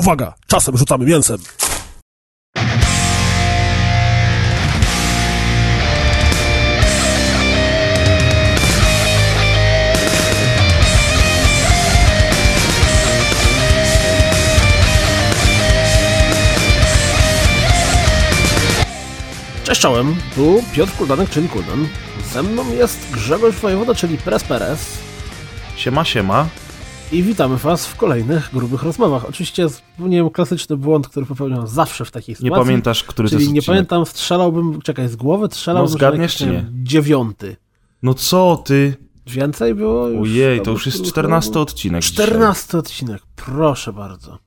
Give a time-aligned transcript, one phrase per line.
[0.00, 1.38] Uwaga, czasem rzucamy mięsem.
[19.64, 21.88] Cześć czołem, tu Piotr Kuldanek, czyli Kuldan.
[22.32, 24.98] Ze mną jest Grzegorz Wojewoda, czyli Pres Perez.
[25.76, 26.48] Siema, siema.
[27.12, 29.24] I witamy Was w kolejnych grubych rozmowach.
[29.28, 29.66] Oczywiście
[29.96, 32.58] popełniłem klasyczny błąd, który popełniam zawsze w takiej sytuacji.
[32.60, 36.46] Nie pamiętasz, który Czyli to nie pamiętam, strzelałbym, czekaj, z głowy strzelałbym, No, zgadniesz, czy
[36.46, 37.56] nie Dziewiąty.
[38.02, 38.94] No co ty?
[39.26, 40.28] Więcej było już?
[40.28, 42.02] Ojej, to już jest 14 odcinek.
[42.02, 44.38] 14 odcinek, proszę bardzo.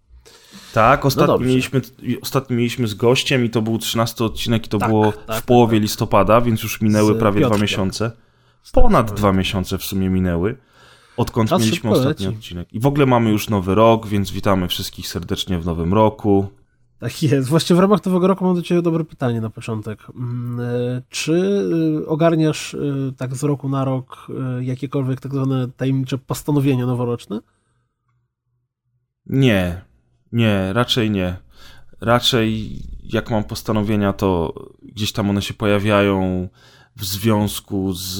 [0.73, 1.47] Tak, ostatni, dobrze.
[1.49, 1.81] mieliśmy,
[2.21, 5.45] ostatni mieliśmy z gościem i to był 13 odcinek i to Tak, było tak, w
[5.45, 5.81] połowie tak.
[5.81, 7.61] listopada, więc już minęły Z prawie dwa Piotrkiem.
[7.61, 8.11] miesiące.
[8.71, 10.57] Ponad dwa miesiące w sumie minęły.
[11.17, 12.37] Odkąd Czas mieliśmy ostatni leci.
[12.37, 12.73] odcinek.
[12.73, 16.47] I w ogóle mamy już nowy rok, więc witamy wszystkich serdecznie w nowym roku.
[16.99, 17.49] Tak jest.
[17.49, 19.99] Właściwie w ramach nowego roku mam do Ciebie dobre pytanie na początek.
[20.15, 21.63] Mm, e, Czy
[22.03, 22.77] e, ogarniasz e,
[23.17, 24.27] tak z roku na rok
[24.61, 27.39] jakiekolwiek tak zwane tajemnicze postanowienia noworoczne?
[29.25, 29.81] Nie,
[30.31, 31.35] nie, raczej nie.
[32.01, 36.47] Raczej jak mam postanowienia, to gdzieś tam one się pojawiają
[36.95, 38.15] w związku z,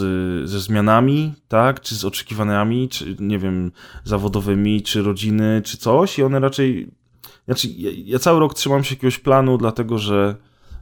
[0.50, 1.82] ze zmianami, tak?
[1.82, 3.72] Czy z oczekiwaniami, czy nie wiem,
[4.04, 6.20] zawodowymi, czy rodziny, czy coś.
[6.20, 6.92] I one raczej.
[7.46, 10.36] Znaczy, ja, ja cały rok trzymam się jakiegoś planu, dlatego że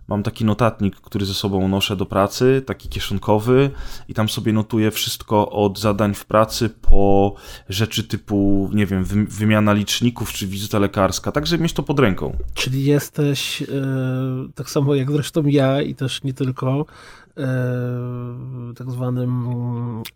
[0.07, 3.71] mam taki notatnik, który ze sobą noszę do pracy, taki kieszonkowy,
[4.07, 7.35] i tam sobie notuję wszystko od zadań w pracy po
[7.69, 11.99] rzeczy typu, nie wiem, wy- wymiana liczników czy wizyta lekarska, tak żeby mieć to pod
[11.99, 12.37] ręką.
[12.53, 13.65] Czyli jesteś e,
[14.55, 16.85] tak samo jak zresztą ja i też nie tylko
[18.75, 19.43] tak zwanym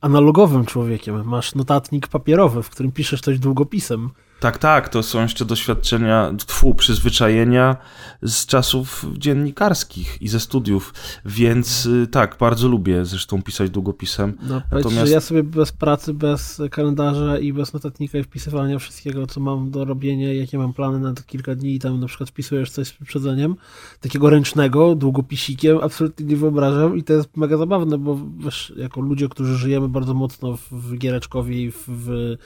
[0.02, 1.23] analogowym człowiekiem.
[1.27, 4.09] Masz notatnik papierowy, w którym piszesz coś długopisem.
[4.39, 7.78] Tak, tak, to są jeszcze doświadczenia, tfu, przyzwyczajenia
[8.22, 10.94] z czasów dziennikarskich i ze studiów,
[11.25, 14.37] więc y, tak, bardzo lubię zresztą pisać długopisem.
[14.49, 19.39] No, Natomiast- ja sobie bez pracy, bez kalendarza i bez notatnika i wpisywania wszystkiego, co
[19.39, 22.88] mam do robienia, jakie mam plany na kilka dni i tam na przykład wpisujesz coś
[22.88, 23.55] z wyprzedzeniem,
[24.02, 29.30] takiego ręcznego, długopisikiem, absolutnie nie wyobrażam i to jest mega zabawne, bo wiesz, jako ludzie,
[29.30, 32.38] którzy żyjemy bardzo mocno w, w giereczkowie i w, w y,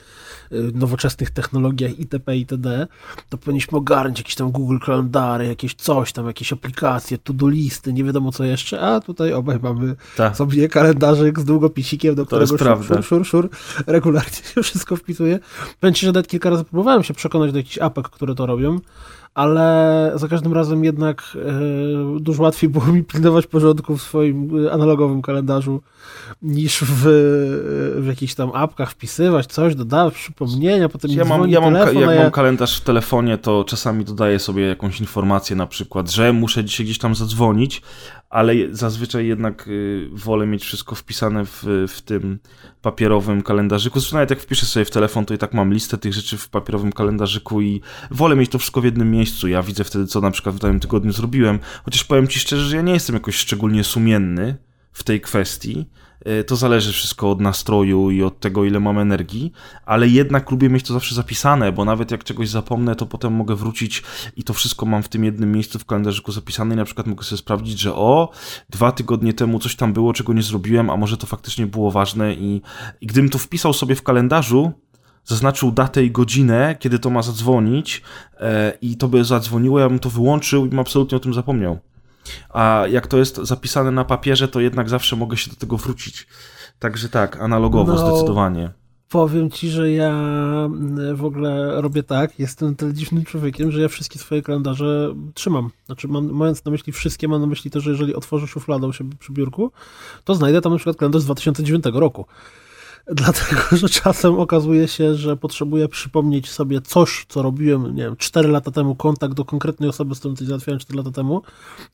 [0.74, 2.36] nowoczesnych technologiach itp.
[2.36, 2.86] itd.,
[3.28, 8.04] to powinniśmy ogarnąć jakieś tam Google kalendary, jakieś coś tam, jakieś aplikacje, to-do listy, nie
[8.04, 10.36] wiadomo co jeszcze, a tutaj obaj mamy Tak.
[10.36, 13.50] sobie kalendarzyk z długopisikiem, do którego szur, szur, szur, szur,
[13.86, 15.38] regularnie się wszystko wpisuje.
[15.80, 18.80] Powiem ci, że nawet kilka razy próbowałem się przekonać do jakichś apek, które to robią,
[19.34, 24.72] ale za każdym razem jednak e, dużo łatwiej było mi pilnować porządku w swoim e,
[24.72, 25.80] analogowym kalendarzu
[26.42, 27.02] niż w,
[27.96, 32.10] w jakichś tam apkach wpisywać coś, dodawać przypomnienia, potem Ja mam, ja mam, telefon, jak
[32.10, 32.22] ja...
[32.22, 36.86] mam kalendarz w telefonie, to czasami dodaję sobie jakąś informację na przykład, że muszę dzisiaj
[36.86, 37.82] gdzieś tam zadzwonić,
[38.30, 42.38] ale zazwyczaj jednak y, wolę mieć wszystko wpisane w, w tym
[42.82, 44.00] papierowym kalendarzyku.
[44.00, 46.48] Zresztą nawet jak wpiszę sobie w telefon, to i tak mam listę tych rzeczy w
[46.48, 47.80] papierowym kalendarzyku i
[48.10, 49.48] wolę mieć to wszystko w jednym miejscu.
[49.48, 51.58] Ja widzę wtedy, co na przykład w danym tygodniu zrobiłem.
[51.84, 54.56] Chociaż powiem ci szczerze, że ja nie jestem jakoś szczególnie sumienny
[54.92, 55.86] w tej kwestii.
[56.26, 59.52] Y, To zależy wszystko od nastroju i od tego, ile mam energii,
[59.86, 63.56] ale jednak lubię mieć to zawsze zapisane, bo nawet jak czegoś zapomnę, to potem mogę
[63.56, 64.02] wrócić
[64.36, 67.24] i to wszystko mam w tym jednym miejscu w kalendarzyku zapisane i na przykład mogę
[67.24, 68.30] sobie sprawdzić, że o,
[68.70, 72.34] dwa tygodnie temu coś tam było, czego nie zrobiłem, a może to faktycznie było ważne
[72.34, 72.62] i,
[73.00, 74.72] i gdybym to wpisał sobie w kalendarzu,
[75.24, 78.02] zaznaczył datę i godzinę, kiedy to ma zadzwonić
[78.40, 81.78] e, i to by zadzwoniło, ja bym to wyłączył i bym absolutnie o tym zapomniał.
[82.50, 86.26] A jak to jest zapisane na papierze, to jednak zawsze mogę się do tego wrócić.
[86.78, 88.70] Także tak, analogowo No, zdecydowanie.
[89.08, 90.10] Powiem ci, że ja
[90.64, 95.70] mm, w ogóle robię tak, jestem tyle dziwnym człowiekiem, że ja wszystkie swoje kalendarze trzymam.
[95.86, 98.92] Znaczy, mam, mając na myśli wszystkie, mam na myśli to, że jeżeli otworzę szufladę u
[98.92, 99.72] siebie przy biurku,
[100.24, 102.26] to znajdę tam na przykład kalendarz z 2009 roku.
[103.06, 108.48] Dlatego, że czasem okazuje się, że potrzebuję przypomnieć sobie coś, co robiłem, nie wiem, 4
[108.48, 111.42] lata temu, kontakt do konkretnej osoby, z którą coś załatwiałem 4 lata temu,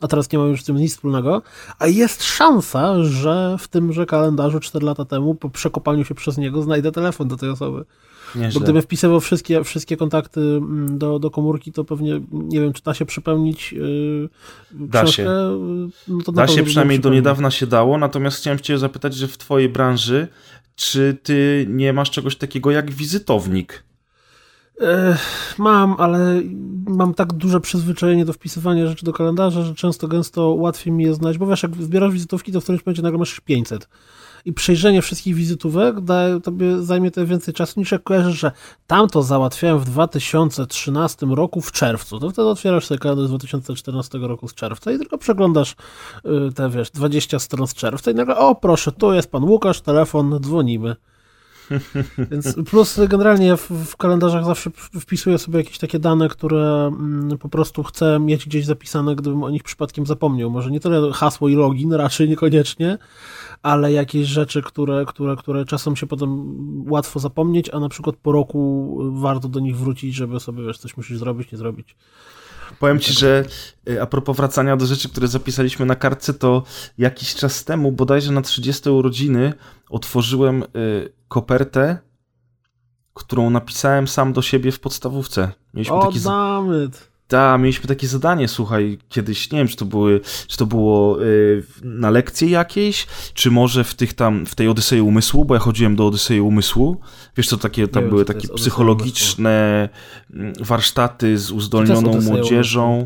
[0.00, 1.42] a teraz nie mam już z tym nic wspólnego.
[1.78, 6.62] A jest szansa, że w tymże kalendarzu 4 lata temu, po przekopaniu się przez niego,
[6.62, 7.84] znajdę telefon do tej osoby.
[8.34, 8.60] Bo Nieźle.
[8.60, 12.94] gdybym wpisywał wszystkie, wszystkie kontakty mm, do, do komórki, to pewnie nie wiem, czy da
[12.94, 14.28] się przypełnić yy,
[14.72, 15.22] Da książkę.
[15.22, 15.30] się.
[16.08, 19.38] yy, No Da się przynajmniej do niedawna się dało, natomiast chciałem cię zapytać, że w
[19.38, 20.28] twojej branży,
[20.76, 23.84] czy ty nie masz czegoś takiego jak wizytownik?
[25.58, 26.42] Mam, ale
[26.86, 31.14] mam tak duże przyzwyczajenie do wpisywania rzeczy do kalendarza, że często gęsto łatwiej mi je
[31.14, 33.88] znać, bo wiesz, jak zbierasz wizytówki, to w którymś momencie nagle masz 500.
[34.46, 38.52] i przejrzenie wszystkich wizytówek daje, tobie zajmie to więcej czasu niż jak kojarzysz, że
[38.86, 42.20] tamto załatwiałem w 2013 roku w czerwcu.
[42.20, 45.76] To wtedy otwierasz sobie kalendarz z 2014 roku z czerwca i tylko przeglądasz
[46.24, 49.80] y, te, wiesz, 20 stron z czerwca i nagle, o proszę, tu jest pan Łukasz,
[49.80, 50.96] telefon, dzwonimy.
[52.30, 54.70] Więc plus generalnie w, w, kalendarzach zawsze
[55.00, 59.50] wpisuję sobie jakieś takie dane, które mm, po prostu chcę mieć gdzieś zapisane, gdybym o
[59.50, 60.50] nich przypadkiem zapomniał.
[60.50, 62.98] Może nie tyle hasło i login, raczej niekoniecznie,
[63.62, 66.44] ale jakieś rzeczy, które, które, które czasem się potem
[66.90, 70.96] łatwo zapomnieć, a na przykład po roku warto do nich wrócić, żeby sobie wiesz, coś
[70.96, 71.96] musisz zrobić, nie zrobić.
[72.78, 73.44] Powiem ci, że
[73.88, 76.62] y, a propos wracania do rzeczy, które zapisaliśmy na kartce, to
[76.98, 79.52] jakiś czas temu, bodajże na 30 urodziny,
[79.88, 81.98] otworzyłem y, kopertę,
[83.14, 85.52] którą napisałem sam do siebie w podstawówce.
[85.74, 87.08] Mieliśmy o, taki dammit.
[87.28, 91.62] Tak, mieliśmy takie zadanie, słuchaj, kiedyś, nie wiem, czy to, były, czy to było y,
[91.82, 95.96] na lekcji jakiejś, czy może w tych tam, w tej Odysei Umysłu, bo ja chodziłem
[95.96, 97.00] do Odysei Umysłu.
[97.36, 99.88] Wiesz, co takie, tam były takie psychologiczne
[100.34, 103.04] mm, warsztaty z uzdolnioną młodzieżą.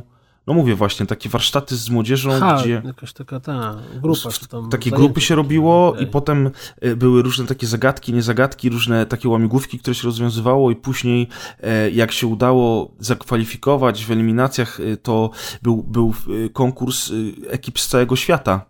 [0.51, 2.83] No mówię właśnie, takie warsztaty z młodzieżą, ha, gdzie...
[2.85, 4.29] jakaś taka ta grupa.
[4.71, 6.51] takie grupy się robiło i potem
[6.81, 11.29] e, były różne takie zagadki, niezagadki, różne takie łamigłówki, które się rozwiązywało i później
[11.61, 15.31] e, jak się udało zakwalifikować w eliminacjach, e, to
[15.63, 16.15] był, był
[16.53, 17.13] konkurs
[17.51, 18.67] ekip z całego świata.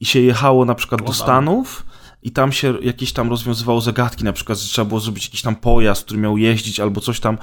[0.00, 1.86] I się jechało na przykład do Stanów
[2.24, 5.56] i tam się jakieś tam rozwiązywało zagadki, na przykład, że trzeba było zrobić jakiś tam
[5.56, 7.38] pojazd, który miał jeździć albo coś tam.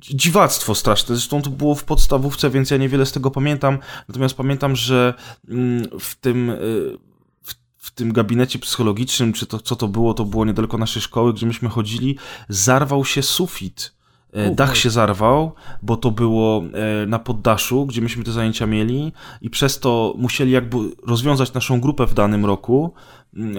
[0.00, 1.16] Dziwactwo straszne.
[1.16, 3.78] Zresztą to było w podstawówce, więc ja niewiele z tego pamiętam.
[4.08, 5.14] Natomiast pamiętam, że
[5.48, 6.98] mm, w tym y,
[7.76, 11.46] w tym gabinecie psychologicznym, czy to co to było, to było niedaleko naszej szkoły, gdzie
[11.46, 13.97] myśmy chodzili, zarwał się sufit.
[14.32, 15.52] E, dach się zarwał,
[15.82, 16.62] bo to było
[17.02, 20.76] e, na poddaszu, gdzie myśmy te zajęcia mieli i przez to musieli jakby
[21.06, 22.94] rozwiązać naszą grupę w danym roku,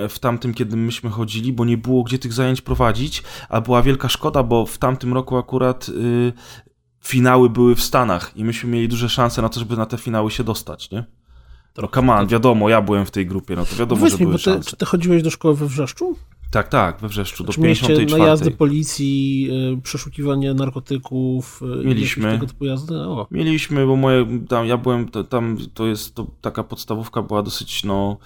[0.10, 4.10] w tamtym, kiedy myśmy chodzili, bo nie było gdzie tych zajęć prowadzić, a była wielka
[4.10, 6.34] szkoda, bo w tamtym roku akurat y,
[7.02, 10.32] finały były w Stanach i myśmy mieli duże szanse na to, żeby na te finały
[10.32, 11.04] się dostać, nie?
[11.78, 14.26] No come on, wiadomo, ja byłem w tej grupie, no to wiadomo, Powiedz że mi,
[14.26, 14.70] były bo ty, szanse.
[14.70, 16.16] Czy ty chodziłeś do szkoły we Wrzeszczu?
[16.52, 18.18] Tak, tak, we Wrzeszczu, do czy 54.
[18.18, 22.98] najazdy policji, y, przeszukiwanie narkotyków, y, mieliśmy tego typu jazdy?
[22.98, 23.28] O.
[23.32, 28.18] Mieliśmy, bo moje, tam, ja byłem, tam to jest, to taka podstawówka była dosyć, no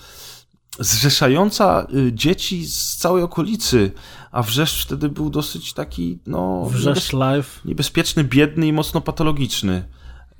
[0.79, 3.91] zrzeszająca y, dzieci z całej okolicy,
[4.31, 6.65] a Wrzeszcz wtedy był dosyć taki, no...
[6.65, 7.61] Wrzeszcz Live.
[7.65, 9.87] Niebezpieczny, biedny i mocno patologiczny.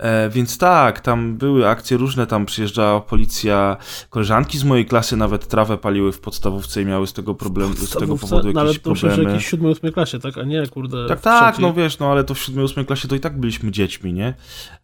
[0.03, 3.77] E, więc tak, tam były akcje różne, tam przyjeżdżała policja,
[4.09, 7.89] koleżanki z mojej klasy nawet trawę paliły w podstawówce i miały z tego problemu, z
[7.89, 9.13] tego powodu jakieś ale to problemy.
[9.13, 10.37] Ale to jakieś 7-8 klasie, tak?
[10.37, 11.07] A nie, kurde.
[11.07, 14.13] Tak, tak, no wiesz, no ale to w 7-8 klasie to i tak byliśmy dziećmi,
[14.13, 14.33] nie?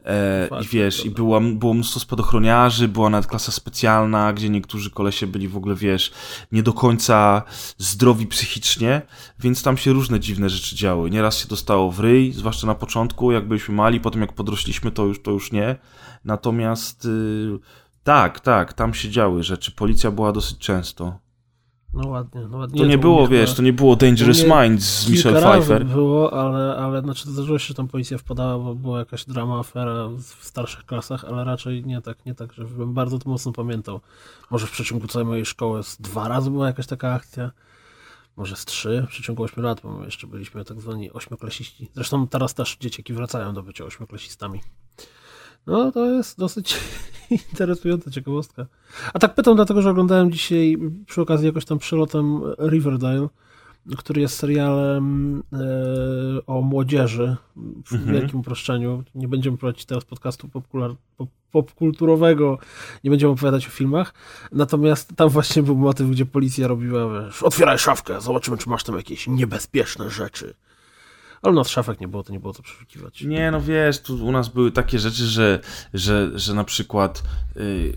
[0.06, 5.27] E, I wiesz, i było, było mnóstwo spadochroniarzy, była nawet klasa specjalna, gdzie niektórzy kolesie
[5.27, 6.12] byli w ogóle, wiesz,
[6.51, 7.42] nie do końca
[7.77, 9.01] zdrowi psychicznie,
[9.39, 11.10] więc tam się różne dziwne rzeczy działy.
[11.10, 15.09] Nieraz się dostało w ryj, zwłaszcza na początku, jak byliśmy mali, potem jak podrośliśmy, to
[15.10, 15.76] już, to już nie.
[16.26, 17.60] Natomiast yy,
[18.04, 19.72] tak, tak, tam się działy rzeczy.
[19.72, 21.20] Policja była dosyć często.
[21.94, 22.80] No ładnie, no ładnie.
[22.82, 25.86] To nie było, wiesz, to nie było Dangerous Minds z Michelle Pfeiffer.
[25.86, 30.08] było, ale, ale znaczy zdarzyło się, że tam policja wpadała, bo była jakaś drama, afera
[30.08, 34.02] w starszych klasach, ale raczej nie tak, nie tak, żebym bardzo to mocno pamiętał.
[34.50, 37.52] Może w przeciągu całej mojej szkoły z dwa razy była jakaś taka akcja
[38.40, 41.90] może z trzy w przeciągu 8 lat, bo my jeszcze byliśmy tak zwani ośmioklasiści.
[41.94, 44.62] Zresztą teraz też dzieciaki wracają do bycia ośmioklasistami.
[45.69, 46.78] No, to jest dosyć
[47.52, 48.66] interesująca ciekawostka.
[49.14, 53.28] A tak pytam dlatego, że oglądałem dzisiaj przy okazji jakoś tam przelotem Riverdale,
[53.97, 57.35] który jest serialem e, o młodzieży
[57.85, 58.14] w mhm.
[58.14, 59.04] wielkim uproszczeniu.
[59.16, 62.57] Nie będziemy prowadzić teraz podcastu popular, pop, popkulturowego,
[63.04, 64.14] nie będziemy opowiadać o filmach.
[64.52, 68.95] Natomiast tam właśnie był motyw, gdzie policja robiła, wiesz, otwieraj szafkę, zobaczymy, czy masz tam
[68.95, 70.54] jakieś niebezpieczne rzeczy.
[71.42, 73.22] Ale no, w szafach nie było, to nie było co przeszukiwać.
[73.22, 75.60] Nie, no wiesz, tu u nas były takie rzeczy, że,
[75.94, 77.24] że, że na przykład
[77.56, 77.94] yy,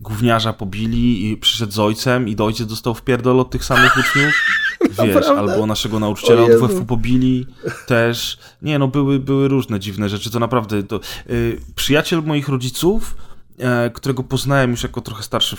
[0.00, 4.34] gówniarza pobili i przyszedł z ojcem i do ojciec dostał wpierdol od tych samych uczniów.
[5.04, 7.46] Wiesz, albo naszego nauczyciela od WF-u pobili
[7.86, 8.38] też.
[8.62, 10.82] Nie, no były, były różne dziwne rzeczy, to naprawdę...
[10.82, 13.16] To, yy, przyjaciel moich rodziców,
[13.58, 15.56] yy, którego poznałem już jako trochę starszy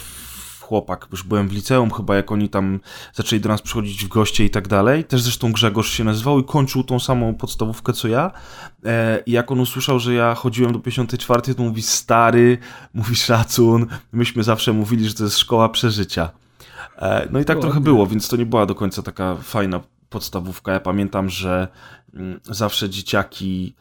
[0.65, 2.79] chłopak, już byłem w liceum chyba, jak oni tam
[3.13, 5.03] zaczęli do nas przychodzić w goście i tak dalej.
[5.03, 8.31] Też zresztą Grzegorz się nazywał i kończył tą samą podstawówkę co ja.
[8.86, 12.57] E, I jak on usłyszał, że ja chodziłem do 54, to mówi stary,
[12.93, 13.86] mówi szacun.
[14.12, 16.29] Myśmy zawsze mówili, że to jest szkoła przeżycia.
[16.98, 19.79] E, no i tak trochę było, więc to nie była do końca taka fajna
[20.10, 20.72] podstawówka.
[20.72, 21.67] Ja pamiętam, że
[22.13, 23.75] mm, zawsze dzieciaki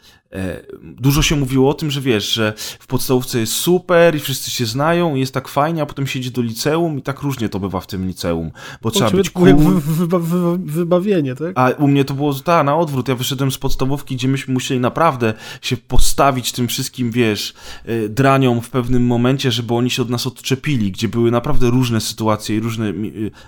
[0.83, 4.67] dużo się mówiło o tym, że wiesz, że w podstawówce jest super i wszyscy się
[4.67, 7.61] znają i jest tak fajnie, a potem się idzie do liceum i tak różnie to
[7.61, 8.51] bywa w tym liceum,
[8.83, 9.55] bo trzeba być cool.
[9.55, 11.53] Wy, wybawienie, tak?
[11.55, 13.09] A u mnie to było ta, na odwrót.
[13.09, 18.61] Ja wyszedłem z podstawówki, gdzie myśmy musieli naprawdę się postawić tym wszystkim, wiesz, e, draniom
[18.61, 22.61] w pewnym momencie, żeby oni się od nas odczepili, gdzie były naprawdę różne sytuacje i
[22.61, 22.93] różne e,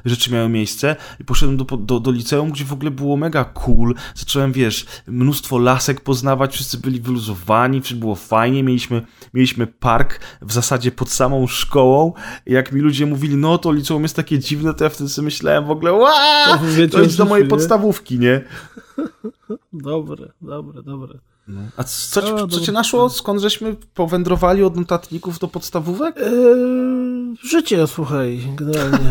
[0.05, 3.95] rzeczy miały miejsce i poszedłem do, do, do liceum, gdzie w ogóle było mega cool.
[4.15, 10.53] Zacząłem, wiesz, mnóstwo lasek poznawać, wszyscy wszyscy byli wyluzowani, było fajnie, mieliśmy, mieliśmy park w
[10.53, 12.13] zasadzie pod samą szkołą.
[12.47, 15.65] Jak mi ludzie mówili, no to liceum jest takie dziwne, to ja wtedy sobie myślałem
[15.65, 16.59] w ogóle, wow,
[16.93, 17.51] to jest do mojej nie?
[17.51, 18.45] podstawówki, nie?
[19.73, 21.19] Dobre, dobre, dobre.
[21.49, 21.61] No.
[21.77, 23.11] A co, ci, co cię naszło?
[23.11, 26.17] Skąd żeśmy powędrowali od notatników do podstawówek?
[26.17, 29.11] Eee, życie, słuchaj, generalnie.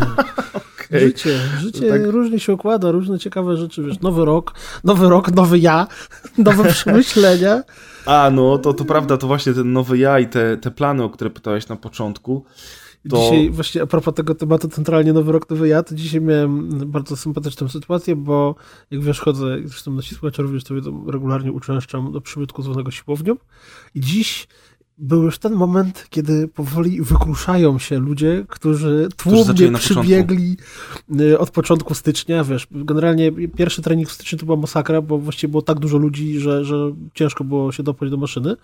[0.86, 1.00] okay.
[1.00, 2.06] Życie, życie tak...
[2.06, 5.86] różnie się układa, różne ciekawe rzeczy, wiesz, nowy rok, nowy rok, nowy ja,
[6.38, 7.62] nowe przemyślenia.
[8.06, 11.10] A, no, to, to prawda, to właśnie ten nowy ja i te, te plany, o
[11.10, 12.44] które pytałeś na początku.
[13.10, 13.16] To...
[13.16, 17.16] Dzisiaj właśnie a propos tego tematu centralnie Nowy Rok, Nowy Ja, to dzisiaj miałem bardzo
[17.16, 18.54] sympatyczną sytuację, bo
[18.90, 23.36] jak wiesz, chodzę, zresztą nasi słuchacze również to wiedzą, regularnie uczęszczam do przybytku zwanego siłownią.
[23.94, 24.48] I dziś
[24.98, 31.22] był już ten moment, kiedy powoli wykruszają się ludzie, którzy tłumnie przybiegli początku.
[31.22, 35.50] Y, od początku stycznia, wiesz, generalnie pierwszy trening w styczniu to była masakra, bo właściwie
[35.50, 38.56] było tak dużo ludzi, że, że ciężko było się dopłać do maszyny.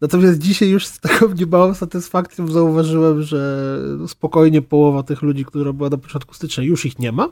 [0.00, 5.90] Natomiast dzisiaj już z taką niemałą satysfakcją zauważyłem, że spokojnie połowa tych ludzi, która była
[5.90, 7.28] na początku stycznia, już ich nie ma.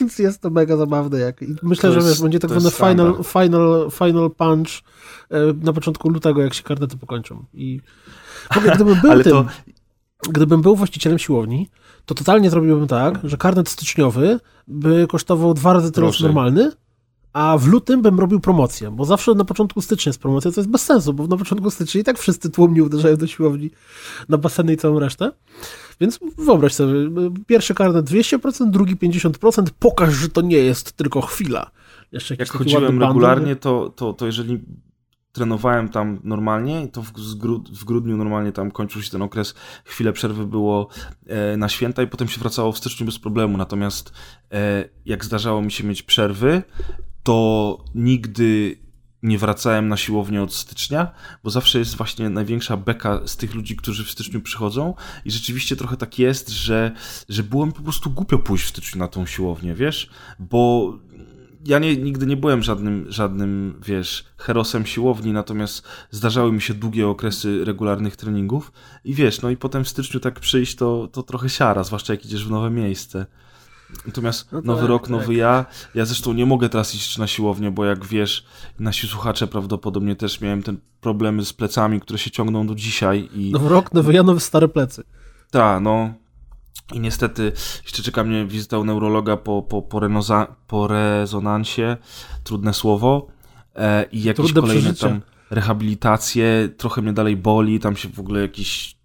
[0.00, 1.18] Więc jest to mega zabawne.
[1.18, 1.40] Jak...
[1.62, 4.68] Myślę, że wiesz, będzie tak zwany final, final, final punch
[5.30, 7.44] e, na początku lutego, jak się karnety pokończą.
[7.54, 7.80] I
[8.56, 9.46] ogóle, gdybym był tym, to...
[10.30, 11.70] gdybym był właścicielem siłowni,
[12.06, 16.72] to totalnie zrobiłbym tak, że karnet styczniowy by kosztował dwa razy tyle co normalny,
[17.36, 20.70] a w lutym bym robił promocję, bo zawsze na początku stycznia jest promocja, co jest
[20.70, 23.70] bez sensu, bo na początku stycznia i tak wszyscy tłumnie uderzają do siłowni
[24.28, 25.32] na baseny i całą resztę.
[26.00, 26.94] Więc wyobraź sobie,
[27.46, 31.70] pierwszy karnet 200%, drugi 50%, pokaż, że to nie jest tylko chwila.
[32.12, 34.60] Jeszcze Jak chodziłem regularnie, to, to, to jeżeli
[35.32, 37.12] trenowałem tam normalnie, to w,
[37.80, 40.88] w, grudniu normalnie tam kończył się ten okres, chwilę przerwy było
[41.26, 43.58] e, na święta i potem się wracało w styczniu bez problemu.
[43.58, 44.12] Natomiast
[44.52, 46.62] e, jak zdarzało mi się mieć przerwy,
[47.26, 48.78] to nigdy
[49.22, 51.12] nie wracałem na siłownię od stycznia,
[51.44, 54.94] bo zawsze jest właśnie największa beka z tych ludzi, którzy w styczniu przychodzą.
[55.24, 56.92] I rzeczywiście trochę tak jest, że,
[57.28, 60.92] że było mi po prostu głupio pójść w styczniu na tą siłownię, wiesz, bo
[61.64, 67.08] ja nie, nigdy nie byłem żadnym, żadnym, wiesz, herosem siłowni, natomiast zdarzały mi się długie
[67.08, 68.72] okresy regularnych treningów.
[69.04, 72.24] I wiesz, no i potem w styczniu tak przyjść to, to trochę siara, zwłaszcza jak
[72.24, 73.26] idziesz w nowe miejsce.
[74.06, 75.36] Natomiast no nowy tak, rok, nowy tak.
[75.36, 75.66] ja.
[75.94, 78.46] Ja zresztą nie mogę teraz iść na siłownię, bo jak wiesz,
[78.78, 83.28] nasi słuchacze prawdopodobnie też miałem ten problemy z plecami, które się ciągną do dzisiaj.
[83.34, 83.50] I...
[83.50, 85.04] Nowy rok, nowy ja, nowe stare plecy.
[85.50, 86.14] Tak, no.
[86.92, 87.52] I niestety
[87.82, 91.96] jeszcze czeka mnie wizyta u neurologa po, po, po, renoza, po rezonansie,
[92.44, 93.26] trudne słowo,
[93.74, 95.08] e, i jakieś Trudne kolejne przeżycie.
[95.08, 98.95] tam rehabilitacje, trochę mnie dalej boli, tam się w ogóle jakiś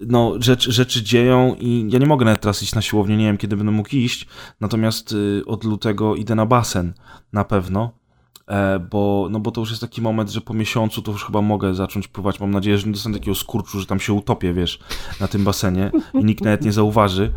[0.00, 3.38] no, rzecz, rzeczy dzieją i ja nie mogę nawet teraz iść na siłownię, nie wiem
[3.38, 4.26] kiedy będę mógł iść,
[4.60, 6.92] natomiast y, od lutego idę na basen
[7.32, 7.90] na pewno,
[8.46, 11.42] e, bo, no bo to już jest taki moment, że po miesiącu to już chyba
[11.42, 14.78] mogę zacząć pływać, mam nadzieję, że nie dostanę takiego skurczu, że tam się utopię, wiesz,
[15.20, 17.32] na tym basenie i nikt nawet nie zauważy,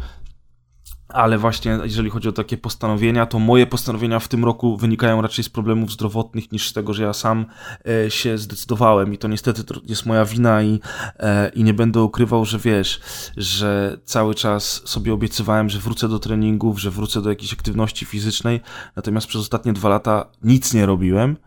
[1.10, 5.44] ale właśnie jeżeli chodzi o takie postanowienia, to moje postanowienia w tym roku wynikają raczej
[5.44, 7.46] z problemów zdrowotnych niż z tego, że ja sam
[7.88, 10.80] e, się zdecydowałem i to niestety jest moja wina i,
[11.20, 13.02] e, i nie będę ukrywał, że wiesz,
[13.38, 18.62] że cały czas sobie obiecywałem, że wrócę do treningów, że wrócę do jakiejś aktywności fizycznej,
[18.96, 21.38] natomiast przez ostatnie dwa lata nic nie robiłem.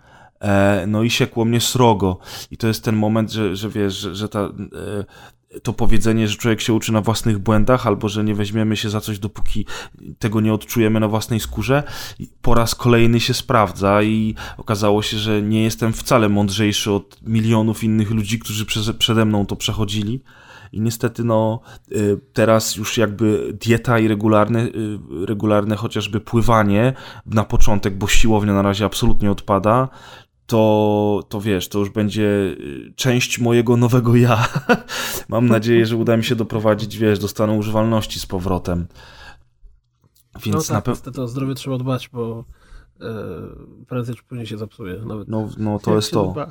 [0.41, 2.19] E, no i siekło mnie srogo.
[2.51, 4.49] I to jest ten moment, że, że wiesz, że, że ta
[5.63, 9.01] to powiedzenie, że człowiek się uczy na własnych błędach, albo że nie weźmiemy się za
[9.01, 9.67] coś, dopóki
[10.19, 11.83] tego nie odczujemy na własnej skórze,
[12.43, 17.85] po raz kolejny się sprawdza i okazało się, że nie jestem wcale mądrzejszy od milionów
[17.85, 18.67] innych ludzi, którzy
[18.99, 20.23] przede mną to przechodzili.
[20.73, 21.61] I niestety, no,
[21.93, 26.93] y, teraz już jakby dieta i regularne, y, regularne chociażby pływanie
[27.27, 29.89] na początek, bo siłownia na razie absolutnie odpada,
[30.53, 34.49] to, to wiesz, to już będzie y, część mojego nowego ja.
[35.29, 38.87] Mam nadzieję, że uda mi się doprowadzić, wiesz, do stanu używalności z powrotem.
[40.45, 41.23] Więc no tak, na pewno.
[41.23, 42.45] o zdrowie trzeba dbać, bo
[43.01, 43.05] e,
[43.87, 45.03] prędzej czy później się zepsuje.
[45.07, 46.33] Nawet no, no to jest to.
[46.33, 46.49] Dba.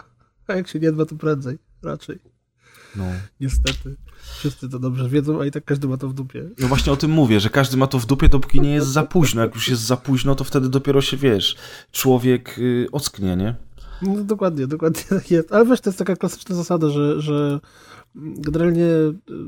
[0.47, 2.19] A jak się nie dba, to prędzej, raczej.
[2.95, 3.03] No.
[3.39, 3.95] Niestety.
[4.37, 6.49] Wszyscy to dobrze wiedzą, a i tak każdy ma to w dupie.
[6.59, 9.03] No właśnie o tym mówię, że każdy ma to w dupie, dopóki nie jest za
[9.03, 9.41] późno.
[9.41, 11.55] Jak już jest za późno, to wtedy dopiero się, wiesz,
[11.91, 13.70] człowiek y, ocknie, nie?
[14.01, 15.51] No, dokładnie, dokładnie tak jest.
[15.53, 17.59] Ale wiesz, to jest taka klasyczna zasada, że, że
[18.15, 18.87] generalnie,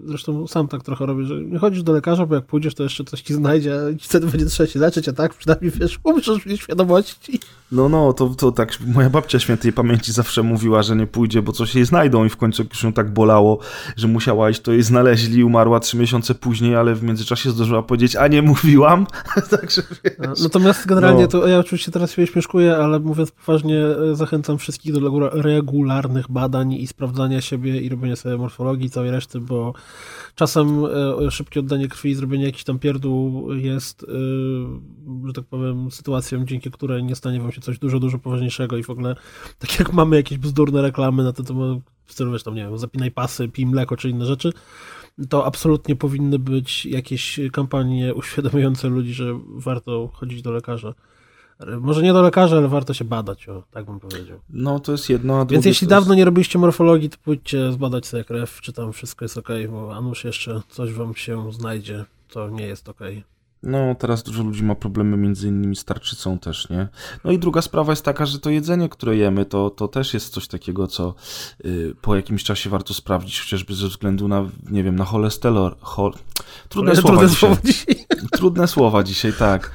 [0.06, 3.04] zresztą sam tak trochę robię, że nie chodzisz do lekarza, bo jak pójdziesz, to jeszcze
[3.04, 6.46] coś ci znajdzie i wtedy będzie trzeba się leczyć, a tak przynajmniej, wiesz, umrzesz w
[6.46, 7.40] nieświadomości.
[7.72, 11.52] No, no, to, to tak moja babcia świętej pamięci zawsze mówiła, że nie pójdzie, bo
[11.52, 13.60] coś jej znajdą i w końcu już ją tak bolało,
[13.98, 18.16] że musiała iść, to jej znaleźli umarła trzy miesiące później, ale w międzyczasie zdążyła powiedzieć,
[18.16, 19.08] a nie mówiłam,
[19.58, 20.40] także wiesz.
[20.44, 21.28] Natomiast generalnie no.
[21.28, 26.88] to ja oczywiście teraz się śmieszkuję, ale mówiąc poważnie, zachęcam wszystkich do regularnych badań i
[26.88, 29.74] sprawdzania siebie i robienia sobie morfologii całej reszty, bo
[30.36, 30.86] czasem
[31.28, 34.08] e, szybkie oddanie krwi i zrobienie jakichś tam pierdół jest, e,
[35.28, 38.84] że tak powiem, sytuacją, dzięki której nie stanie wam się coś dużo, dużo poważniejszego i
[38.84, 39.16] w ogóle,
[39.60, 42.78] tak jak mamy jakieś bzdurne reklamy na ten temat, w stylu, wiesz, tam, nie wiem,
[42.78, 44.54] zapinaj pasy, pij mleko czy inne rzeczy,
[45.30, 50.94] to absolutnie powinny być jakieś kampanie uświadamiające ludzi, że warto chodzić do lekarza.
[51.80, 54.40] Może nie do lekarza, ale warto się badać, o, tak bym powiedział.
[54.50, 58.24] No, to jest jedno, a Więc jeśli dawno nie robiliście morfologii, to pójdźcie zbadać sobie
[58.24, 62.50] krew, czy tam wszystko jest ok, bo a nuż jeszcze coś wam się znajdzie, co
[62.50, 63.00] nie jest ok.
[63.64, 66.88] No, teraz dużo ludzi ma problemy między innymi z tarczycą też, nie?
[67.24, 70.34] No i druga sprawa jest taka, że to jedzenie, które jemy, to, to też jest
[70.34, 71.16] coś takiego, co
[71.66, 75.76] y, po jakimś czasie warto sprawdzić, chociażby ze względu na, nie wiem, na cholesterol.
[75.82, 76.14] Chol...
[76.70, 77.40] Trudne, słowa, trudne dzisiaj.
[77.40, 78.06] słowa dzisiaj.
[78.32, 79.72] Trudne słowa dzisiaj, tak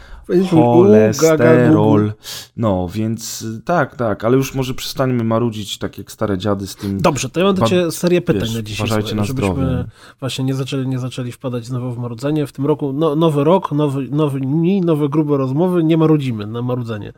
[0.50, 2.12] cholesterol.
[2.56, 7.00] No, więc tak, tak, ale już może przestańmy marudzić tak jak stare dziady z tym.
[7.00, 8.86] Dobrze, to ja mam do Ciebie serię pytań wiesz, na dzisiaj.
[8.86, 9.84] Uważajcie na żebyśmy zdrowie.
[10.20, 12.46] właśnie nie zaczęli, nie zaczęli wpadać znowu w marudzenie.
[12.46, 16.62] W tym roku no, nowy rok, nowy, nowy dni, nowe grube rozmowy, nie marudzimy na
[16.62, 17.12] marudzenie.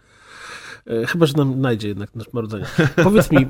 [0.87, 2.65] E, chyba, że nam najdzie jednak nasz marudzenie.
[3.05, 3.39] Powiedz mi.
[3.43, 3.47] e,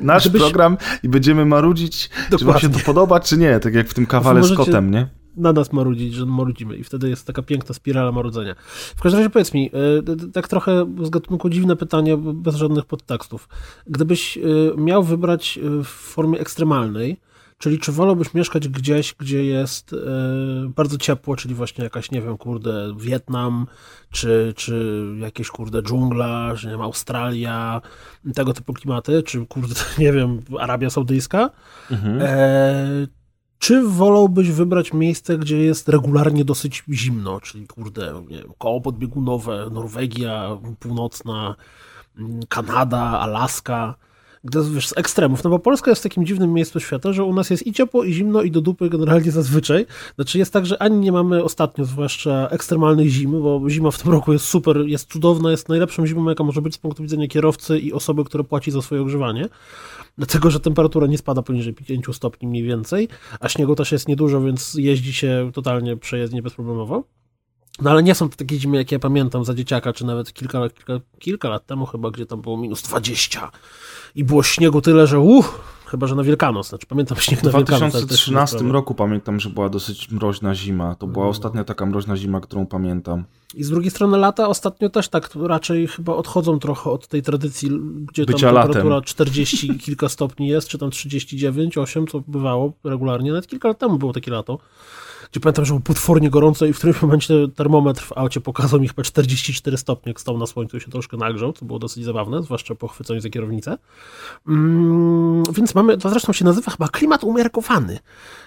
[0.00, 0.42] nasz gdybyś...
[0.42, 2.38] program i będziemy marudzić, Dokładnie.
[2.38, 5.06] czy wam się to podoba, czy nie, tak jak w tym kawale z kotem, nie?
[5.36, 8.54] Na nas marudzić, że marudzimy i wtedy jest taka piękna spirala marudzenia.
[8.96, 9.70] W każdym razie powiedz mi,
[10.26, 13.48] e, tak trochę z gatunku dziwne pytanie, bez żadnych podtekstów.
[13.86, 14.40] Gdybyś e,
[14.76, 17.20] miał wybrać e, w formie ekstremalnej,
[17.58, 19.94] Czyli czy wolałbyś mieszkać gdzieś, gdzie jest
[20.68, 23.66] bardzo ciepło, czyli właśnie jakaś, nie wiem, kurde, Wietnam,
[24.10, 27.80] czy, czy jakieś, kurde, dżungla, że nie wiem, Australia,
[28.34, 31.50] tego typu klimaty, czy, kurde, nie wiem, Arabia Saudyjska,
[31.90, 32.18] mhm.
[32.22, 33.06] e,
[33.58, 39.68] czy wolałbyś wybrać miejsce, gdzie jest regularnie dosyć zimno, czyli kurde, nie wiem, koło podbiegunowe,
[39.72, 41.54] Norwegia północna,
[42.18, 43.94] mm, Kanada, Alaska,
[44.46, 47.34] gdzie wiesz, z ekstremów, no bo Polska jest w takim dziwnym miejscu świata, że u
[47.34, 49.86] nas jest i ciepło, i zimno, i do dupy generalnie zazwyczaj.
[50.14, 54.12] Znaczy jest tak, że ani nie mamy ostatnio, zwłaszcza ekstremalnych zimy, bo zima w tym
[54.12, 57.78] roku jest super, jest cudowna, jest najlepszą zimą, jaka może być z punktu widzenia kierowcy
[57.78, 59.48] i osoby, które płaci za swoje ogrzewanie
[60.18, 63.08] dlatego że temperatura nie spada poniżej 5 stopni mniej więcej,
[63.40, 67.04] a śniegu też jest niedużo, więc jeździ się totalnie przejezdnie bezproblemowo.
[67.80, 70.68] No ale nie są to takie zimy, jakie ja pamiętam za dzieciaka, czy nawet kilka,
[70.68, 73.50] kilka, kilka lat temu chyba, gdzie tam było minus 20
[74.14, 76.68] i było śniegu tyle, że uff, Chyba, że na Wielkanoc.
[76.68, 77.94] Znaczy, pamiętam śnieg na Wielkanoc.
[77.94, 80.94] W 2013 roku pamiętam, że była dosyć mroźna zima.
[80.94, 81.30] To była no.
[81.30, 83.24] ostatnia taka mroźna zima, którą pamiętam.
[83.54, 87.70] I z drugiej strony lata ostatnio też tak raczej chyba odchodzą trochę od tej tradycji,
[88.12, 89.06] gdzie Bycia tam temperatura latem.
[89.06, 93.30] 40 kilka stopni jest, czy tam 39, 8, co bywało regularnie.
[93.30, 94.58] Nawet kilka lat temu było takie lato
[95.30, 98.88] gdzie pamiętam, że było potwornie gorąco i w którymś momencie termometr w aucie pokazał mi
[98.88, 102.42] chyba 44 stopnie, jak stał na słońcu i się troszkę nagrzał, co było dosyć zabawne,
[102.42, 103.78] zwłaszcza po chwyceniu za kierownicę.
[104.48, 107.98] Mm, więc mamy, to zresztą się nazywa chyba klimat umiarkowany.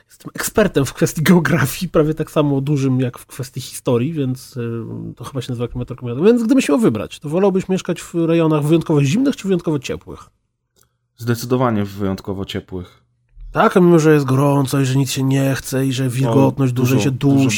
[0.08, 4.84] Jestem ekspertem w kwestii geografii, prawie tak samo dużym jak w kwestii historii, więc y,
[5.16, 6.28] to chyba się nazywa klimat umiarkowany.
[6.28, 10.30] Więc gdybyś miał wybrać, to wolałbyś mieszkać w rejonach wyjątkowo zimnych czy wyjątkowo ciepłych?
[11.18, 13.04] Zdecydowanie wyjątkowo ciepłych.
[13.52, 16.74] Tak, a mimo, że jest gorąco i że nic się nie chce i że wilgotność
[16.74, 17.12] no, dłużej dużo, się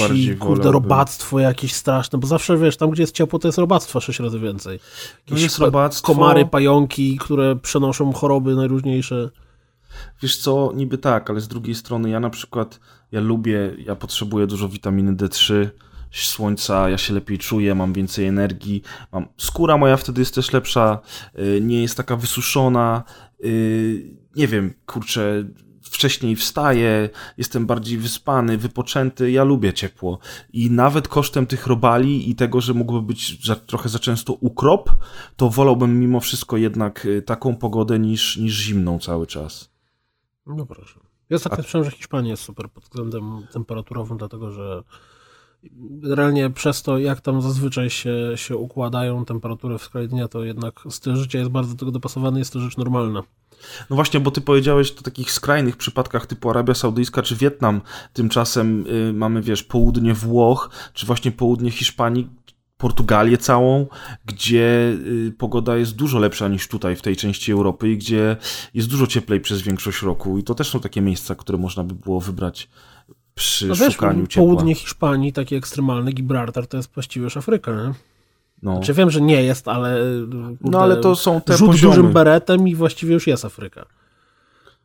[0.10, 4.00] dusi, kurde, robactwo jakieś straszne, bo zawsze, wiesz, tam gdzie jest ciepło, to jest robactwa
[4.02, 4.80] sześć razy więcej.
[5.20, 6.14] Jakieś no jest robactwo.
[6.14, 9.30] Komary, pająki, które przenoszą choroby najróżniejsze.
[10.22, 12.80] Wiesz co, niby tak, ale z drugiej strony ja na przykład,
[13.12, 15.68] ja lubię, ja potrzebuję dużo witaminy D3,
[16.12, 21.00] słońca, ja się lepiej czuję, mam więcej energii, mam, skóra moja wtedy jest też lepsza,
[21.40, 23.04] y, nie jest taka wysuszona,
[23.46, 25.44] y, nie wiem, kurczę,
[25.82, 30.20] wcześniej wstaję, jestem bardziej wyspany, wypoczęty, ja lubię ciepło.
[30.54, 34.90] I nawet kosztem tych robali i tego, że mógłby być za, trochę za często ukrop,
[35.36, 39.72] to wolałbym mimo wszystko jednak y, taką pogodę niż, niż zimną cały czas.
[40.46, 41.00] No proszę.
[41.30, 44.84] Ja ostatnio słyszałem, że Hiszpania jest super pod względem temperaturowym, dlatego że
[45.80, 50.80] Generalnie przez to, jak tam zazwyczaj się, się układają temperatury w skali dnia, to jednak
[50.90, 53.24] styl życia jest bardzo do tego dopasowany, jest to rzecz normalna.
[53.90, 57.82] No właśnie, bo ty powiedziałeś o takich skrajnych przypadkach typu Arabia Saudyjska czy Wietnam.
[58.14, 62.30] Tymczasem y, mamy, wiesz, południe Włoch, czy właśnie południe Hiszpanii,
[62.78, 63.88] Portugalię całą,
[64.26, 64.98] gdzie
[65.28, 68.38] y, pogoda jest dużo lepsza niż tutaj w tej części Europy i gdzie
[68.74, 70.38] jest dużo cieplej przez większość roku.
[70.38, 72.70] I to też są takie miejsca, które można by było wybrać
[73.36, 74.48] przy no wiesz, szukaniu ciepła.
[74.48, 77.94] Południe Hiszpanii, takie ekstremalne, Gibraltar, to jest właściwie już Afryka, nie?
[78.64, 78.76] No.
[78.76, 79.98] Znaczy wiem, że nie jest, ale.
[80.62, 81.96] no ale to są te rzut poziomy.
[81.96, 83.86] dużym beretem i właściwie już jest Afryka.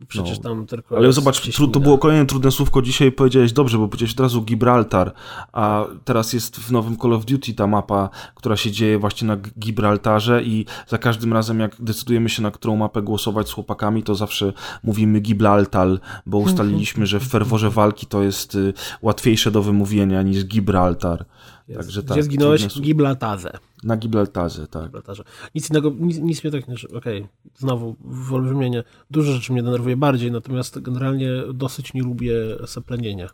[0.08, 0.50] Przecież no.
[0.50, 0.96] tam tylko.
[0.96, 2.82] Ale zobacz, to było kolejne trudne słówko.
[2.82, 5.12] Dzisiaj powiedziałeś dobrze, bo powiedziałeś od razu Gibraltar,
[5.52, 9.36] a teraz jest w nowym Call of Duty ta mapa, która się dzieje właśnie na
[9.36, 14.14] Gibraltarze i za każdym razem, jak decydujemy się na którą mapę głosować z chłopakami, to
[14.14, 15.88] zawsze mówimy Gibraltar,
[16.26, 21.24] bo ustaliliśmy, że w ferworze walki to jest y, łatwiejsze do wymówienia niż Gibraltar.
[21.68, 21.80] Jest.
[21.80, 22.64] Także tak, Gdzie zginąłeś?
[22.64, 23.58] W Gibraltarze.
[23.84, 24.84] Na Gibraltarze, tak.
[24.84, 25.24] Gibraltarze.
[25.54, 26.74] Nic innego, nic, nic mnie tak nie...
[26.74, 27.28] Okej, okay.
[27.58, 28.84] znowu wyolbrzymienie.
[29.10, 32.34] Dużo rzeczy mnie denerwuje bardziej, natomiast generalnie dosyć nie lubię
[32.66, 33.30] seplenienia.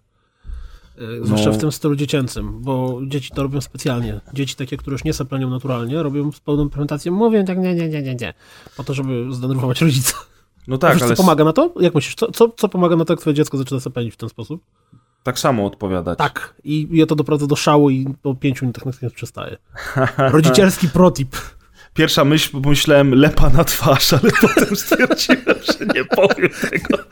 [0.99, 1.57] E, zwłaszcza no.
[1.57, 4.21] w tym stylu dziecięcym, bo dzieci to robią specjalnie.
[4.35, 7.89] Dzieci takie, które już nie seplenią naturalnie, robią z pełną prezentacją, mówią tak nie, nie,
[7.89, 8.35] nie, nie, nie,
[8.77, 10.15] po to, żeby zdenerwować rodzica.
[10.69, 11.17] No tak, Wiesz, ale...
[11.17, 11.75] co pomaga na to?
[11.81, 14.29] Jak myślisz, co, co, co pomaga na to, jak twoje dziecko zaczyna seplenić w ten
[14.29, 14.63] sposób?
[15.23, 16.19] Tak samo odpowiadać.
[16.19, 16.55] Tak.
[16.65, 19.57] I ja to doprowadzę do szału i po pięciu minutach natychmiast przestaje.
[20.19, 21.37] Rodzicielski protip.
[21.95, 27.03] Pierwsza myśl, myślałem lepa na twarz, ale potem stwierdziłem, że nie powiem tego.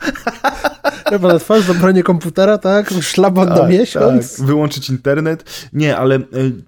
[1.11, 2.93] lepa na twarz, zabranie komputera, tak?
[3.01, 4.37] Szlaban tak, na miesiąc.
[4.37, 4.45] Tak.
[4.45, 5.69] Wyłączyć internet.
[5.73, 6.21] Nie, ale y,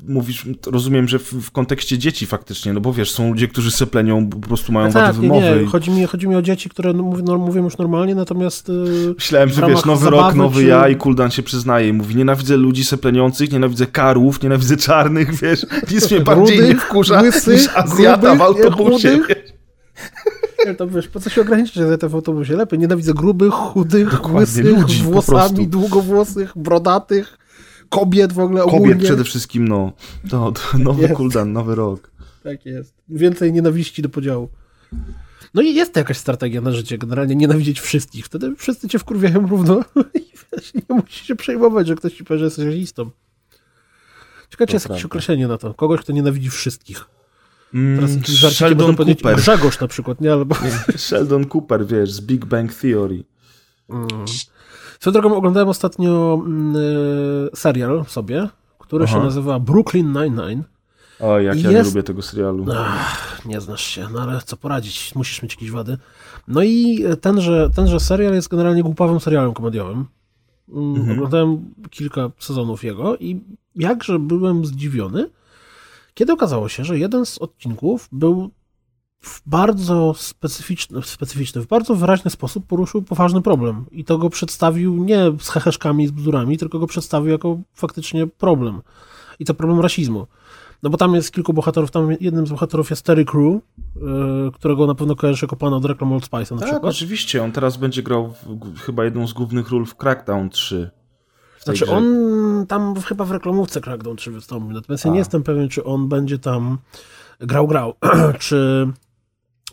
[0.08, 4.30] mówisz, rozumiem, że w, w, kontekście dzieci faktycznie, no bo wiesz, są ludzie, którzy seplenią,
[4.30, 5.46] po prostu mają no wady wymowy.
[5.46, 5.66] Nie, nie.
[5.66, 8.74] Chodzi, mi, chodzi mi o dzieci, które no, mówią, no, mówią już normalnie, natomiast y,
[9.16, 10.68] Myślałem, że wiesz, nowy rok, nowy czy...
[10.68, 15.66] ja i Kuldan się przyznaje i mówi, nienawidzę ludzi sepleniących, nienawidzę karłów, nienawidzę czarnych, wiesz,
[15.92, 17.36] nic mnie bardziej nie wkurza niż
[18.08, 19.20] Azjata w autobusie.
[20.78, 22.56] to wiesz, po co się ograniczyć Azjatę w autobusie?
[22.56, 27.38] Lepiej, nienawidzę grubych, chudych, Dokładnie, łysych, ludzi, włosami, długowłosych, brodatych,
[27.90, 28.88] kobiet w ogóle ogólnie.
[28.88, 29.92] Kobiet przede wszystkim, no.
[30.30, 31.14] To, to nowy jest.
[31.14, 32.12] kuldan, nowy rok.
[32.44, 32.94] Tak jest.
[33.10, 34.50] Więcej nienawiści do podziału.
[35.54, 38.26] No i jest to jakaś strategia na życie, generalnie nienawidzieć wszystkich.
[38.26, 39.82] Wtedy wszyscy cię wkurwiają równo
[40.22, 43.10] i wiesz, nie musisz się przejmować, że ktoś ci powie, że jesteś listą.
[44.50, 45.74] Ciekawe, czy jest jakieś określenie na to.
[45.74, 47.06] Kogoś, kto nienawidzi wszystkich.
[47.74, 48.00] Mm,
[48.42, 49.36] Teraz Sheldon Cooper.
[49.36, 50.34] Grzegorz na przykład, nie?
[50.34, 50.56] Albo...
[50.98, 53.24] Sheldon Cooper, wiesz, z Big Bang Theory.
[53.90, 54.08] Mm.
[55.00, 59.14] Swoją drogą oglądałem ostatnio mm, e, serial sobie, który Aha.
[59.14, 60.64] się nazywa Brooklyn Nine-Nine.
[61.20, 61.86] O, jak I ja jest...
[61.86, 62.66] nie lubię tego serialu.
[62.78, 65.98] Ach, nie znasz się, no ale co poradzić, musisz mieć jakieś wady.
[66.48, 70.06] No i tenże, tenże serial jest generalnie głupawym serialem komediowym.
[70.70, 71.12] Mm, mhm.
[71.12, 73.42] Oglądałem kilka sezonów jego i
[73.76, 75.30] jakże byłem zdziwiony,
[76.14, 78.52] kiedy okazało się, że jeden z odcinków był
[79.24, 83.86] w bardzo specyficzny, specyficzny, w bardzo wyraźny sposób poruszył poważny problem.
[83.92, 88.82] I to go przedstawił nie z heheszkami, z bzdurami, tylko go przedstawił jako faktycznie problem.
[89.40, 90.28] I to problem rasizmu.
[90.84, 93.62] No bo tam jest kilku bohaterów, tam jednym z bohaterów jest Terry Crew,
[93.96, 96.94] yy, którego na pewno kojarzysz jako pana od reklam Old Spice na tak, przykład.
[96.94, 100.92] oczywiście, on teraz będzie grał w, chyba jedną z głównych ról w Crackdown 3.
[101.64, 101.96] Znaczy grze.
[101.96, 102.06] on
[102.68, 105.10] tam chyba w reklamówce Crackdown 3 wystąpił, natomiast A.
[105.10, 106.78] ja nie jestem pewien, czy on będzie tam
[107.40, 107.94] grał, grał,
[108.40, 108.88] czy,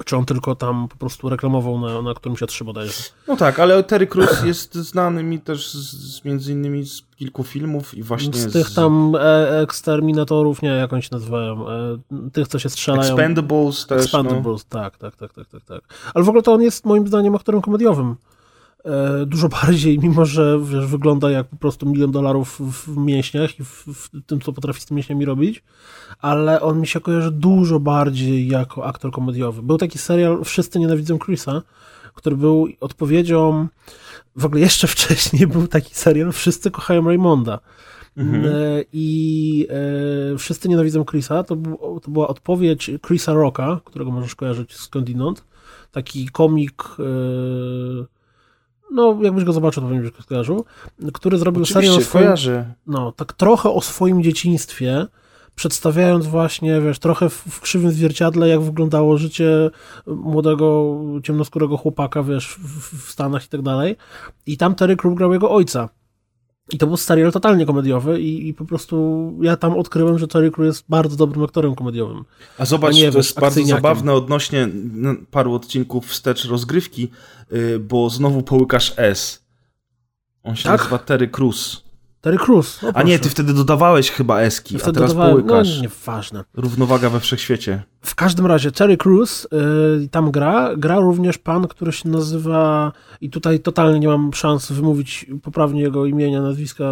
[0.05, 2.93] czy on tylko tam po prostu reklamował na, na którymś A3 bodajże.
[3.29, 7.95] No tak, ale Terry Crews jest znany mi też z, między innymi z kilku filmów
[7.95, 11.99] i właśnie z tych tam e, eksterminatorów, nie, jak oni się nazywają, e,
[12.33, 13.13] tych, co się strzelają.
[13.13, 14.81] Expendables też, Expendables, no.
[14.81, 15.81] tak, tak, tak, tak, tak, tak.
[16.15, 18.17] Ale w ogóle to on jest moim zdaniem aktorem komediowym.
[18.85, 23.65] E, dużo bardziej, mimo że wiesz, wygląda jak po prostu milion dolarów w mięśniach i
[23.65, 25.63] w, w, tym, co potrafi z tymi mięśniami robić,
[26.19, 29.63] ale on mi się kojarzy dużo bardziej jako aktor komediowy.
[29.63, 31.63] Był taki serial Wszyscy nienawidzą Chrisa,
[32.15, 33.69] który był odpowiedzią,
[34.37, 37.59] w ogóle jeszcze wcześniej był taki serial Wszyscy kochają Raymonda.
[38.17, 38.45] Mhm.
[38.45, 38.51] E,
[38.93, 39.67] I
[40.35, 45.45] e, Wszyscy nienawidzą Chrisa, to, był, to była odpowiedź Chrisa Rocka, którego możesz kojarzyć skądinąd.
[45.93, 48.20] Taki komik e,
[48.93, 50.65] no jakbyś go zobaczył, to będziesz go skojarzył,
[51.13, 52.65] który zrobił Oczywiście, serial o swoim, kojarzy.
[52.87, 55.07] no, tak trochę o swoim dzieciństwie,
[55.55, 59.71] przedstawiając właśnie, wiesz, trochę w, w krzywym zwierciadle, jak wyglądało życie
[60.07, 63.97] młodego, ciemnoskórego chłopaka, wiesz, w, w Stanach i tak dalej.
[64.47, 65.89] I tam Terry Crew grał jego ojca.
[66.73, 70.51] I to był serial totalnie komediowy i, i, po prostu ja tam odkryłem, że Terry
[70.51, 72.25] Crew jest bardzo dobrym aktorem komediowym.
[72.59, 74.69] A zobacz, nie, to jest bardzo zabawne odnośnie
[75.31, 77.11] paru odcinków wstecz rozgrywki,
[77.53, 79.43] y, bo znowu połykasz S.
[80.43, 80.79] On się tak?
[80.79, 81.90] nazywa Terry Crews.
[82.21, 82.81] Terry Crews.
[82.95, 85.77] A nie, ty wtedy dodawałeś chyba eski, a teraz dodawałem, połykasz.
[85.77, 86.45] No, nieważne.
[86.55, 87.83] Równowaga we wszechświecie.
[88.01, 89.45] W każdym razie Terry Crews
[90.05, 90.71] y, tam gra.
[90.77, 96.07] Gra również pan, który się nazywa, i tutaj totalnie nie mam szans wymówić poprawnie jego
[96.07, 96.85] imienia, nazwiska,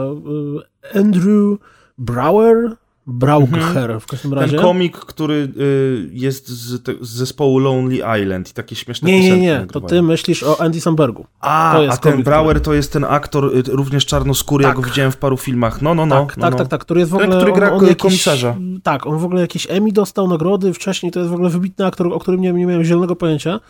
[0.95, 1.59] y, Andrew
[1.99, 2.77] Brower?
[3.11, 4.57] Braucher w każdym razie.
[4.57, 9.21] Ten komik, który y, jest z, te, z zespołu Lonely Island i takie śmieszne Nie,
[9.21, 11.27] nie, nie, to ty myślisz o Andy Sambergu.
[11.40, 14.77] A, a ten komik, Brower to jest ten aktor y, również czarnoskóry, Tak.
[14.77, 15.83] go widziałem w paru filmach.
[15.83, 16.27] No, no, no.
[16.27, 16.59] tak, no, tak, no.
[16.59, 17.38] tak, tak, który jest w Ten, ogóle...
[17.38, 18.57] który gra on, on jakiś, komisarza.
[18.83, 22.12] Tak, on w ogóle jakieś Emmy dostał, nagrody wcześniej, to jest w ogóle wybitny aktor,
[22.12, 23.61] o którym nie, nie miałem zielonego pojęcia.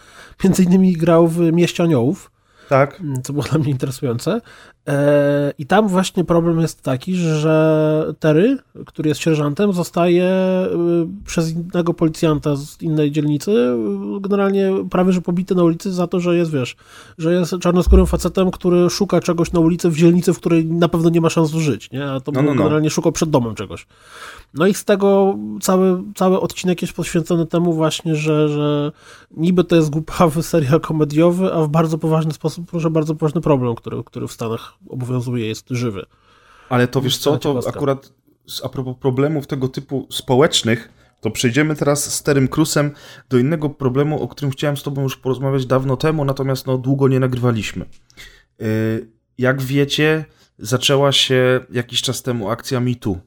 [0.44, 2.30] Między innymi grał w Mieście Aniołów.
[2.68, 3.02] Tak.
[3.22, 4.40] co było dla mnie interesujące.
[4.88, 11.50] E, I tam właśnie problem jest taki, że Terry, który jest sierżantem, zostaje y, przez
[11.50, 16.36] innego policjanta z innej dzielnicy y, generalnie prawie że pobity na ulicy za to, że
[16.36, 16.76] jest, wiesz,
[17.18, 21.10] że jest czarnoskórym facetem, który szuka czegoś na ulicy w dzielnicy, w której na pewno
[21.10, 22.10] nie ma szans żyć, nie?
[22.10, 22.62] A to No, no, no.
[22.62, 23.86] generalnie szukał przed domem czegoś.
[24.54, 28.92] No i z tego cały, cały odcinek jest poświęcony temu właśnie, że, że
[29.36, 33.74] niby to jest głupawy serial komediowy, a w bardzo poważny sposób porusza bardzo poważny problem,
[33.74, 36.06] który, który w Stanach obowiązuje, jest żywy.
[36.68, 38.12] Ale to wiesz co, to akurat
[38.64, 42.90] a propos problemów tego typu społecznych, to przejdziemy teraz z Terym Krusem
[43.28, 47.08] do innego problemu, o którym chciałem z tobą już porozmawiać dawno temu, natomiast no długo
[47.08, 47.84] nie nagrywaliśmy.
[48.58, 48.66] Yy,
[49.38, 50.24] Jak wiecie,
[50.58, 53.18] zaczęła się jakiś czas temu akcja MeToo.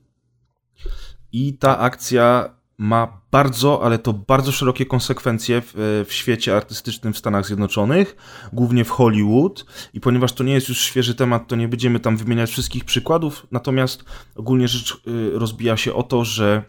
[1.32, 5.74] I ta akcja ma bardzo, ale to bardzo szerokie konsekwencje w,
[6.08, 8.16] w świecie artystycznym w Stanach Zjednoczonych,
[8.54, 9.66] głównie w Hollywood.
[9.94, 13.48] I ponieważ to nie jest już świeży temat, to nie będziemy tam wymieniać wszystkich przykładów.
[13.52, 14.04] Natomiast
[14.36, 16.64] ogólnie rzecz y, rozbija się o to, że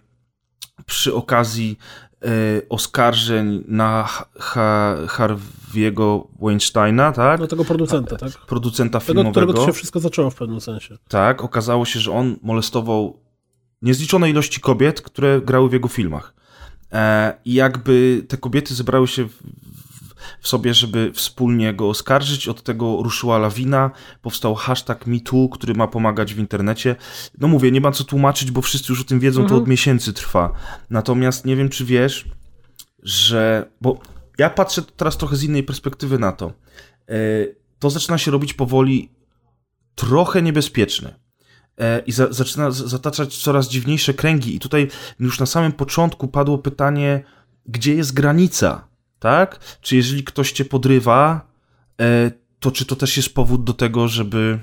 [0.87, 1.79] przy okazji
[2.25, 7.41] y, oskarżeń na ha Harvey'ego Weinsteina, tak?
[7.41, 8.33] Do tego producenta, tak?
[8.47, 9.53] producenta Tego, od którego filmowego.
[9.53, 10.97] to się wszystko zaczęło w pewnym sensie.
[11.09, 13.23] Tak, okazało się, że on molestował
[13.83, 16.35] niezliczone ilości kobiet, które grały w jego filmach.
[16.93, 19.33] E, I jakby te kobiety zebrały się w,
[20.41, 22.49] w- sobie, żeby wspólnie go oskarżyć.
[22.49, 23.91] Od tego ruszyła lawina,
[24.23, 26.97] powstał hashtag MeToo, który ma pomagać w internecie.
[27.39, 29.63] No mówię, nie ma co tłumaczyć, bo wszyscy już o tym wiedzą, to Mhm.
[29.63, 30.53] od miesięcy trwa.
[30.91, 32.29] Natomiast nie wiem, czy wiesz,
[33.03, 33.71] że...
[33.81, 34.01] Bo
[34.39, 36.47] ja patrzę teraz trochę z innej perspektywy na to.
[37.09, 37.15] E,
[37.79, 39.09] To zaczyna się robić powoli
[39.95, 41.15] trochę niebezpieczne.
[41.79, 44.57] E, I za, zaczyna zataczać coraz dziwniejsze kręgi.
[44.57, 47.25] I tutaj już na samym początku padło pytanie,
[47.67, 49.79] gdzie jest granica, tak?
[49.81, 51.47] Czy jeżeli ktoś cię podrywa,
[52.01, 52.31] e,
[52.61, 54.59] to czy to też jest powód do tego, żeby,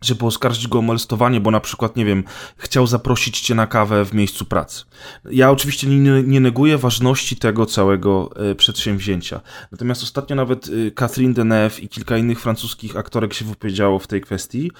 [0.00, 2.24] żeby oskarżyć go o molestowanie, bo na przykład, nie wiem,
[2.56, 4.84] chciał zaprosić cię na kawę w miejscu pracy.
[5.30, 9.40] Ja oczywiście nie, nie neguję ważności tego całego e, przedsięwzięcia.
[9.72, 14.20] Natomiast ostatnio nawet e, Catherine Deneuve i kilka innych francuskich aktorek się wypowiedziało w tej
[14.20, 14.70] kwestii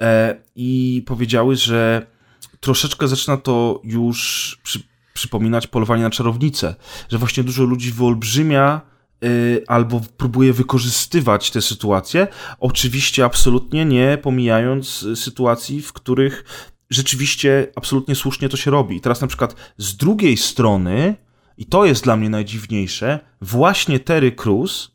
[0.00, 2.06] e, i powiedziały, że
[2.60, 4.80] troszeczkę zaczyna to już przy,
[5.14, 6.74] przypominać polowanie na czarownicę,
[7.08, 8.91] że właśnie dużo ludzi wyolbrzymia
[9.66, 12.28] albo próbuje wykorzystywać tę sytuację,
[12.60, 16.44] oczywiście absolutnie nie pomijając y, sytuacji, w których
[16.90, 18.96] rzeczywiście absolutnie słusznie to się robi.
[18.96, 21.16] I teraz na przykład z drugiej strony,
[21.58, 24.90] i to jest dla mnie najdziwniejsze, właśnie Terry Crews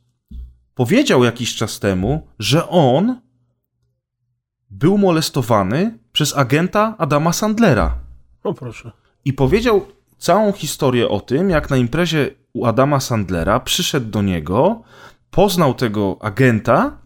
[0.76, 3.22] powiedział jakiś czas temu, że on
[4.70, 8.00] był molestowany przez agenta Adama Sandlera.
[8.44, 8.92] O proszę.
[9.26, 9.88] I powiedział
[10.18, 14.82] całą historię o tym, jak na imprezie u Adama Sandlera przyszedł do niego,
[15.32, 16.98] poznał tego agenta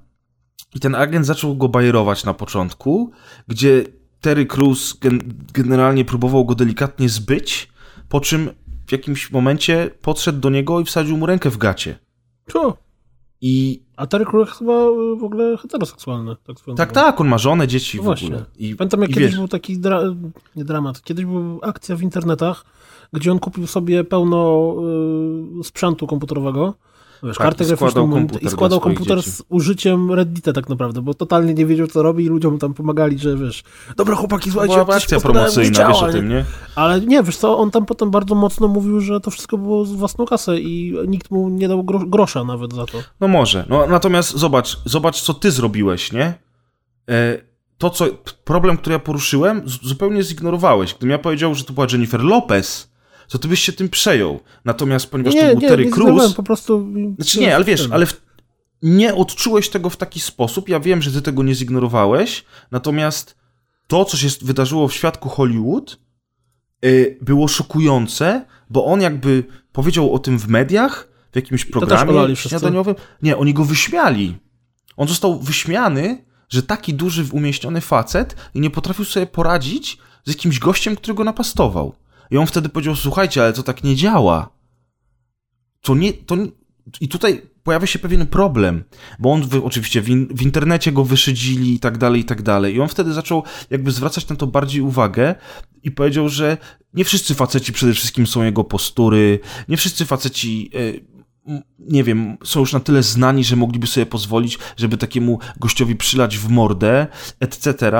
[0.75, 3.11] i ten agent zaczął go bajerować na początku,
[3.47, 3.83] gdzie
[4.21, 5.19] Terry Crews gen
[5.53, 7.71] generalnie próbował go delikatnie zbyć,
[8.09, 8.49] po czym
[8.87, 11.99] w jakimś momencie podszedł do niego i wsadził mu rękę w gacie.
[12.47, 12.77] Co?
[13.41, 16.35] I A Terry Crews chyba y, w ogóle heteroseksualny.
[16.47, 18.27] Tak, tak, tak, on ma żonę, dzieci No w właśnie.
[18.27, 18.45] ogóle.
[18.57, 20.01] I, Pamiętam, jak i kiedyś wiesz, był taki dra...
[20.55, 22.65] nie dramat, kiedyś była akcja w internetach,
[23.13, 24.73] gdzie on kupił sobie pełno
[25.59, 26.73] y, sprzętu komputerowego,
[27.23, 29.31] wiesz, Tak, kartę graficzną komputer i składał komputer dzieci.
[29.31, 33.19] z użyciem Reddita tak naprawdę, bo totalnie nie wiedział, co robi i ludziom tam pomagali,
[33.19, 33.63] że wiesz,
[33.97, 36.45] dobra chłopaki, słuchajcie, była akcja promocyjna, działa, wiesz o tym, nie?
[36.75, 39.91] Ale nie, wiesz co, on tam potem bardzo mocno mówił, że to wszystko było z
[39.91, 42.97] własną kasę i nikt mu nie dał gro grosza nawet za to.
[43.19, 43.65] No może.
[43.69, 46.33] No, natomiast zobacz, zobacz, co ty zrobiłeś, nie?
[47.09, 47.37] E,
[47.77, 48.05] to, co.
[48.43, 50.93] Problem, który ja poruszyłem, zupełnie zignorowałeś.
[50.93, 52.90] Gdybym ja powiedział, że to była Jennifer Lopez,
[53.31, 54.39] to ty byś się tym przejął.
[54.65, 56.33] Natomiast ponieważ to nie, był nie, Terry nie Crews.
[56.33, 56.87] po prostu...
[57.15, 58.21] Znaczy nie, ale wiesz, ale w,
[58.81, 60.69] nie odczułeś tego w taki sposób.
[60.69, 62.45] Ja wiem, że ty tego nie zignorowałeś.
[62.71, 63.37] Natomiast
[63.87, 65.99] to, co się wydarzyło w świadku Hollywood,
[66.85, 72.95] y, było szokujące, bo on jakby powiedział o tym w mediach, w jakimś programie śniadaniowym.
[73.21, 74.37] Nie, oni go wyśmiali.
[74.97, 80.95] On został wyśmiany, że taki duży, umieśniony facet nie potrafił sobie poradzić z jakimś gościem,
[80.95, 81.93] który go napastował.
[82.31, 84.49] I on wtedy powiedział, słuchajcie, ale to tak nie działa.
[85.81, 86.37] To nie, to.
[87.01, 88.83] I tutaj pojawia się pewien problem,
[89.19, 92.75] bo on oczywiście w, in, w, internecie go wyszydzili i tak dalej, i tak dalej.
[92.75, 95.35] I on wtedy zaczął jakby zwracać na to bardziej uwagę
[95.83, 96.57] i powiedział, że
[96.93, 99.39] nie wszyscy faceci przede wszystkim są jego postury,
[99.69, 100.69] nie wszyscy faceci...
[100.75, 101.10] Y,
[101.79, 106.37] nie wiem, są już na tyle znani, że mogliby sobie pozwolić, żeby takiemu gościowi przylać
[106.37, 107.07] w mordę,
[107.39, 107.91] etc.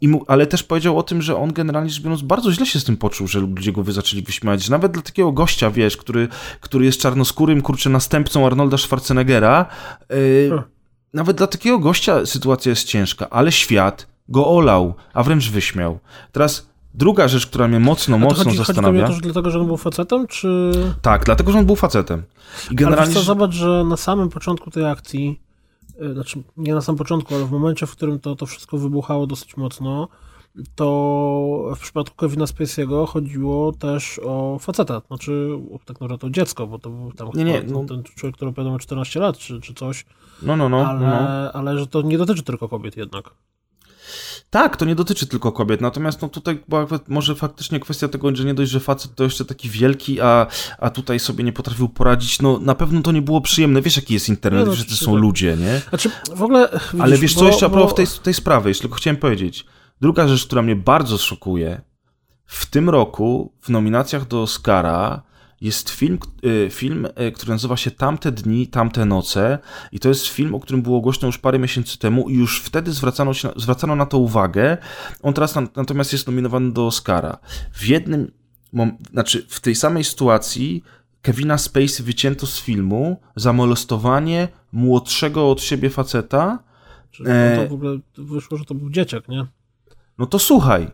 [0.00, 2.80] I mu, ale też powiedział o tym, że on generalnie rzecz biorąc bardzo źle się
[2.80, 4.62] z tym poczuł, że ludzie go wy zaczęli wyśmiać.
[4.62, 6.28] Że nawet dla takiego gościa, wiesz, który,
[6.60, 9.66] który jest czarnoskórym, kurczę, następcą Arnolda Schwarzeneggera,
[10.10, 10.62] yy,
[11.14, 15.98] nawet dla takiego gościa sytuacja jest ciężka, ale świat go olał, a wręcz wyśmiał.
[16.32, 16.67] Teraz
[16.98, 19.06] Druga rzecz, która mnie mocno, mocno chodzi, zastanawia...
[19.06, 20.72] Chodzi to dlatego, że on był facetem, czy...
[21.02, 22.22] Tak, dlatego, że on był facetem.
[22.70, 23.14] I generalnie...
[23.14, 25.40] Ale zobacz, że na samym początku tej akcji,
[26.02, 29.26] y, znaczy nie na samym początku, ale w momencie, w którym to, to wszystko wybuchało
[29.26, 30.08] dosyć mocno,
[30.74, 35.50] to w przypadku Kevina Spacey'ego chodziło też o faceta, znaczy
[35.84, 37.84] tak naprawdę o dziecko, bo to był tam nie, nie, no.
[37.84, 40.04] ten człowiek, który miał 14 lat, czy, czy coś.
[40.42, 40.88] No, no, no.
[40.88, 41.52] Ale, no.
[41.52, 43.30] ale że to nie dotyczy tylko kobiet jednak.
[44.50, 48.44] Tak, to nie dotyczy tylko kobiet, natomiast no tutaj była może faktycznie kwestia tego, że
[48.44, 50.46] nie dość, że facet to jeszcze taki wielki, a,
[50.78, 54.14] a tutaj sobie nie potrafił poradzić, no na pewno to nie było przyjemne, wiesz jaki
[54.14, 55.20] jest internet, no, że to są tak.
[55.20, 55.80] ludzie, nie?
[55.88, 56.68] Znaczy, w ogóle...
[56.72, 59.66] Widzisz, Ale wiesz co jeszcze a propos tej, tej sprawy, jeszcze tylko chciałem powiedzieć.
[60.00, 61.80] Druga rzecz, która mnie bardzo szokuje,
[62.44, 65.22] w tym roku w nominacjach do Oscara
[65.60, 69.58] jest film, y, film, y, który nazywa się Tamte dni, tamte noce
[69.92, 72.92] i to jest film, o którym było głośno już parę miesięcy temu i już wtedy
[72.92, 74.76] zwracano, się, zwracano na to uwagę.
[75.22, 77.38] On teraz natomiast jest nominowany do Oscara.
[77.72, 78.32] W jednym,
[79.12, 80.82] znaczy w tej samej sytuacji
[81.22, 86.58] Kevina Spacey wycięto z filmu za molestowanie młodszego od siebie faceta.
[87.10, 87.56] Czyli e...
[87.56, 89.46] to w ogóle wyszło, że to był dzieciak, nie?
[90.18, 90.88] No to słuchaj,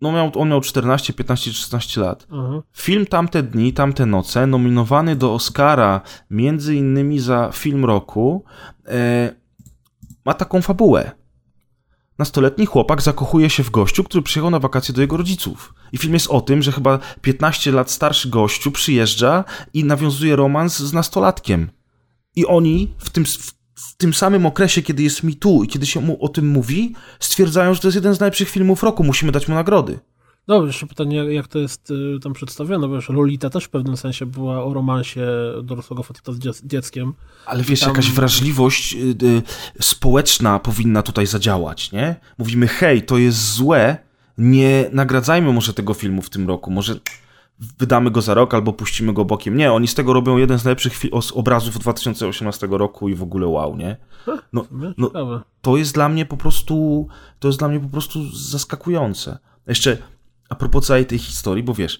[0.00, 2.26] no miał, on miał 14, 15, 16 lat.
[2.30, 2.62] Mhm.
[2.72, 8.44] Film Tamte dni, tamte noce, nominowany do Oscara między innymi za film roku,
[8.86, 9.34] e,
[10.24, 11.10] ma taką fabułę.
[12.18, 15.74] Nastoletni chłopak zakochuje się w gościu, który przyjechał na wakacje do jego rodziców.
[15.92, 20.78] I film jest o tym, że chyba 15 lat starszy gościu przyjeżdża i nawiązuje romans
[20.78, 21.70] z nastolatkiem.
[22.36, 25.86] I oni w tym, w w tym samym okresie, kiedy jest mi tu i kiedy
[25.86, 29.32] się mu o tym mówi, stwierdzają, że to jest jeden z najlepszych filmów roku, musimy
[29.32, 29.98] dać mu nagrody.
[30.48, 33.96] No, jeszcze pytanie, jak to jest y, tam przedstawione, bo wiesz, Lolita też w pewnym
[33.96, 35.26] sensie była o romansie
[35.62, 37.14] dorosłego faceta z dzieckiem.
[37.46, 37.88] Ale wiesz, tam...
[37.88, 39.42] jakaś wrażliwość y, y,
[39.80, 42.16] społeczna powinna tutaj zadziałać, nie?
[42.38, 43.98] Mówimy, hej, to jest złe,
[44.38, 47.00] nie nagradzajmy może tego filmu w tym roku, może
[47.78, 49.56] wydamy go za rok albo puścimy go bokiem.
[49.56, 51.00] Nie, oni z tego robią jeden z najlepszych
[51.34, 53.96] obrazów 2018 roku i w ogóle wow, nie?
[54.52, 54.64] No,
[54.98, 55.10] no,
[55.60, 59.38] to jest dla mnie po prostu, to jest dla mnie po prostu zaskakujące.
[59.66, 59.98] Jeszcze
[60.48, 61.98] a propos całej tej historii, bo wiesz,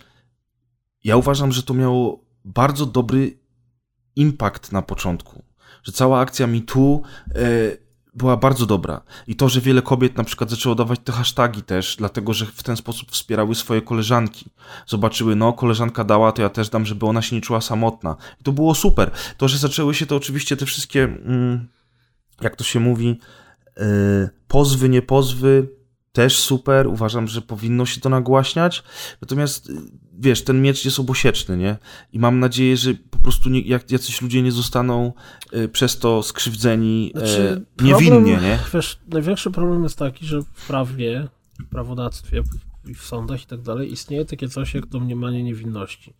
[1.04, 3.38] ja uważam, że to miało bardzo dobry
[4.16, 5.42] impact na początku,
[5.82, 7.02] że cała akcja MeToo
[7.34, 7.87] yy,
[8.18, 9.00] była bardzo dobra.
[9.26, 12.62] I to, że wiele kobiet na przykład zaczęło dawać te hasztagi też, dlatego że w
[12.62, 14.46] ten sposób wspierały swoje koleżanki.
[14.86, 18.16] Zobaczyły, no, koleżanka dała, to ja też dam, żeby ona się nie czuła samotna.
[18.40, 19.10] I to było super.
[19.36, 21.68] To, że zaczęły się to oczywiście te wszystkie, mm,
[22.40, 23.20] jak to się mówi,
[23.76, 23.84] yy,
[24.48, 25.68] pozwy, nie pozwy,
[26.12, 26.86] też super.
[26.86, 28.82] Uważam, że powinno się to nagłaśniać.
[29.20, 29.72] Natomiast
[30.18, 31.76] wiesz, ten miecz jest obosieczny, nie?
[32.12, 35.12] I mam nadzieję, że po prostu nie, jak jacyś ludzie nie zostaną
[35.54, 38.58] y, przez to skrzywdzeni e, znaczy, y, niewinnie, problem, nie?
[38.74, 41.28] Wiesz, największy problem jest taki, że w prawie,
[41.60, 42.42] w prawodawstwie
[42.86, 46.14] i w sądach i tak dalej istnieje takie coś jak domniemanie niewinności.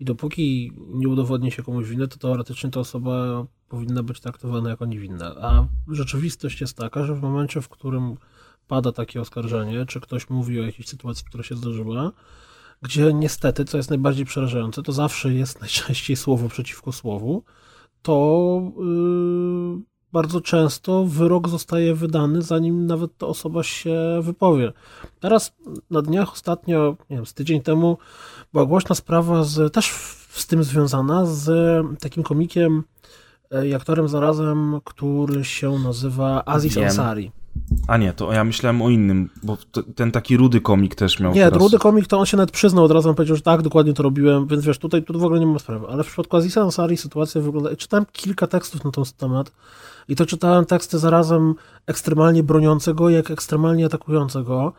[0.00, 4.86] I dopóki nie udowodni się komuś winę, to teoretycznie ta osoba powinna być traktowana jako
[4.86, 5.26] niewinna.
[5.26, 8.16] A rzeczywistość jest taka, że w momencie, w którym
[8.68, 12.12] pada takie oskarżenie, czy ktoś mówi o jakiejś sytuacji, która się zdarzyła,
[12.82, 17.44] gdzie niestety, co jest najbardziej przerażające, to zawsze jest najczęściej słowo przeciwko słowu,
[18.02, 24.72] to yy, bardzo często wyrok zostaje wydany, zanim nawet ta osoba się wypowie.
[25.20, 25.56] Teraz
[25.90, 27.98] na dniach ostatnio, nie wiem, z tydzień temu
[28.52, 29.90] była głośna sprawa z, też
[30.30, 31.50] z tym związana, z
[32.00, 32.82] takim komikiem
[33.50, 37.32] e, i aktorem zarazem, który się nazywa Aziz Ansari.
[37.88, 39.56] A nie, to ja myślałem o innym, bo
[39.94, 41.32] ten taki rudy komik też miał.
[41.32, 41.62] Nie, teraz...
[41.62, 44.02] rudy komik to on się nawet przyznał od razu, on powiedział, że tak, dokładnie to
[44.02, 45.86] robiłem, więc wiesz, tutaj tu w ogóle nie ma sprawy.
[45.88, 47.76] Ale w przypadku Azisa Ansari sytuacja wygląda.
[47.76, 49.52] Czytałem kilka tekstów na ten temat
[50.08, 51.54] i to czytałem teksty zarazem
[51.86, 54.72] ekstremalnie broniącego, jak ekstremalnie atakującego.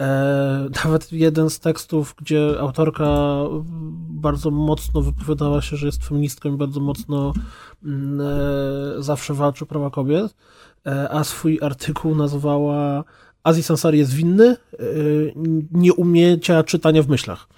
[0.00, 3.06] E, nawet jeden z tekstów, gdzie autorka
[4.08, 7.32] bardzo mocno wypowiadała się, że jest feministką i bardzo mocno
[7.84, 10.34] mm, e, zawsze walczy o prawa kobiet,
[11.10, 13.04] a swój artykuł nazwała
[13.44, 14.76] Aziz Ansari jest winny e,
[15.72, 17.48] nieumienia czytania w myślach.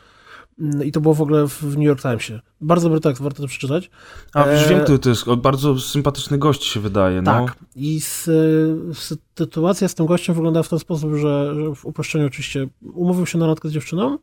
[0.61, 2.41] Mm, I to było w ogóle w New York Timesie.
[2.61, 3.91] Bardzo dobry tekst, warto to przeczytać.
[4.33, 4.69] A e...
[4.69, 7.23] wiem, to jest bardzo sympatyczny gość się wydaje.
[7.23, 7.33] No.
[7.33, 7.57] Tak.
[7.77, 8.01] I
[9.35, 13.39] sytuacja z tym gościem wygląda w ten sposób, że, że w uproszczeniu oczywiście umówił się
[13.39, 14.19] na randkę z dziewczyną,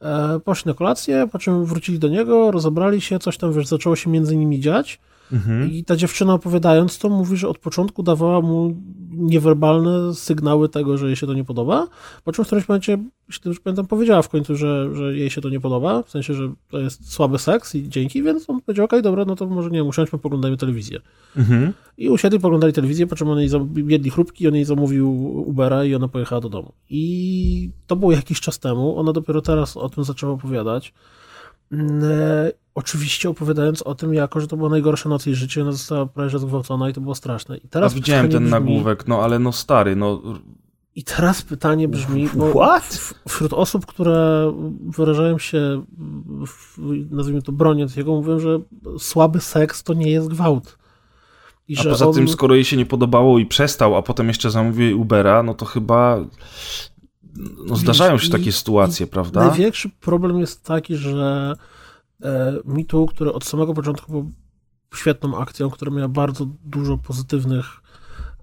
[0.00, 3.96] e, poszli na kolację, po czym wrócili do niego, rozebrali się, coś tam, wiesz, zaczęło
[3.96, 5.00] się między nimi dziać.
[5.32, 5.70] Mhm.
[5.70, 8.76] I ta dziewczyna opowiadając to mówi, że od początku dawała mu
[9.10, 11.86] niewerbalne sygnały tego, że jej się to nie podoba,
[12.24, 12.98] po czym w którymś momencie,
[13.28, 16.34] jeśli już pamiętam, powiedziała w końcu, że, że jej się to nie podoba, w sensie,
[16.34, 19.46] że to jest słaby seks i dzięki, więc on powiedział, okej, okay, dobra, no to
[19.46, 21.00] może nie, usiądźmy, poglądajmy telewizję.
[21.36, 21.72] Mhm.
[21.98, 23.50] I usiedli, poglądali telewizję, po czym on jej
[23.86, 25.10] jedli chrupki, on jej zamówił
[25.48, 26.72] Ubera i ona pojechała do domu.
[26.90, 30.94] I to było jakiś czas temu, ona dopiero teraz o tym zaczęła opowiadać.
[32.78, 36.38] Oczywiście opowiadając o tym, jako, że to była najgorsza noc jej życia, ona została prawie
[36.38, 37.56] zgwałcona i to było straszne.
[37.56, 40.22] I teraz A widziałem ten brzmi, nagłówek, no ale no stary, no...
[40.94, 42.78] I teraz pytanie brzmi, bo
[43.28, 44.52] wśród osób, które
[44.88, 45.84] wyrażają się,
[46.46, 46.78] w,
[47.10, 48.60] nazwijmy to broniąc jego, mówią, że
[48.98, 50.78] słaby seks to nie jest gwałt.
[51.68, 52.14] I a poza on...
[52.14, 55.66] tym, skoro jej się nie podobało i przestał, a potem jeszcze zamówił Ubera, no to
[55.66, 56.24] chyba
[57.66, 59.46] no, zdarzają się takie sytuacje, prawda?
[59.46, 61.54] Największy problem jest taki, że
[62.64, 64.30] mitu, który od samego początku był
[64.94, 67.66] świetną akcją, która miała bardzo dużo pozytywnych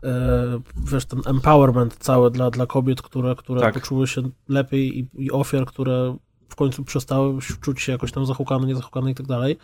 [0.04, 3.74] e, wiesz, ten empowerment cały dla, dla kobiet, które, które tak.
[3.74, 6.18] poczuły się lepiej i, i ofiar, które
[6.50, 9.58] w końcu przestały czuć się jakoś tam zahukane, niezahukane i tak dalej.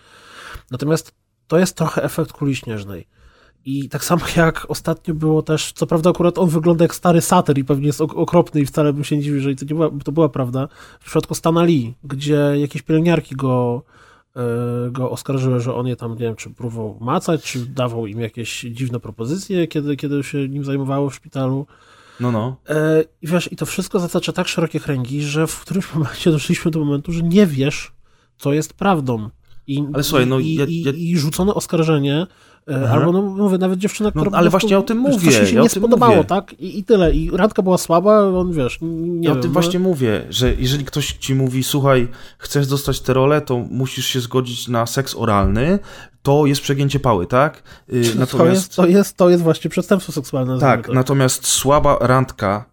[0.71, 1.15] Natomiast
[1.47, 3.07] to jest trochę efekt kuli śnieżnej.
[3.65, 7.57] I tak samo jak ostatnio było też, co prawda akurat on wygląda jak stary satyr
[7.57, 10.11] i pewnie jest okropny i wcale bym się nie dziwił, jeżeli to, nie była, to
[10.11, 10.67] była prawda,
[10.99, 13.83] w przypadku Stana Lee, gdzie jakieś pielęgniarki go,
[14.35, 14.41] e,
[14.91, 18.61] go oskarżyły, że on je tam, nie wiem, czy próbował macać, czy dawał im jakieś
[18.61, 21.65] dziwne propozycje, kiedy, kiedy się nim zajmowało w szpitalu.
[22.19, 22.55] No, no.
[22.69, 26.71] E, I wiesz, i to wszystko zatacza tak szerokie kręgi, że w którymś momencie doszliśmy
[26.71, 27.91] do momentu, że nie wiesz,
[28.37, 29.29] co jest prawdą.
[29.67, 30.91] I, Ale słuchaj, no i, ja, ja...
[30.91, 32.27] i, i rzucone oskarżenie
[32.69, 32.93] E, Aha.
[32.93, 34.31] Albo, no mówię, nawet dziewczyna, która...
[34.31, 35.31] No, ale właśnie o tym mówię.
[35.31, 36.27] Coś się ja nie spodobało, mówię.
[36.27, 36.53] tak?
[36.53, 37.11] I, I tyle.
[37.11, 39.53] I randka była słaba, on, wiesz, nie Ja wiem, o tym no...
[39.53, 42.07] właśnie mówię, że jeżeli ktoś ci mówi, słuchaj,
[42.37, 45.79] chcesz dostać tę rolę, to musisz się zgodzić na seks oralny,
[46.21, 47.63] to jest przegięcie pały, tak?
[48.15, 48.31] Natomiast...
[48.31, 50.59] To, jest, to, jest, to jest właśnie przestępstwo seksualne.
[50.59, 52.71] Tak, natomiast słaba randka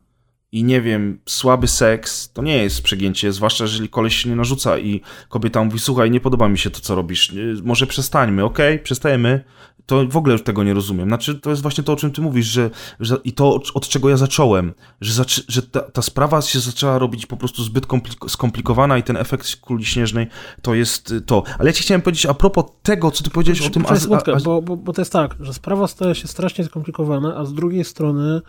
[0.52, 4.78] i nie wiem, słaby seks, to nie jest przegięcie, zwłaszcza jeżeli koleś się nie narzuca
[4.78, 7.32] i kobieta mówi, słuchaj, nie podoba mi się to, co robisz,
[7.62, 8.84] może przestańmy, okej, okay?
[8.84, 9.44] przestajemy,
[9.88, 11.08] to w ogóle już tego nie rozumiem.
[11.08, 12.70] Znaczy, to jest właśnie to, o czym ty mówisz, że,
[13.00, 17.26] że i to, od czego ja zacząłem, że, że ta, ta, sprawa się zaczęła robić
[17.26, 17.86] po prostu zbyt
[18.28, 20.26] skomplikowana i ten efekt kuli śnieżnej
[20.62, 21.42] to jest to.
[21.58, 23.84] Ale ja ci chciałem powiedzieć a propos tego, co ty powiedziałeś o tym...
[23.88, 24.40] A...
[24.44, 27.84] Bo, bo, bo to jest tak, że sprawa staje się strasznie skomplikowana, a z drugiej
[27.84, 28.40] strony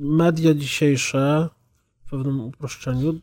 [0.00, 1.48] media dzisiejsze
[2.06, 3.20] w pewnym uproszczeniu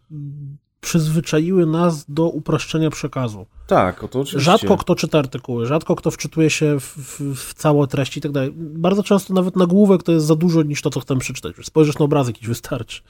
[0.85, 3.45] przyzwyczaiły nas do uproszczenia przekazu.
[3.67, 4.51] Tak, o to oczywiście.
[4.51, 8.31] Rzadko kto czyta artykuły, rzadko kto wczytuje się w, w, w całe treści i tak
[8.31, 8.51] dalej.
[8.55, 11.55] Bardzo często nawet nagłówek to jest za dużo niż to, co chcę przeczytać.
[11.63, 13.01] Spojrzysz na obrazek i wystarczy.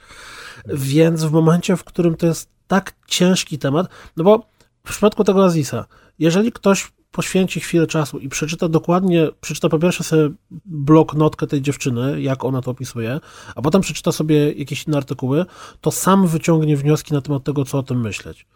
[0.66, 4.46] Więc w momencie, w którym to jest tak ciężki temat, no bo
[4.84, 5.84] w przypadku tego Azisa,
[6.18, 10.30] jeżeli ktoś poświęci chwilę czasu i przeczyta dokładnie, przeczyta po pierwsze sobie
[10.64, 13.20] blok, notkę tej dziewczyny, jak ona to opisuje,
[13.54, 15.46] a potem przeczyta sobie jakieś inne artykuły,
[15.80, 18.46] to sam wyciągnie wnioski na temat tego, co o tym myśleć.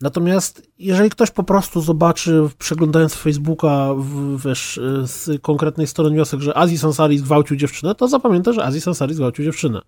[0.00, 6.56] Natomiast jeżeli ktoś po prostu zobaczy, przeglądając Facebooka, w, wiesz, z konkretnej strony wniosek, że
[6.56, 9.80] Aziz Ansari zgwałcił dziewczynę, to zapamięta, że Aziz Ansari zgwałcił dziewczynę.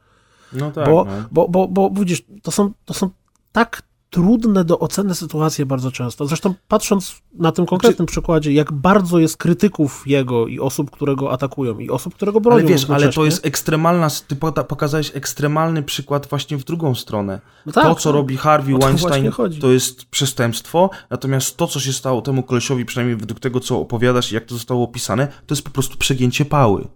[0.53, 0.87] No tak.
[0.87, 1.13] Bo, no.
[1.31, 3.11] bo, bo, bo widzisz, to są, to są
[3.53, 6.27] tak trudne do oceny sytuacje bardzo często.
[6.27, 8.13] Zresztą patrząc na tym konkretnym Czy...
[8.13, 12.41] przykładzie, jak bardzo jest krytyków jego i osób, które go atakują i osób, które go
[12.41, 12.59] bronią.
[12.59, 14.37] Ale wiesz, ale to jest ekstremalna, ty
[14.69, 17.41] pokazałeś ekstremalny przykład właśnie w drugą stronę.
[17.67, 19.31] No tak, to, co robi Harvey Weinstein,
[19.61, 24.33] to jest przestępstwo, natomiast to, co się stało temu kolesiowi, przynajmniej według tego, co opowiadasz
[24.33, 26.89] i jak to zostało opisane, to jest po prostu przegięcie pały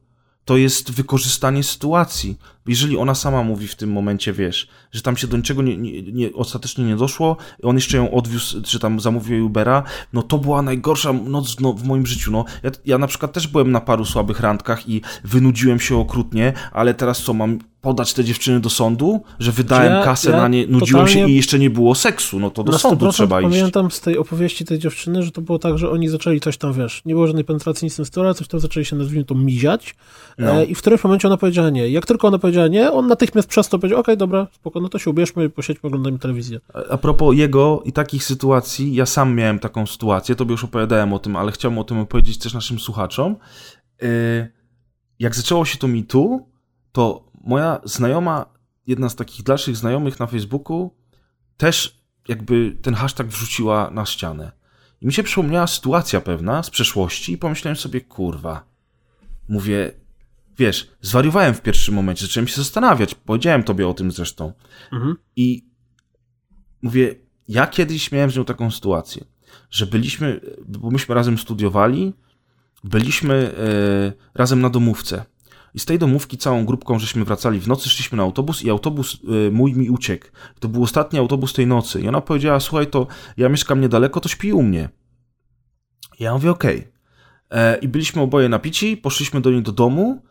[0.44, 2.38] to jest wykorzystanie sytuacji.
[2.66, 6.02] Jeżeli ona sama mówi w tym momencie, wiesz, że tam się do niczego nie, nie,
[6.02, 9.82] nie, ostatecznie nie doszło, on jeszcze ją odwiózł, czy tam zamówił Ubera,
[10.12, 12.30] no to była najgorsza noc no, w moim życiu.
[12.30, 12.44] No.
[12.62, 16.94] Ja, ja na przykład też byłem na paru słabych randkach i wynudziłem się okrutnie, ale
[16.94, 20.66] teraz co, mam podać te dziewczyny do sądu, że wydałem Ja- kasę ja na nie,
[20.66, 23.50] nudziłem się i jeszcze nie było seksu, no to do sądu 100% trzeba iść.
[23.50, 26.72] pamiętam z tej opowieści tej dziewczyny, że to było tak, że oni zaczęli coś tam,
[26.72, 29.94] wiesz, nie było żadnej penetracji, nic w tym coś tam zaczęli się, nazwijmy to, miziać
[30.38, 30.50] No.
[30.52, 31.88] e, i w którymś momencie ona powiedziała nie.
[31.88, 35.10] Jak tylko ona powiedziała nie, on natychmiast przestał powiedział, okej, dobra, spoko, no to się
[35.10, 36.60] ubierzmy, posiedźmy, oglądajmy telewizję.
[36.90, 41.18] A propos jego i takich sytuacji, ja sam miałem taką sytuację, tobie już opowiadałem o
[41.18, 43.36] tym, ale chciałbym o tym opowiedzieć też naszym słuchaczom.
[44.02, 44.08] Yy,
[45.18, 46.46] Jak zaczęło się to mi tu,
[46.92, 48.46] to moja znajoma,
[48.86, 50.90] jedna z takich dalszych znajomych na Facebooku,
[51.56, 54.52] też jakby ten hashtag wrzuciła na ścianę.
[55.00, 58.64] I mi się przypomniała sytuacja pewna z przeszłości i pomyślałem sobie, kurwa,
[59.48, 59.92] mówię,
[60.58, 64.52] wiesz, zwariowałem w pierwszym momencie, zacząłem się zastanawiać, powiedziałem tobie o tym zresztą.
[64.92, 65.16] Mhm.
[65.36, 65.66] I
[66.82, 67.14] mówię,
[67.48, 69.24] ja kiedyś miałem z nią taką sytuację,
[69.70, 72.12] że byliśmy, bo myśmy razem studiowali,
[72.84, 75.24] byliśmy e, razem na domówce.
[75.74, 79.18] I z tej domówki całą grupką żeśmy wracali w nocy, szliśmy na autobus i autobus
[79.48, 80.26] e, mój mi uciekł.
[80.60, 82.00] To był ostatni autobus tej nocy.
[82.00, 83.06] I ona powiedziała, słuchaj, to
[83.36, 84.88] ja mieszkam niedaleko, to śpi u mnie.
[86.18, 86.88] I ja mówię, okej.
[87.50, 90.22] E, I byliśmy oboje napici, poszliśmy do niej do domu.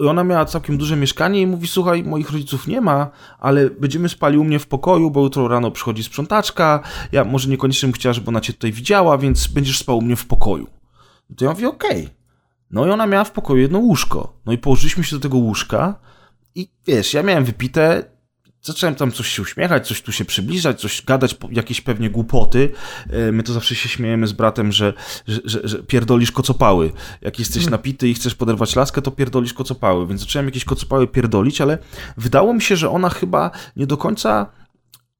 [0.00, 4.08] I ona miała całkiem duże mieszkanie i mówi, słuchaj, moich rodziców nie ma, ale będziemy
[4.08, 6.82] spali u mnie w pokoju, bo jutro rano przychodzi sprzątaczka.
[7.12, 10.16] Ja może niekoniecznie bym chciała, żeby ona cię tutaj widziała, więc będziesz spał u mnie
[10.16, 10.66] w pokoju.
[11.36, 12.08] To ja mówię, okej.
[12.70, 14.40] No i ona miała w pokoju jedno łóżko.
[14.46, 15.94] No i położyliśmy się do tego łóżka
[16.54, 18.04] i wiesz, ja miałem wypite,
[18.62, 22.72] zacząłem tam coś się uśmiechać, coś tu się przybliżać, coś gadać, jakieś pewnie głupoty.
[23.10, 24.92] E, My to zawsze się śmiejemy z bratem, że,
[25.28, 26.92] że, że, że pierdolisz kocopały.
[27.22, 30.06] Jak jesteś napity i chcesz poderwać laskę, to pierdolisz kocopały.
[30.06, 31.78] Więc zacząłem jakieś kocopały pierdolić, ale
[32.16, 34.46] wydało mi się, że ona chyba nie do końca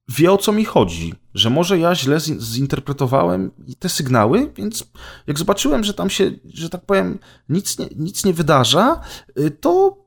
[0.09, 4.83] wie o co mi chodzi, że może ja źle zi- zinterpretowałem te sygnały, więc
[5.27, 9.01] jak zobaczyłem, że tam się, że tak powiem, nic nie, nic nie wydarza,
[9.39, 9.97] y, to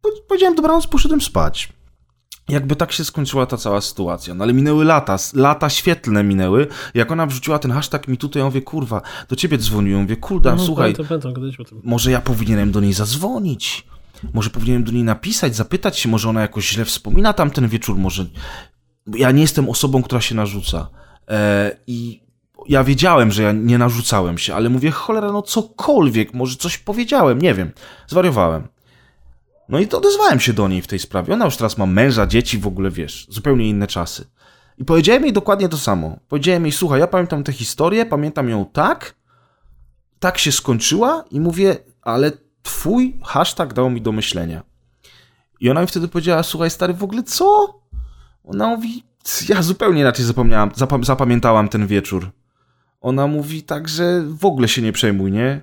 [0.00, 1.68] po- powiedziałem dobranoc, poszedłem spać.
[2.48, 4.34] Jakby tak się skończyła ta cała sytuacja.
[4.34, 6.66] No ale minęły lata, lata świetlne minęły.
[6.94, 10.54] Jak ona wrzuciła ten hashtag mi tutaj, ja mówię, kurwa, do ciebie dzwoniłem, mówię, kurda,
[10.56, 13.86] No, słuchaj, Pamiętam, pamiętam, może ja powinienem do niej zadzwonić.
[14.32, 18.26] Może powinienem do niej napisać, zapytać się, może ona jakoś źle wspomina tamten wieczór, może...
[19.14, 20.88] Ja nie jestem osobą, która się narzuca.
[21.28, 22.22] E, I
[22.68, 27.42] ja wiedziałem, że ja nie narzucałem się, ale mówię, cholera, no cokolwiek, może coś powiedziałem,
[27.42, 27.72] nie wiem.
[28.06, 28.68] Zwariowałem.
[29.68, 31.34] No i to odezwałem się do niej w tej sprawie.
[31.34, 34.24] Ona już teraz ma męża, dzieci, w ogóle, wiesz, zupełnie inne czasy.
[34.78, 36.16] I powiedziałem jej dokładnie to samo.
[36.28, 39.14] Powiedziałem jej, słuchaj, ja pamiętam tę historię, pamiętam ją tak,
[40.18, 42.32] tak się skończyła i mówię, ale
[42.62, 44.62] twój hashtag dał mi do myślenia.
[45.60, 47.74] I ona mi wtedy powiedziała, słuchaj stary, w ogóle co?
[48.46, 49.02] Ona mówi,
[49.48, 52.30] ja zupełnie inaczej zapomniałam, zapam- zapamiętałam ten wieczór.
[53.00, 55.60] Ona mówi tak, że w ogóle się nie przejmuj, nie?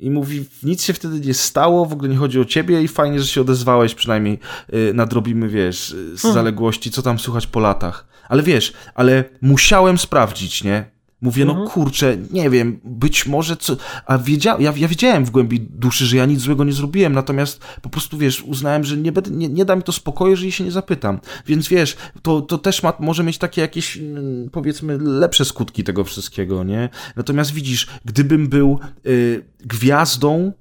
[0.00, 3.20] I mówi, nic się wtedy nie stało, w ogóle nie chodzi o ciebie i fajnie,
[3.20, 4.38] że się odezwałeś, przynajmniej
[4.74, 8.06] y, nadrobimy, wiesz, z zaległości, co tam słychać po latach.
[8.28, 10.84] Ale wiesz, ale musiałem sprawdzić, nie?
[11.24, 13.76] Mówię, no kurczę, nie wiem, być może co.
[14.06, 17.60] A wiedzia, ja, ja wiedziałem w głębi duszy, że ja nic złego nie zrobiłem, natomiast
[17.82, 20.64] po prostu wiesz, uznałem, że nie, będę, nie, nie da mi to spokoju, jeżeli się
[20.64, 21.20] nie zapytam.
[21.46, 26.04] Więc wiesz, to, to też ma, może mieć takie jakieś, mm, powiedzmy, lepsze skutki tego
[26.04, 26.88] wszystkiego, nie?
[27.16, 30.52] Natomiast widzisz, gdybym był y, gwiazdą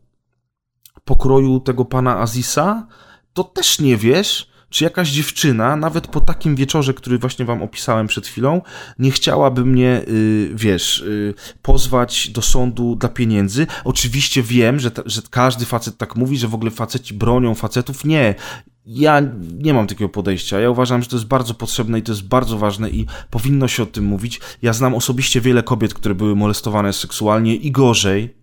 [1.06, 2.88] pokroju tego pana Azisa,
[3.34, 8.08] to też nie wiesz, czy jakaś dziewczyna, nawet po takim wieczorze, który właśnie wam opisałem
[8.08, 8.62] przed chwilą,
[9.00, 13.68] nie chciałaby mnie, y, wiesz, y, pozwać do sądu dla pieniędzy.
[13.84, 18.06] Oczywiście wiem, że, ta, że każdy facet tak mówi, że w ogóle faceci bronią facetów.
[18.06, 18.36] Nie.
[18.86, 19.22] Ja
[19.58, 20.60] nie mam takiego podejścia.
[20.60, 23.84] Ja uważam, że to jest bardzo potrzebne i to jest bardzo ważne i powinno się
[23.84, 24.42] o tym mówić.
[24.62, 28.36] Ja znam osobiście wiele kobiet, które były molestowane seksualnie i gorzej.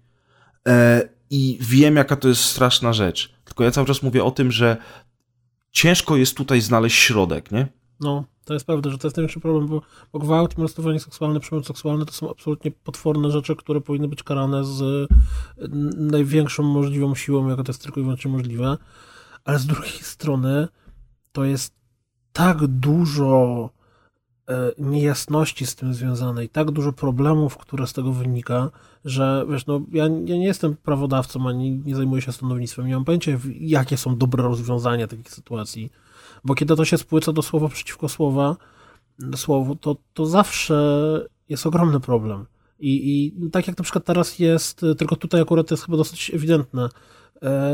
[0.69, 3.35] E, I wiem, jaka to jest straszna rzecz.
[3.45, 4.77] Tylko ja cały czas mówię o tym, że
[5.71, 7.69] ciężko jest tutaj znaleźć środek, nie?
[8.01, 11.67] No, to jest prawda, że to jest największy problem, bo, bo gwałt, molestowanie seksualne, przemoc
[11.67, 15.09] seksualna to są absolutnie potworne rzeczy, które powinny być karane z y,
[15.97, 18.79] największą możliwą siłą, jaka to jest tylko i wyłącznie możliwe.
[19.45, 20.69] Ale z drugiej strony
[21.33, 21.75] to jest
[22.33, 23.71] tak dużo
[24.79, 28.71] niejasności z tym związane i tak dużo problemów, które z tego wynika,
[29.05, 33.05] że wiesz, no ja, ja nie jestem prawodawcą, ani nie zajmuję się sądownictwem, nie mam
[33.05, 35.93] pojęcia, jakie są dobre rozwiązania takich sytuacji,
[36.45, 38.57] bo kiedy to się spłyca do słowa przeciwko słowa,
[39.37, 40.77] słowu, to, to zawsze
[41.49, 42.47] jest ogromny problem.
[42.81, 46.89] I, I tak jak na przykład teraz jest, tylko tutaj akurat jest chyba dosyć ewidentne,
[47.43, 47.73] e,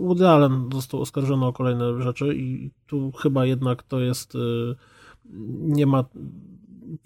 [0.00, 4.38] Woody Allen został oskarżony o kolejne rzeczy i tu chyba jednak to jest, e,
[5.60, 6.04] nie ma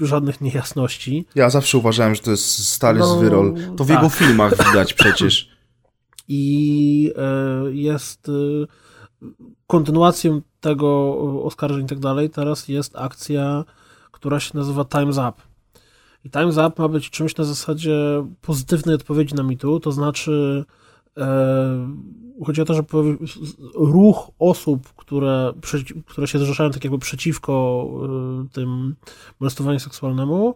[0.01, 1.27] żadnych niejasności.
[1.35, 3.55] Ja zawsze uważałem, że to jest stary No, zwyrol.
[3.77, 3.97] To w tak.
[3.97, 5.51] jego filmach widać przecież.
[6.29, 8.33] i e, jest e,
[9.67, 13.65] kontynuacją tego oskarżeń i tak dalej, teraz jest akcja,
[14.13, 15.43] która się nazywa Time's Up.
[16.25, 20.65] I Time's Up ma być czymś na zasadzie pozytywnej odpowiedzi na mitu, to znaczy
[22.47, 22.83] chodzi o to, że
[23.75, 25.53] ruch osób, które,
[26.07, 27.87] które się zrzeszają tak jakby przeciwko
[28.45, 28.95] e, tym
[29.41, 30.55] molestowaniu seksualnemu,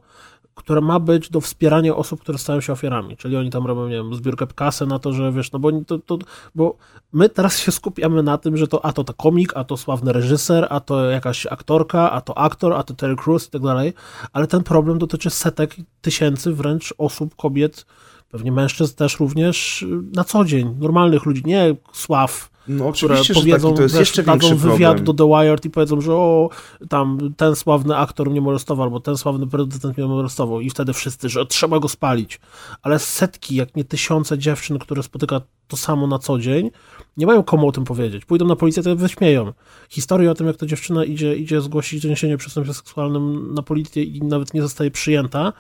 [0.54, 3.16] które ma być do wspierania osób, które stają się ofiarami.
[3.16, 5.98] Czyli oni tam robią, nie wiem, zbiórkę kasy na to, że wiesz, no bo, to,
[5.98, 6.18] to,
[6.54, 6.76] bo
[7.12, 10.12] my teraz się skupiamy na tym, że to a to to komik, a to sławny
[10.12, 13.92] reżyser, a to jakaś aktorka, a to aktor, a to Terry Crews i tak dalej,
[14.32, 17.86] ale ten problem dotyczy setek, tysięcy wręcz osób, kobiet,
[18.30, 23.76] pewnie mężczyzn też również na co dzień, normalnych ludzi, nie sław, no, które powiedzą, taki,
[23.76, 25.04] to jest jeszcze dadzą wywiad problem.
[25.04, 26.50] do The Wired i powiedzą, że o,
[26.88, 31.28] tam ten sławny aktor mnie molestował, albo ten sławny prezydent mnie molestował i wtedy wszyscy,
[31.28, 32.40] że trzeba go spalić.
[32.82, 36.70] Ale setki, jak nie tysiące dziewczyn, które spotyka to samo na co dzień,
[37.16, 38.24] nie mają komu o tym powiedzieć.
[38.24, 39.52] Pójdą na policję, to wyśmieją.
[39.88, 44.02] Historię o tym, jak ta dziewczyna idzie, idzie zgłosić doniesienie o przestępstwie seksualnym na policję
[44.04, 45.52] i nawet nie zostaje przyjęta,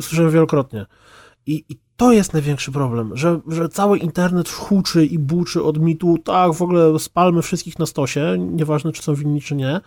[0.00, 0.86] słyszałem wielokrotnie.
[1.50, 6.18] I, i to jest największy problem, że, że cały internet huczy i buczy od mitu,
[6.18, 9.80] tak, w ogóle spalmy wszystkich na stosie, nieważne czy są winni czy nie,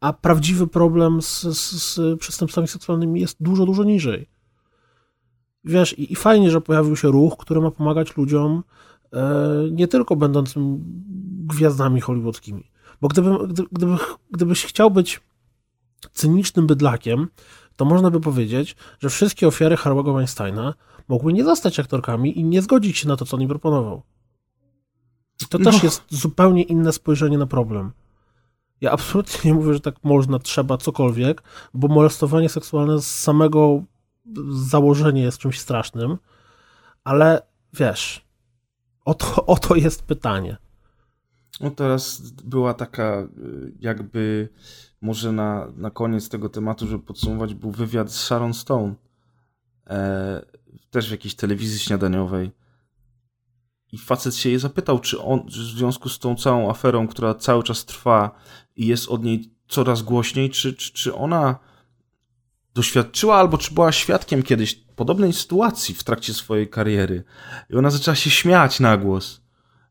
[0.00, 4.28] a prawdziwy problem z, z, z przestępstwami seksualnymi jest dużo, dużo niżej.
[5.64, 8.62] Wiesz, i, i fajnie, że pojawił się ruch, który ma pomagać ludziom,
[9.12, 10.84] e, nie tylko będącym
[11.46, 12.70] gwiazdami hollywoodzkimi.
[13.00, 13.30] Bo gdyby,
[13.72, 13.96] gdyby,
[14.30, 15.20] gdybyś chciał być
[16.12, 17.28] cynicznym bydlakiem,
[17.76, 20.74] to można by powiedzieć, że wszystkie ofiary Harvey'ego Weinsteina
[21.08, 24.02] mogły nie zostać aktorkami i nie zgodzić się na to, co on im proponował.
[25.42, 25.80] I to też no.
[25.82, 27.92] jest zupełnie inne spojrzenie na problem.
[28.80, 31.42] Ja absolutnie nie mówię, że tak można, trzeba, cokolwiek,
[31.74, 33.82] bo molestowanie seksualne z samego
[34.50, 36.18] założenia jest czymś strasznym,
[37.04, 37.42] ale
[37.72, 38.24] wiesz,
[39.04, 40.56] oto, oto jest pytanie.
[41.60, 44.48] No teraz była taka y, jakby
[45.00, 48.94] może na, na koniec tego tematu, żeby podsumować, był wywiad z Sharon Stone.
[49.86, 50.42] E,
[50.90, 52.50] też w jakiejś telewizji śniadaniowej.
[53.92, 57.62] I facet się jej zapytał, czy on w związku z tą całą aferą, która cały
[57.62, 58.30] czas trwa
[58.76, 61.58] i jest od niej coraz głośniej, czy, czy, czy ona
[62.74, 67.24] doświadczyła albo czy była świadkiem kiedyś podobnej sytuacji w trakcie swojej kariery.
[67.70, 69.40] I ona zaczęła się śmiać na głos.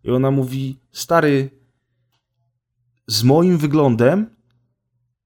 [0.03, 1.49] I ona mówi: Stary,
[3.07, 4.35] z moim wyglądem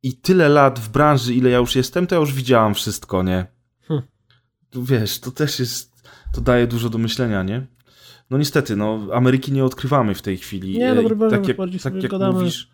[0.04, 3.55] i tyle lat w branży, ile ja już jestem, to ja już widziałam wszystko, nie?
[4.70, 5.92] Tu wiesz, to też jest,
[6.34, 7.68] to daje dużo do myślenia, nie?
[8.30, 10.78] No niestety, no, Ameryki nie odkrywamy w tej chwili.
[10.78, 12.70] Nie, dobry Boże, tak jak, tak jak mówisz,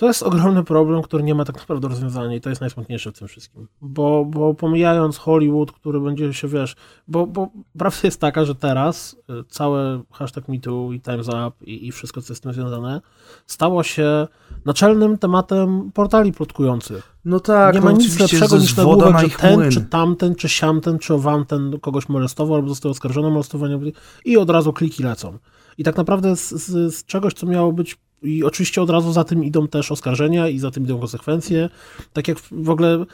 [0.00, 3.18] to jest ogromny problem, który nie ma tak naprawdę rozwiązania i to jest najsmutniejsze w
[3.18, 3.68] tym wszystkim.
[3.80, 6.76] Bo, bo pomijając Hollywood, który będzie się, wiesz,
[7.08, 7.48] bo, bo
[7.78, 12.22] prawda jest taka, że teraz y, całe hashtag MeToo i Time's Up i, i wszystko,
[12.22, 13.00] co jest z tym związane,
[13.46, 14.28] stało się
[14.64, 17.16] naczelnym tematem portali plotkujących.
[17.24, 19.70] No tak, nie ma no nic lepszego niż nagłówek, że ten, młyn.
[19.70, 23.78] czy tamten, czy siamten, czy owamten kogoś molestował albo został oskarżony o molestowanie
[24.24, 25.38] i od razu kliki lecą.
[25.78, 29.24] I tak naprawdę z, z, z czegoś, co miało być i oczywiście od razu za
[29.24, 31.68] tym idą też oskarżenia i za tym idą konsekwencje.
[32.12, 33.04] Tak jak w ogóle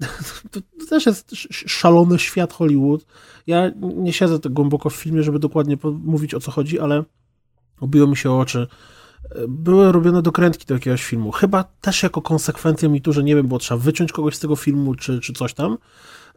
[0.50, 3.06] to, też jest szalony świat Hollywood.
[3.46, 7.04] Ja nie siedzę tak głęboko w filmie, żeby dokładnie mówić o co chodzi, ale
[7.80, 8.66] obiło mi się oczy.
[9.48, 11.30] Były robione dokrętki do jakiegoś filmu.
[11.30, 14.94] Chyba też jako konsekwencja mitu, że nie wiem, bo trzeba wyciąć kogoś z tego filmu,
[14.94, 15.78] czy, czy coś tam.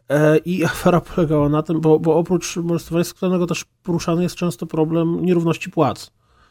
[0.08, 4.66] E, I afera polegała na tym, bo, bo oprócz molestowania seksualnego też poruszany jest często
[4.66, 6.10] problem nierówności płac.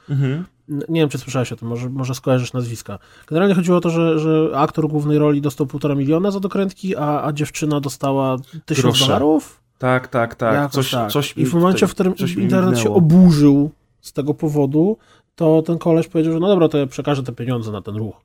[0.09, 0.45] Mhm.
[0.67, 2.99] Nie wiem, czy słyszałeś o tym, może, może skojarzysz nazwiska.
[3.27, 7.23] Generalnie chodziło o to, że, że aktor głównej roli dostał półtora miliona za dokrętki, a,
[7.23, 9.63] a dziewczyna dostała tysiąc dolarów.
[9.77, 10.71] Tak, tak, tak.
[10.71, 11.11] coś, tak.
[11.11, 14.97] coś I w momencie, w którym internet się oburzył z tego powodu,
[15.35, 18.15] to ten koleś powiedział, że no dobra, to ja przekażę te pieniądze na ten ruch.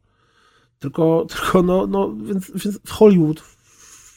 [0.78, 3.40] Tylko, tylko no, no więc, więc w Hollywood,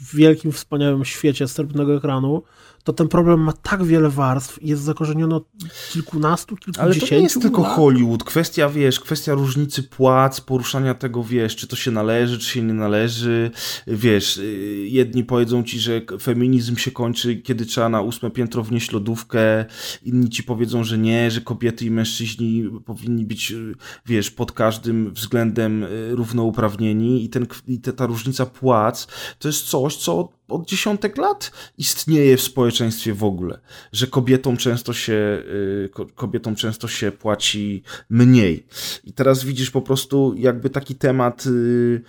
[0.01, 2.43] w wielkim, wspaniałym świecie srebrnego ekranu,
[2.83, 5.45] to ten problem ma tak wiele warstw i jest zakorzeniony od
[5.93, 8.23] kilkunastu, kilkudziesięciu Ale to nie jest tylko Hollywood.
[8.23, 12.73] Kwestia, wiesz, kwestia różnicy płac, poruszania tego, wiesz, czy to się należy, czy się nie
[12.73, 13.51] należy.
[13.87, 18.91] Wiesz, y, jedni powiedzą ci, że feminizm się kończy, kiedy trzeba na ósme piętro wnieść
[18.91, 19.65] lodówkę,
[20.03, 23.75] inni ci powiedzą, że nie, że kobiety i mężczyźni powinni być, y,
[24.05, 29.07] wiesz, pod każdym względem y, równouprawnieni i, ten, i te, ta różnica płac
[29.39, 33.59] to jest coś, co od dziesiątek lat istnieje w społeczeństwie w ogóle,
[33.91, 38.65] że kobietom często się, y, kobietom często się płaci mniej.
[39.03, 42.01] I teraz widzisz po prostu jakby taki temat y,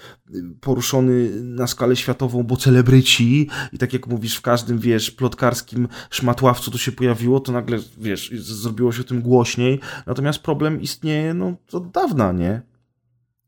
[0.60, 6.70] poruszony na skalę światową, bo celebryci i tak jak mówisz, w każdym, wiesz, plotkarskim szmatławcu
[6.70, 11.90] to się pojawiło, to nagle, wiesz, zrobiło się tym głośniej, natomiast problem istnieje, no, od
[11.90, 12.71] dawna, nie?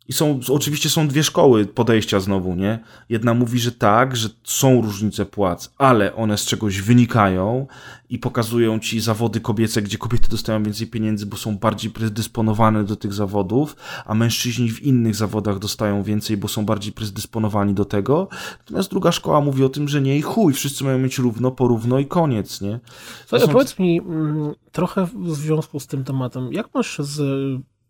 [0.09, 2.79] I są, oczywiście są dwie szkoły podejścia znowu, nie?
[3.09, 7.67] Jedna mówi, że tak, że są różnice płac, ale one z czegoś wynikają
[8.11, 12.97] i pokazują ci zawody kobiece, gdzie kobiety dostają więcej pieniędzy, bo są bardziej predysponowane do
[12.97, 13.77] tych zawodów,
[14.07, 18.29] a mężczyźni w innych zawodach dostają więcej, bo są bardziej predysponowani do tego.
[18.59, 21.99] Natomiast druga szkoła mówi o tym, że nie i chuj, wszyscy mają mieć równo, porówno
[21.99, 22.81] i koniec, nie?
[23.27, 23.53] Słuchaj, są...
[23.53, 27.21] powiedz mi mm, trochę w związku z tym tematem, jak masz z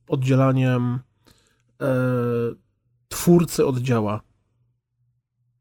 [0.09, 0.99] oddzielaniem
[1.85, 2.55] e,
[3.09, 4.21] twórcy od dzieła.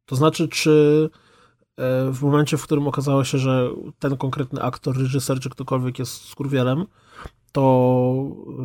[0.06, 1.10] To znaczy, czy
[1.78, 3.70] e, w momencie, w którym okazało się, że
[4.00, 6.86] ten konkretny aktor, reżyser czy ktokolwiek jest skurwielem,
[7.52, 8.26] to
[8.60, 8.64] e,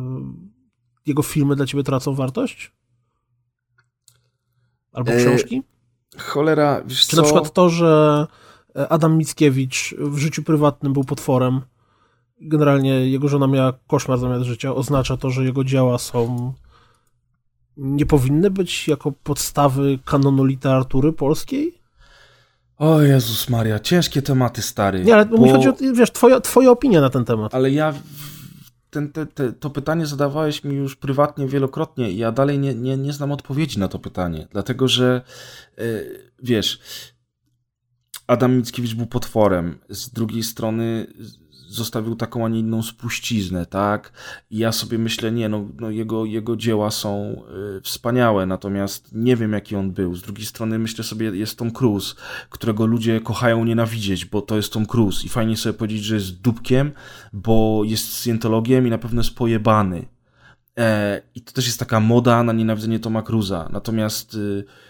[1.05, 2.71] jego filmy dla ciebie tracą wartość?
[4.91, 5.63] Albo e, książki?
[6.15, 7.17] E, cholera, wiesz Czy co?
[7.17, 8.27] na przykład to, że
[8.89, 11.61] Adam Mickiewicz w życiu prywatnym był potworem,
[12.41, 16.53] generalnie jego żona miała koszmar zamiast życia, oznacza to, że jego dzieła są
[17.79, 21.79] nie powinny być jako podstawy kanonu literatury polskiej?
[22.77, 25.03] O Jezus Maria, ciężkie tematy, stary.
[25.03, 25.37] Nie, ale bo...
[25.37, 27.55] mi chodzi o, wiesz, twoja, twoja opinia na ten temat.
[27.55, 27.93] Ale ja,
[28.89, 32.97] ten, te, te, to pytanie zadawałeś mi już prywatnie wielokrotnie i ja dalej nie, nie,
[32.97, 35.21] nie znam odpowiedzi na to pytanie, dlatego że,
[35.77, 36.79] yy, wiesz,
[38.27, 41.07] Adam Mickiewicz był potworem, z drugiej strony
[41.69, 44.11] zostawił taką, a nie inną spuściznę, tak?
[44.49, 47.41] I ja sobie myślę, nie, no, no jego, jego dzieła są
[47.77, 50.15] y, wspaniałe, natomiast nie wiem, jaki on był.
[50.15, 52.15] Z drugiej strony myślę sobie, jest Tom Cruise,
[52.49, 56.41] którego ludzie kochają nienawidzieć, bo to jest Tom Cruise i fajnie sobie powiedzieć, że jest
[56.41, 56.91] dupkiem,
[57.33, 60.05] bo jest scientologiem i na pewno jest pojebany.
[60.77, 63.69] E, I to też jest taka moda na nienawidzenie Toma Cruza.
[63.71, 64.33] Natomiast...
[64.35, 64.88] Y,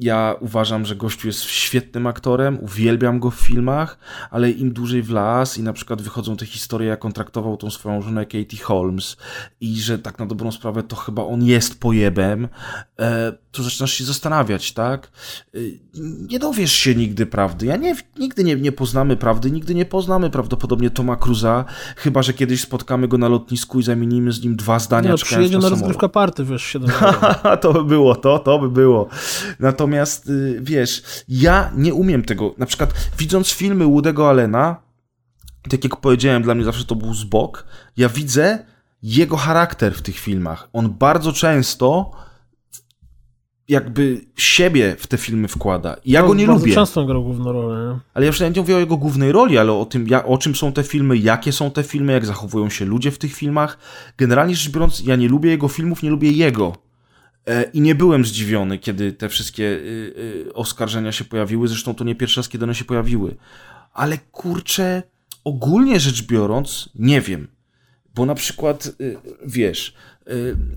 [0.00, 3.98] ja uważam, że gościu jest świetnym aktorem, uwielbiam go w filmach,
[4.30, 7.70] ale im dłużej w las i na przykład wychodzą te historie, jak on traktował tą
[7.70, 9.16] swoją żonę Katie Holmes
[9.60, 12.48] i że tak na dobrą sprawę to chyba on jest pojebem,
[12.98, 15.10] e, to zaczynasz się zastanawiać, tak?
[15.54, 15.58] E,
[16.30, 17.66] nie dowiesz się nigdy prawdy.
[17.66, 21.64] Ja nie, nigdy nie, nie poznamy prawdy, nigdy nie poznamy prawdopodobnie Toma Cruza,
[21.96, 25.10] chyba, że kiedyś spotkamy go na lotnisku i zamienimy z nim dwa zdania.
[25.10, 26.90] No, przyjedzie na rozgrywkę party, wiesz, 7
[27.60, 29.08] To by było, to, to by było.
[29.58, 32.54] Natomiast Natomiast y, wiesz, ja nie umiem tego.
[32.58, 34.76] Na przykład widząc filmy Woody'ego Allena,
[35.70, 37.66] tak jak powiedziałem, dla mnie zawsze to był zbok.
[37.96, 38.58] Ja widzę
[39.02, 40.68] jego charakter w tych filmach.
[40.72, 42.10] On bardzo często
[43.68, 45.96] jakby siebie w te filmy wkłada.
[46.04, 46.74] I ja no, go nie lubię.
[46.74, 47.94] często grał główną rolę.
[47.94, 48.00] Nie?
[48.14, 50.54] Ale ja przynajmniej nie mówię o jego głównej roli, ale o tym, ja, o czym
[50.54, 53.78] są te filmy, jakie są te filmy, jak zachowują się ludzie w tych filmach.
[54.18, 56.89] Generalnie rzecz biorąc, ja nie lubię jego filmów, nie lubię jego.
[57.50, 61.68] E, I nie byłem zdziwiony, kiedy te wszystkie y, y, oskarżenia się pojawiły.
[61.68, 63.36] Zresztą to nie pierwszy raz, kiedy one się pojawiły.
[63.92, 65.02] Ale kurczę,
[65.44, 67.48] ogólnie rzecz biorąc, nie wiem.
[68.14, 69.94] Bo na przykład, y, wiesz,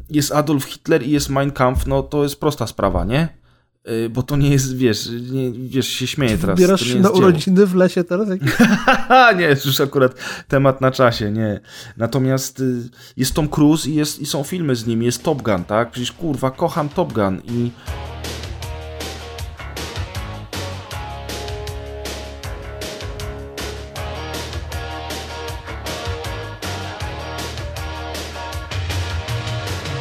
[0.09, 3.29] jest Adolf Hitler i jest Mein Kampf, no to jest prosta sprawa, nie?
[3.89, 6.59] Y, bo to nie jest, wiesz, nie, wiesz, się śmieję teraz.
[6.59, 8.27] Wybierasz się na urodziny w lesie teraz?
[9.37, 10.15] nie, jest już akurat
[10.47, 11.59] temat na czasie, nie.
[11.97, 15.63] Natomiast y, jest Tom Cruise i, jest, i są filmy z nim, jest Top Gun,
[15.63, 15.91] tak?
[15.91, 17.71] Przecież kurwa, kocham Top Gun i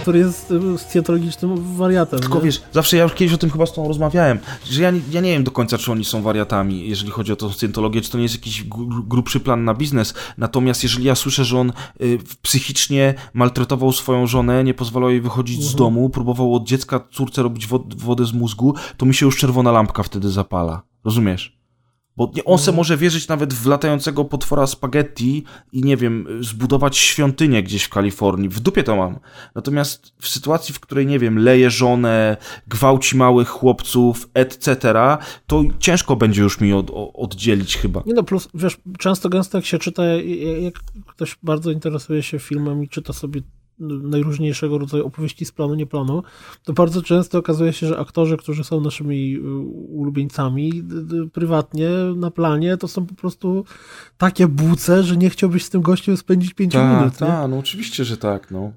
[0.03, 2.21] który jest scjentologicznym wariatem.
[2.21, 2.45] Tylko nie?
[2.45, 4.39] wiesz, zawsze ja już kiedyś o tym chyba z tą rozmawiałem,
[4.71, 7.37] że ja nie, ja nie wiem do końca, czy oni są wariatami, jeżeli chodzi o
[7.37, 8.65] tą scjentologię, czy to nie jest jakiś
[9.09, 10.15] grubszy plan na biznes.
[10.39, 15.57] Natomiast jeżeli ja słyszę, że on y, psychicznie maltretował swoją żonę, nie pozwalał jej wychodzić
[15.57, 15.73] mhm.
[15.73, 19.37] z domu, próbował od dziecka córce robić wod wodę z mózgu, to mi się już
[19.37, 20.83] czerwona lampka wtedy zapala.
[21.05, 21.62] Rozumiesz?
[22.17, 22.77] Bo on se mhm.
[22.77, 28.49] może wierzyć nawet w latającego potwora spaghetti i nie wiem, zbudować świątynię gdzieś w Kalifornii.
[28.49, 29.19] W dupie to mam.
[29.55, 32.37] Natomiast w sytuacji, w której, nie wiem, leje żonę,
[32.69, 34.93] gwałci małych chłopców, etc.,
[35.47, 38.03] to ciężko będzie już mi od, oddzielić chyba.
[38.07, 40.03] Nie no, plus, wiesz, często gęsto jak się czyta,
[40.61, 40.75] jak
[41.07, 43.41] ktoś bardzo interesuje się filmem i czyta sobie
[43.83, 46.23] najróżniejszego rodzaju opowieści z planu, nie planu,
[46.65, 49.41] to bardzo często okazuje się, że aktorzy, którzy są naszymi y,
[49.89, 50.83] ulubieńcami,
[51.33, 53.65] prywatnie na planie, to są po prostu
[54.19, 57.17] takie buce, że nie chciałbyś z tym gościem spędzić pięciu ta, minut.
[57.17, 58.73] Tak, no oczywiście, że tak, no.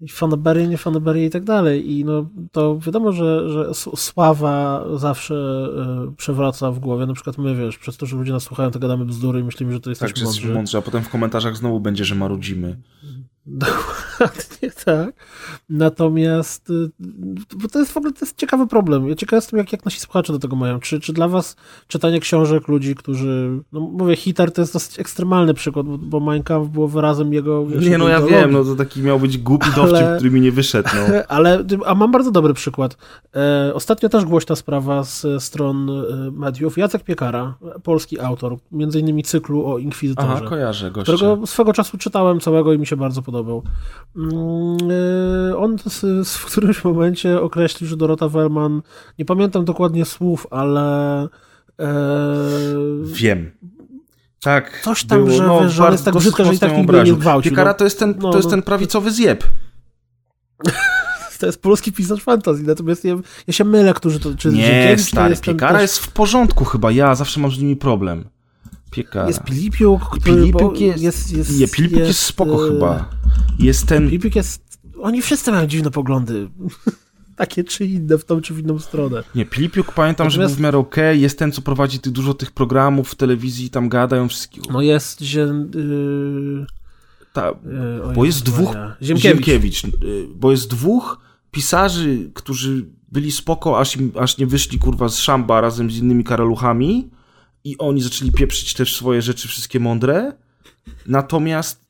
[0.00, 1.92] i fanaberie, nie fanaberie i tak dalej.
[1.92, 5.68] I no, to wiadomo, że, że sława zawsze
[6.08, 7.06] y, przewraca w głowie.
[7.06, 9.72] Na przykład my, wiesz, przez to, że ludzie nas słuchają, to gadamy bzdury i myślimy,
[9.72, 12.76] że to jest tak, że jesteśmy mądrzy, a potem w komentarzach znowu będzie, że marudzimy.
[14.18, 15.14] Dokładnie tak.
[15.68, 16.90] Natomiast y,
[17.56, 19.08] bo to jest w ogóle to jest ciekawy problem.
[19.08, 20.80] Ja ciekaw jestem, jak, jak nasi słuchacze do tego mają.
[20.80, 25.54] Czy, czy dla was czytanie książek ludzi, którzy, no mówię, Hitler to jest dosyć ekstremalny
[25.54, 28.74] przykład, bo, bo Mein Kampf było wyrazem jego wiesz, Nie, no ja wiem, no to
[28.74, 30.88] taki miał być głupi dowcip, ale, który mi nie wyszedł.
[30.94, 31.14] No.
[31.36, 32.96] ale, a mam bardzo dobry przykład.
[33.36, 36.78] E, ostatnio też głośna sprawa z stron e, mediów.
[36.78, 40.28] Jacek Piekara, polski autor, między innymi cyklu o Inkwizytorze.
[40.36, 41.12] Aha, kojarzę gościa.
[41.12, 43.37] Którego swego czasu czytałem całego i mi się bardzo podobał.
[44.16, 44.32] Mm,
[45.50, 45.76] e, on
[46.24, 48.82] w którymś momencie określił, że Dorota Wellman,
[49.18, 51.22] nie pamiętam dokładnie słów, ale...
[51.80, 51.88] E...
[53.02, 53.50] Wiem.
[54.42, 54.80] Tak.
[54.84, 57.50] Coś tam, było, że, no, że jest tak brzydka, że i tak nigdy nie gwałcił.
[57.50, 57.74] Piekara no.
[57.74, 58.50] to jest ten, no, to jest no.
[58.50, 59.44] ten prawicowy zjeb.
[61.40, 63.16] to jest polski pisarz fantazji, natomiast ja,
[63.46, 64.34] ja się mylę, którzy to...
[64.34, 65.82] Czy nie, stary, Piekara też...
[65.82, 68.24] jest w porządku chyba, ja zawsze mam z nimi problem.
[68.90, 69.28] Piekara.
[69.28, 70.36] Jest Pilipiuk, który...
[70.36, 71.02] Pilipiuk jest...
[71.02, 72.72] jest, jest, nie, Pilipiuk jest, jest spoko yy...
[72.72, 73.10] chyba.
[73.58, 74.06] Jest ten...
[74.06, 74.68] Pilipiuk jest
[75.02, 76.48] oni wszyscy mają dziwne poglądy.
[77.36, 79.22] Takie czy inne w tą czy w inną stronę.
[79.34, 80.50] Nie, Pilipiuk pamiętam, Natomiast...
[80.50, 81.10] że był w miarę okej.
[81.10, 81.16] Okay.
[81.16, 84.62] Jest ten, co prowadzi tych, dużo tych programów w telewizji tam gadają wszystkich.
[84.70, 85.40] No jest, że...
[85.74, 86.66] Yy...
[87.32, 88.74] Ta, yy, bo jest dwóch...
[89.02, 89.22] Ziemkiewicz.
[89.22, 89.84] Ziemkiewicz.
[89.84, 89.90] Yy,
[90.34, 91.20] bo jest dwóch
[91.50, 96.24] pisarzy, którzy byli spoko, aż, im, aż nie wyszli kurwa z szamba razem z innymi
[96.24, 97.10] karaluchami
[97.64, 100.32] i oni zaczęli pieprzyć też swoje rzeczy wszystkie mądre.
[101.06, 101.87] Natomiast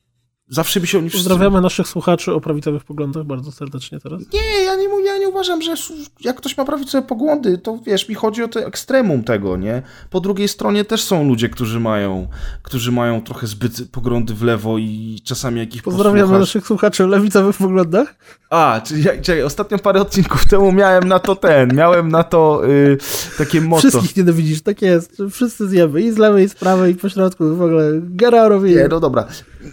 [0.49, 1.29] Zawsze by się oni wszyscy...
[1.29, 4.21] Pozdrawiamy naszych słuchaczy o prawicowych poglądach bardzo serdecznie teraz.
[4.33, 5.73] Nie, ja nie, ja nie uważam, że
[6.21, 9.81] jak ktoś ma prawicowe poglądy, to wiesz, mi chodzi o to ekstremum tego, nie?
[10.09, 12.27] Po drugiej stronie też są ludzie, którzy mają,
[12.63, 16.39] którzy mają trochę zbyt poglądy w lewo i czasami jakich Pozdrawiamy posłuchasz...
[16.39, 18.15] naszych słuchaczy o lewicowych poglądach.
[18.49, 22.97] A, czyli czekaj, ostatnio parę odcinków temu miałem na to ten, miałem na to yy,
[23.37, 23.89] takie motto.
[23.89, 25.17] Wszystkich nienawidzisz, tak jest.
[25.31, 27.91] Wszyscy zjemy i z lewej, i z prawej, i po środku, w ogóle.
[28.01, 28.75] Gerarowi.
[28.75, 29.27] Nie, no dobra.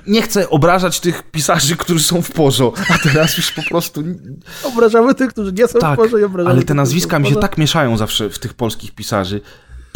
[0.06, 4.02] Nie chcę obrażać tych pisarzy, którzy są w porzo, a teraz już po prostu...
[4.64, 7.36] Obrażamy tych, którzy nie są tak, w porzo i obrażamy ale te nazwiska mi się
[7.36, 9.40] tak mieszają zawsze w tych polskich pisarzy.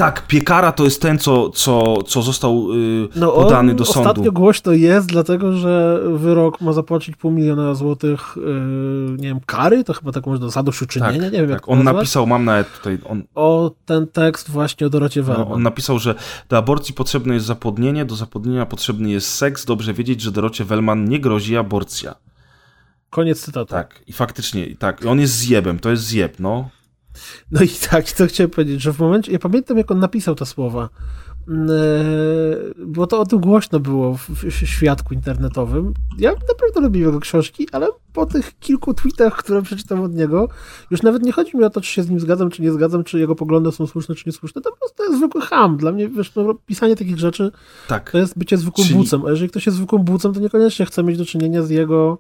[0.01, 4.11] Tak, Piekara to jest ten, co, co, co został yy, no podany do sądu.
[4.11, 9.85] Ostatnio głośno jest, dlatego że wyrok ma zapłacić pół miliona złotych, yy, nie wiem, kary,
[9.85, 11.51] to chyba tak można zadośćuczynienia, tak, nie wiem tak.
[11.51, 12.99] jak On napisał, mam nawet tutaj...
[13.09, 15.49] On, o ten tekst właśnie o Dorocie Wellman.
[15.49, 16.15] No, on napisał, że
[16.49, 21.05] do aborcji potrzebne jest zapłodnienie, do zapłodnienia potrzebny jest seks, dobrze wiedzieć, że Dorocie Wellman
[21.05, 22.15] nie grozi aborcja.
[23.11, 23.71] Koniec cytatu.
[23.71, 26.69] Tak, i faktycznie, tak, on jest zjebem, to jest zjeb, no.
[27.51, 30.47] No i tak, to chciałem powiedzieć, że w momencie, ja pamiętam jak on napisał te
[30.47, 30.89] słowa,
[31.49, 35.95] mm, e, bo to o tym głośno było w świadku internetowym.
[36.19, 40.49] Ja naprawdę lubię jego książki, ale po tych kilku tweetach, które przeczytam od niego,
[40.91, 43.05] już nawet nie chodzi mi o to, czy się z nim zgadzam, czy nie zgadzam,
[43.05, 44.63] czy jego poglądy są słuszne, czy niesłuszne.
[44.63, 45.77] To po prostu jest zwykły ham.
[45.77, 47.53] Dla mnie, wiesz, no, pisanie takich rzeczy
[47.89, 48.11] tak.
[48.11, 48.99] to jest bycie zwykłym Czyli...
[48.99, 49.27] bucem.
[49.27, 52.19] A jeżeli ktoś jest zwykłym bucem, to niekoniecznie chce mieć do czynienia z jego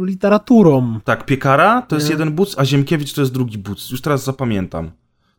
[0.00, 1.00] literaturą.
[1.04, 3.90] Tak, Piekara to jest jeden buc, a Ziemkiewicz to jest drugi buc.
[3.90, 4.90] Już teraz zapamiętam.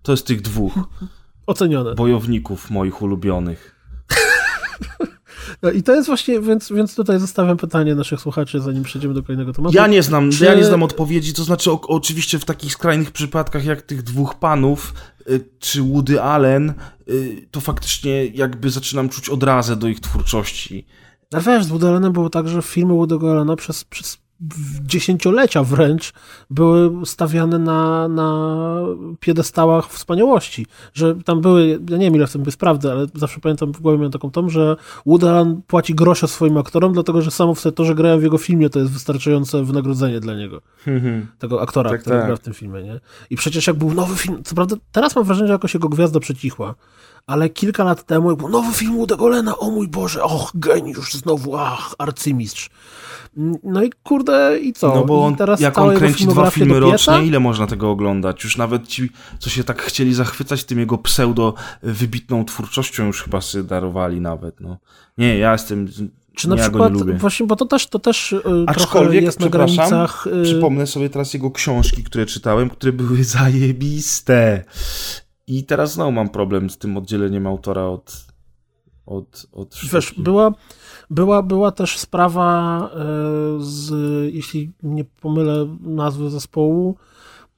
[0.02, 0.74] To jest tych dwóch.
[1.48, 1.96] Ocenione.
[1.96, 3.76] Bojowników moich ulubionych.
[5.62, 9.24] No i to jest właśnie, więc, więc tutaj zostawiam pytanie naszych słuchaczy, zanim przejdziemy do
[9.24, 9.76] kolejnego tematu.
[9.76, 10.46] Ja nie znam, Czy...
[10.46, 14.36] ja nie znam odpowiedzi, to znaczy o, oczywiście w takich skrajnych przypadkach jak tych dwóch
[14.36, 14.94] panów,
[15.30, 16.74] y, czy Woody Allen,
[17.10, 20.86] y, to faktycznie jakby zaczynam czuć odrazę do ich twórczości.
[21.34, 24.18] A wiesz, z Woody Allenem było tak, że filmy Woody'ego Allena przez, przez
[24.86, 26.14] dziesięciolecia wręcz
[26.50, 28.58] były stawiane na, na
[29.20, 33.40] piedestałach wspaniałości, że tam były, ja nie wiem ile w tym jest prawdy, ale zawsze
[33.40, 34.76] pamiętam, w głowie miałem taką tom, że
[35.06, 38.38] Woody Allen płaci grosze swoim aktorom, dlatego że samo w to, że grają w jego
[38.38, 41.28] filmie, to jest wystarczające wynagrodzenie dla niego, mhm.
[41.40, 42.26] tego aktora, tak, który tak.
[42.26, 43.00] gra w tym filmie, nie?
[43.30, 46.20] I przecież jak był nowy film, co prawda teraz mam wrażenie, że jakoś jego gwiazda
[46.20, 46.76] przecichła,
[47.28, 51.96] ale kilka lat temu, był nowy film Allena, o mój Boże, och, geniusz znowu, ach,
[51.98, 52.70] arcymistrz.
[53.64, 54.96] No i kurde, i co?
[54.96, 58.44] No bo on, teraz jak on kręci dwa filmy rocznie, ile można tego oglądać?
[58.44, 59.10] Już nawet ci,
[59.40, 61.54] co się tak chcieli zachwycać tym jego pseudo
[61.84, 64.78] wybitną twórczością, już chyba sobie darowali nawet, no.
[65.18, 65.88] Nie, ja jestem...
[66.36, 68.36] Czy na nie, przykład, ja właśnie, bo to też, to też
[68.68, 70.28] Aczkolwiek, jest na granicach...
[70.28, 74.64] Y, przypomnę sobie teraz jego książki, które czytałem, które były zajebiste.
[75.48, 78.26] I teraz znowu mam problem z tym oddzieleniem autora od,
[79.06, 80.52] od, od Wiesz, była,
[81.10, 82.98] była, była też sprawa e,
[83.60, 83.94] z,
[84.34, 86.96] jeśli nie pomylę nazwy zespołu,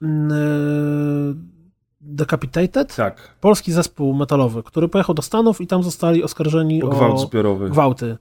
[0.02, 0.06] e,
[2.00, 2.96] Decapitated?
[2.96, 3.34] Tak.
[3.40, 7.70] Polski zespół metalowy, który pojechał do Stanów i tam zostali oskarżeni o, o gwałt zbiorowy.
[7.70, 8.16] gwałty.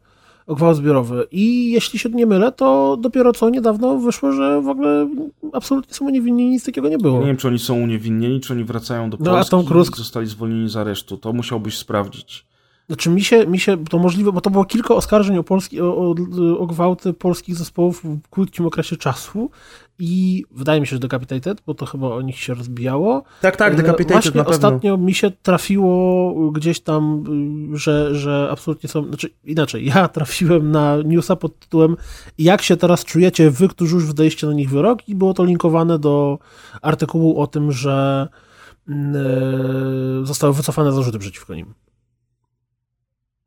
[0.49, 1.27] O gwałt zbiorowy.
[1.31, 5.09] I jeśli się nie mylę, to dopiero co niedawno wyszło, że w ogóle
[5.53, 7.19] absolutnie są uniewinnieni, nic takiego nie było.
[7.19, 9.97] Nie wiem, czy oni są uniewinnieni, czy oni wracają do No, a Polski Tom Cruise-
[9.97, 11.17] zostali zwolnieni z aresztu.
[11.17, 12.45] To musiałbyś sprawdzić.
[12.89, 15.97] Znaczy mi się, mi się to możliwe, bo to było kilka oskarżeń o, polski, o,
[15.97, 16.15] o,
[16.59, 19.49] o gwałty polskich zespołów w krótkim okresie czasu
[19.99, 23.23] i wydaje mi się, że Decapitated, bo to chyba o nich się rozbijało.
[23.41, 27.23] Tak, tak, E, Właśnie ostatnio mi się trafiło gdzieś tam,
[27.73, 31.97] y, że, że absolutnie są, znaczy inaczej, ja trafiłem na newsa pod tytułem
[32.37, 35.99] jak się teraz czujecie wy, którzy już wydaliście na nich wyrok i było to linkowane
[35.99, 36.39] do
[36.81, 38.27] artykułu o tym, że
[38.87, 41.73] mm, e, zostały wycofane zarzuty przeciwko nim.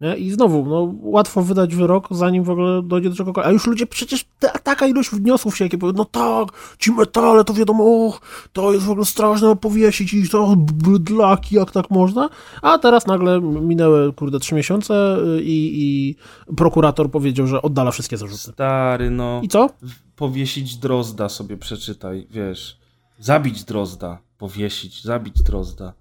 [0.02, 0.16] Nie?
[0.16, 3.48] I znowu, no, łatwo wydać wyrok, zanim w ogóle dojdzie do czegokolwiek.
[3.48, 6.48] A już ludzie, przecież ta, taka ilość wniosków się, jakie powiedzą, no tak,
[6.78, 8.20] ci metale, to wiadomo, och,
[8.52, 12.28] to jest w ogóle straszne powiesić i to bydlaki, jak tak można.
[12.62, 16.16] A teraz nagle minęły, kurde, trzy miesiące y, i, i
[16.56, 18.52] prokurator powiedział, że oddala wszystkie zarzuty.
[18.52, 19.40] Stary, no.
[19.42, 19.70] I co?
[20.16, 22.78] Powiesić drozda sobie przeczytaj, wiesz.
[23.18, 24.18] Zabić drozda.
[24.38, 25.92] Powiesić, zabić drozda.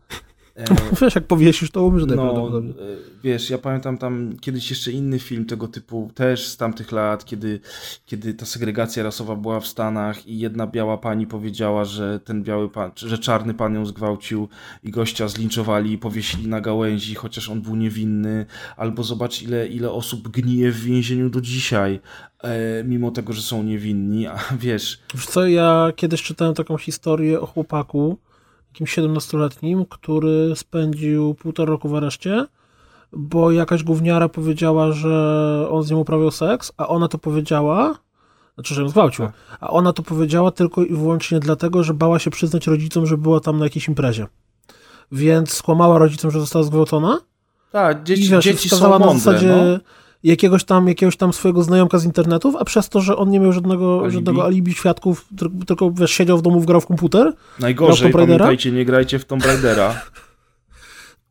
[0.55, 0.65] E,
[1.01, 2.61] Wiesz, jak powiesisz, to umrze No, e,
[3.23, 7.59] wiesz, ja pamiętam tam kiedyś jeszcze inny film tego typu, też z tamtych lat, kiedy,
[8.05, 12.69] kiedy ta segregacja rasowa była w Stanach i jedna biała pani powiedziała, że ten biały
[12.69, 14.47] pan, że czarny pan ją zgwałcił
[14.83, 18.45] i gościa zlinczowali i powiesili na gałęzi, chociaż on był niewinny.
[18.77, 21.99] Albo zobacz, ile, ile osób gnije w więzieniu do dzisiaj,
[22.43, 27.41] e, mimo tego, że są niewinni, a wiesz, Wiesz co, ja kiedyś czytałem taką historię
[27.41, 28.17] o chłopaku,
[28.71, 32.45] jakimś 17-letnim, który spędził półtora roku w areszcie,
[33.13, 37.95] bo jakaś gówniara powiedziała, że on z nią uprawiał seks, a ona to powiedziała,
[38.55, 39.33] znaczy, że ją zgwałcił, Tak.
[39.59, 43.39] a ona to powiedziała tylko i wyłącznie dlatego, że bała się przyznać rodzicom, że była
[43.39, 44.27] tam na jakiejś imprezie.
[45.11, 47.19] Więc skłamała rodzicom, że została zgwałcona
[47.71, 49.79] tak, i dzieci, wiesz, dzieci są wskazała na mądre, zasadzie no.
[50.23, 53.53] Jakiegoś, tam, jakiegoś tam swojego znajomka z internetów, a przez to, że on nie miał
[53.53, 54.13] żadnego Alibi.
[54.13, 58.25] żadnego alibi świadków, tylko, tylko wiesz, siedział w domu, grał w komputer, Najgorzej, Raidera?
[58.25, 59.95] pamiętajcie, nie grajcie w Tomb Raidera.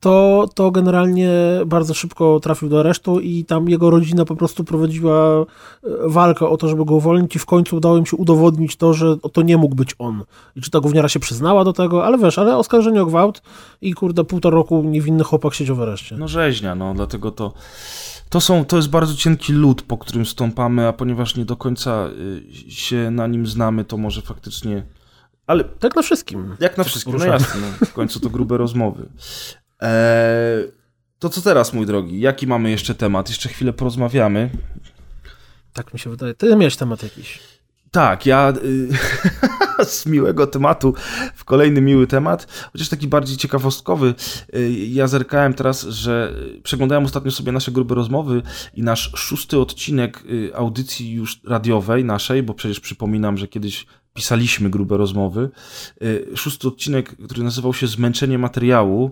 [0.01, 1.30] to, to generalnie
[1.66, 5.45] bardzo szybko trafił do aresztu i tam jego rodzina po prostu prowadziła e,
[6.05, 9.16] walkę o to, żeby go uwolnić i w końcu udało im się udowodnić to, że
[9.32, 10.24] to nie mógł być on.
[10.57, 13.43] I czy ta gówniara się przyznała do tego, ale wiesz, ale oskarżenie o gwałt
[13.80, 16.16] i kurde półtora roku niewinny chłopak siedział w areszcie.
[16.16, 17.53] No rzeźnia, no dlatego to.
[18.30, 22.08] To, są, to jest bardzo cienki lód, po którym stąpamy, a ponieważ nie do końca
[22.66, 24.86] y, się na nim znamy, to może faktycznie.
[25.46, 26.56] Ale Tak na wszystkim.
[26.60, 29.08] jak na wszystkim, no jasne, w końcu to grube rozmowy.
[29.80, 29.90] Eee,
[31.18, 32.20] to co teraz, mój drogi?
[32.20, 33.28] Jaki mamy jeszcze temat?
[33.28, 34.50] Jeszcze chwilę porozmawiamy.
[35.72, 36.34] Tak mi się wydaje.
[36.34, 37.38] Ty miałeś temat jakiś.
[37.90, 38.88] Tak, ja y,
[39.84, 40.94] z miłego tematu
[41.34, 44.14] w kolejny miły temat, chociaż taki bardziej ciekawostkowy.
[44.56, 48.42] Y, ja zerkałem teraz, że y, przeglądałem ostatnio sobie nasze grube rozmowy
[48.74, 54.70] i nasz szósty odcinek y, audycji już radiowej naszej, bo przecież przypominam, że kiedyś pisaliśmy
[54.70, 55.50] grube rozmowy.
[56.02, 59.11] Y, Szósty odcinek, który nazywał się Zmęczenie materiału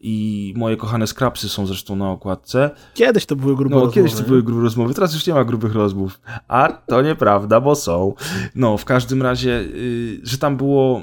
[0.00, 2.70] i moje kochane skrapsy są zresztą na okładce.
[2.94, 5.44] Kiedyś to były grube No, rozmowy, kiedyś to były grube rozmowy, teraz już nie ma
[5.44, 6.20] grubych rozmów.
[6.48, 8.14] A to nieprawda, bo są.
[8.54, 11.02] No, w każdym razie, y, że tam było.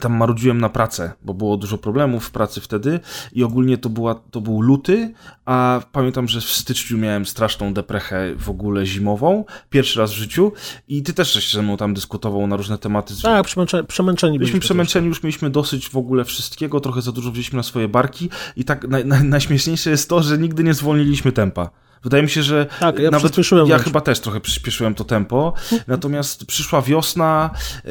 [0.00, 3.00] Tam marudziłem na pracę, bo było dużo problemów w pracy wtedy
[3.32, 5.14] i ogólnie to, była, to był luty,
[5.44, 10.52] a pamiętam, że w styczniu miałem straszną deprechę w ogóle zimową, pierwszy raz w życiu
[10.88, 13.14] i ty też żeś ze mną tam dyskutował na różne tematy.
[13.22, 17.30] Tak, przemęczeni, przemęczeni Byliśmy byliśmy przemęczeni, już mieliśmy dosyć w ogóle wszystkiego, trochę za dużo
[17.30, 21.83] wzięliśmy na swoje barki i tak naj, najśmieszniejsze jest to, że nigdy nie zwolniliśmy tempa.
[22.04, 25.52] Wydaje mi się, że Tak, ja nawet przyspieszyłem ja chyba też trochę przyspieszyłem to tempo.
[25.86, 27.50] Natomiast przyszła wiosna,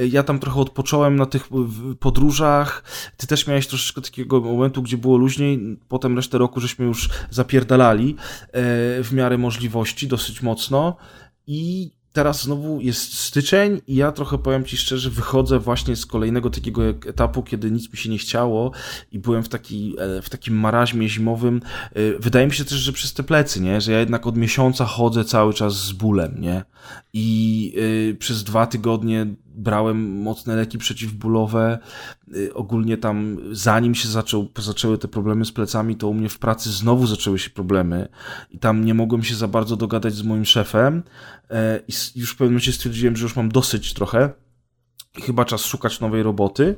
[0.09, 1.47] ja tam trochę odpocząłem na tych
[1.99, 2.83] podróżach.
[3.17, 5.77] Ty też miałeś troszeczkę takiego momentu, gdzie było luźniej.
[5.87, 8.51] Potem resztę roku żeśmy już zapierdalali e,
[9.03, 10.95] w miarę możliwości dosyć mocno.
[11.47, 16.49] I teraz znowu jest styczeń i ja trochę powiem ci szczerze, wychodzę właśnie z kolejnego
[16.49, 18.71] takiego etapu, kiedy nic mi się nie chciało
[19.11, 21.61] i byłem w, taki, e, w takim maraźmie zimowym.
[21.93, 23.81] E, Wydaje mi się też, że przez te plecy, nie?
[23.81, 26.63] Że ja jednak od miesiąca chodzę cały czas z bólem, nie?
[27.13, 27.73] I
[28.11, 31.79] y, przez dwa tygodnie brałem mocne leki przeciwbólowe.
[32.35, 36.39] Y, ogólnie tam, zanim się zaczął, zaczęły te problemy z plecami, to u mnie w
[36.39, 38.07] pracy znowu zaczęły się problemy
[38.49, 41.03] i tam nie mogłem się za bardzo dogadać z moim szefem
[41.49, 44.29] e, i już w pewnym momencie stwierdziłem, że już mam dosyć trochę
[45.17, 46.75] i chyba czas szukać nowej roboty.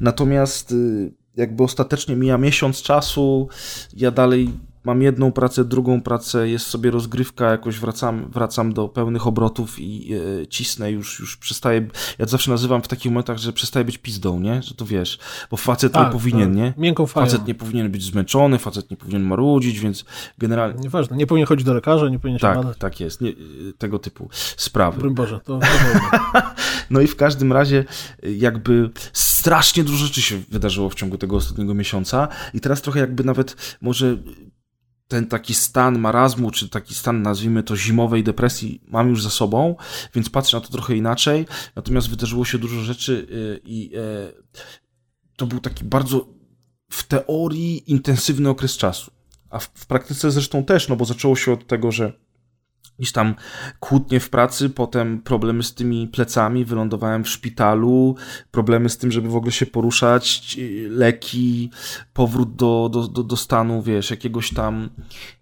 [0.00, 3.48] Natomiast y, jakby ostatecznie mija miesiąc czasu,
[3.96, 4.50] ja dalej
[4.84, 10.14] mam jedną pracę, drugą pracę, jest sobie rozgrywka, jakoś wracam, wracam do pełnych obrotów i
[10.42, 13.98] e, cisnę, już, już przestaję, ja to zawsze nazywam w takich momentach, że przestaje być
[13.98, 14.62] pizdą, nie?
[14.62, 15.18] Że to wiesz,
[15.50, 16.56] bo facet Tak, nie powinien, tak.
[16.56, 16.74] nie?
[16.76, 17.26] Miękką fają.
[17.26, 20.04] Facet nie powinien być zmęczony, facet nie powinien marudzić, więc
[20.38, 20.80] generalnie...
[20.80, 22.78] Nieważne, nie powinien chodzić do lekarza, nie powinien się Tak, badać.
[22.78, 23.32] tak jest, nie,
[23.78, 25.00] tego typu sprawy.
[25.00, 25.60] Broń Boże, to.
[26.90, 27.84] No i w każdym razie
[28.24, 33.00] y, jakby strasznie dużo rzeczy się wydarzyło w ciągu tego ostatniego miesiąca i teraz trochę
[33.00, 34.16] jakby nawet może
[35.10, 39.76] ten taki stan marazmu, czy taki stan, nazwijmy to, zimowej depresji mam już za sobą,
[40.14, 41.46] więc patrzę na to trochę inaczej.
[41.76, 44.00] Natomiast wydarzyło się dużo rzeczy y, i e,
[45.36, 46.28] to był taki bardzo
[46.90, 49.10] w teorii intensywny okres czasu.
[49.50, 52.12] A w, w praktyce zresztą też, no bo zaczęło się od tego, że
[53.00, 53.34] gdzieś tam
[53.80, 58.16] kłótnie w pracy, potem problemy z tymi plecami, wylądowałem w szpitalu,
[58.50, 60.56] problemy z tym, żeby w ogóle się poruszać,
[60.88, 61.70] leki,
[62.12, 64.90] powrót do, do, do, do stanu, wiesz, jakiegoś tam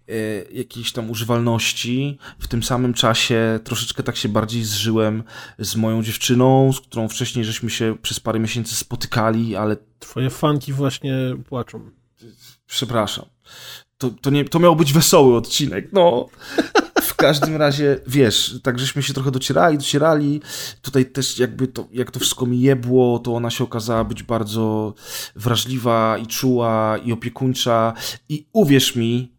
[0.07, 0.13] e,
[0.53, 2.17] jakiejś tam używalności.
[2.39, 5.23] W tym samym czasie troszeczkę tak się bardziej zżyłem
[5.59, 10.73] z moją dziewczyną, z którą wcześniej żeśmy się przez parę miesięcy spotykali, ale Twoje fanki
[10.73, 11.15] właśnie
[11.49, 11.91] płaczą.
[12.67, 13.25] przepraszam.
[13.97, 16.27] To, to, nie, to miał być wesoły odcinek, no.
[17.19, 20.41] Każdym razie, wiesz, tak żeśmy się trochę docierali, docierali.
[20.81, 24.93] Tutaj też jakby to, jak to wszystko mi jebło, to ona się okazała być bardzo
[25.35, 27.93] wrażliwa i czuła i opiekuńcza.
[28.29, 29.35] I uwierz mi,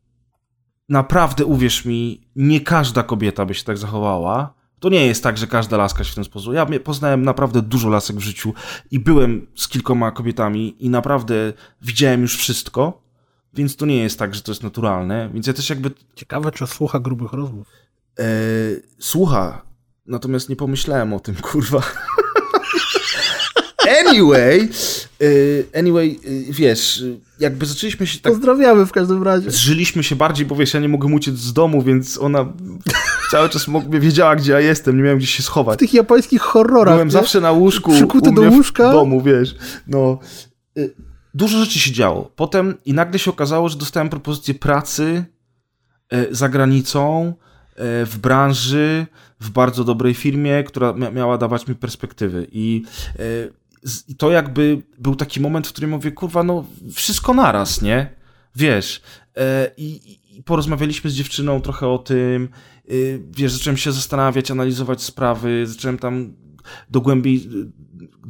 [0.89, 4.55] naprawdę uwierz mi, nie każda kobieta by się tak zachowała.
[4.81, 6.55] To nie jest tak, że każda laska się w ten sposób.
[6.55, 8.55] Ja poznałem naprawdę dużo lasek w życiu
[8.91, 11.53] i byłem z kilkoma kobietami i naprawdę
[11.83, 13.03] widziałem już wszystko,
[13.55, 15.31] więc to nie jest tak, że to jest naturalne.
[15.35, 17.67] Więc ja też jakby Ciekawe, czy słucha grubych rozmów.
[18.19, 18.25] e,
[18.99, 19.63] słucha,
[20.07, 21.83] natomiast nie pomyślałem o tym, kurwa.
[24.09, 24.69] anyway,
[25.21, 27.05] e, anyway, e, wiesz,
[27.41, 29.51] jakby zaczęliśmy się tak Pozdrawiamy w każdym razie.
[29.51, 32.53] zżyliśmy się bardziej, bo wiesz, ja nie mogłem uciec z domu, więc ona
[33.31, 35.79] cały czas wiedziała, gdzie ja jestem, nie miałem gdzie się W schować.
[35.79, 36.95] tych japońskich horrorach.
[36.95, 37.13] Byłem nie?
[37.13, 38.89] zawsze na łóżku, Przykuty u do łóżka.
[38.91, 39.55] w domu, wiesz.
[39.87, 40.19] No,
[41.35, 42.33] dużo rzeczy się działo.
[42.37, 45.25] Potem i nagle się okazało, że dostałem propozycję pracy
[46.15, 49.07] y, za granicą, y, w branży,
[49.41, 52.47] w bardzo dobrej firmie, która mia- miała dawać mi perspektywy.
[52.53, 52.83] I
[53.83, 56.65] z- i to jakby był taki moment, w którym mówię, kurwa, no
[56.95, 58.15] wszystko naraz, nie?
[58.57, 59.01] Wiesz.
[59.37, 62.49] E, I, i- porozmawialiśmy z dziewczyną trochę o tym.
[63.31, 66.33] Wiesz, zacząłem się zastanawiać, analizować sprawy, zacząłem tam
[66.91, 67.49] dogłębiej,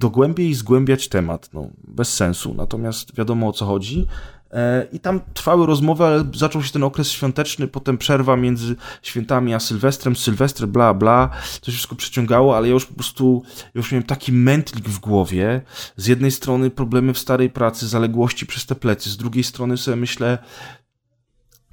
[0.00, 1.50] dogłębiej zgłębiać temat.
[1.52, 4.06] No, bez sensu, natomiast wiadomo o co chodzi.
[4.52, 9.54] E, I tam trwały rozmowy, ale zaczął się ten okres świąteczny, potem przerwa między świętami
[9.54, 11.30] a Sylwestrem, Sylwestr, bla, bla.
[11.60, 13.42] To się wszystko przeciągało, ale ja już po prostu,
[13.74, 15.60] już miałem taki mętlik w głowie.
[15.96, 19.96] Z jednej strony problemy w starej pracy, zaległości przez te plecy, z drugiej strony sobie
[19.96, 20.38] myślę,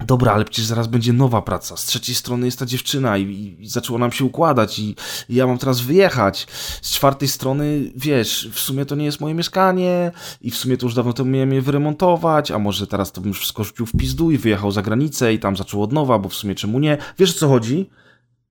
[0.06, 1.76] Dobra, ale przecież zaraz będzie nowa praca.
[1.76, 4.94] Z trzeciej strony jest ta dziewczyna i, i zaczęło nam się układać i,
[5.28, 6.46] i ja mam teraz wyjechać.
[6.82, 10.86] Z czwartej strony, wiesz, w sumie to nie jest moje mieszkanie i w sumie to
[10.86, 13.92] już dawno temu miałem je wyremontować, a może teraz to bym już wszystko rzucił w
[13.92, 16.98] pizdu i wyjechał za granicę i tam zaczął od nowa, bo w sumie czemu nie?
[17.18, 17.90] Wiesz o co chodzi?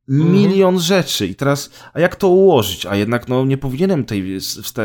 [0.07, 2.85] Milion rzeczy i teraz, a jak to ułożyć?
[2.85, 4.37] A jednak no nie powinienem tej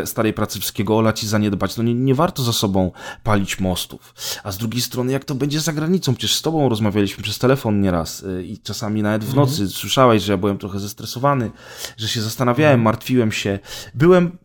[0.05, 1.77] starej pracy wszystkiego olać i zaniedbać.
[1.77, 2.93] No nie, nie warto za sobą
[3.23, 4.15] palić mostów.
[4.45, 6.15] A z drugiej strony, jak to będzie za granicą?
[6.15, 9.69] Przecież z tobą rozmawialiśmy przez telefon nieraz y, i czasami nawet w nocy.
[9.69, 11.51] Słyszałeś, że ja byłem trochę zestresowany,
[11.97, 13.59] że się zastanawiałem, martwiłem się.
[13.95, 14.39] Byłem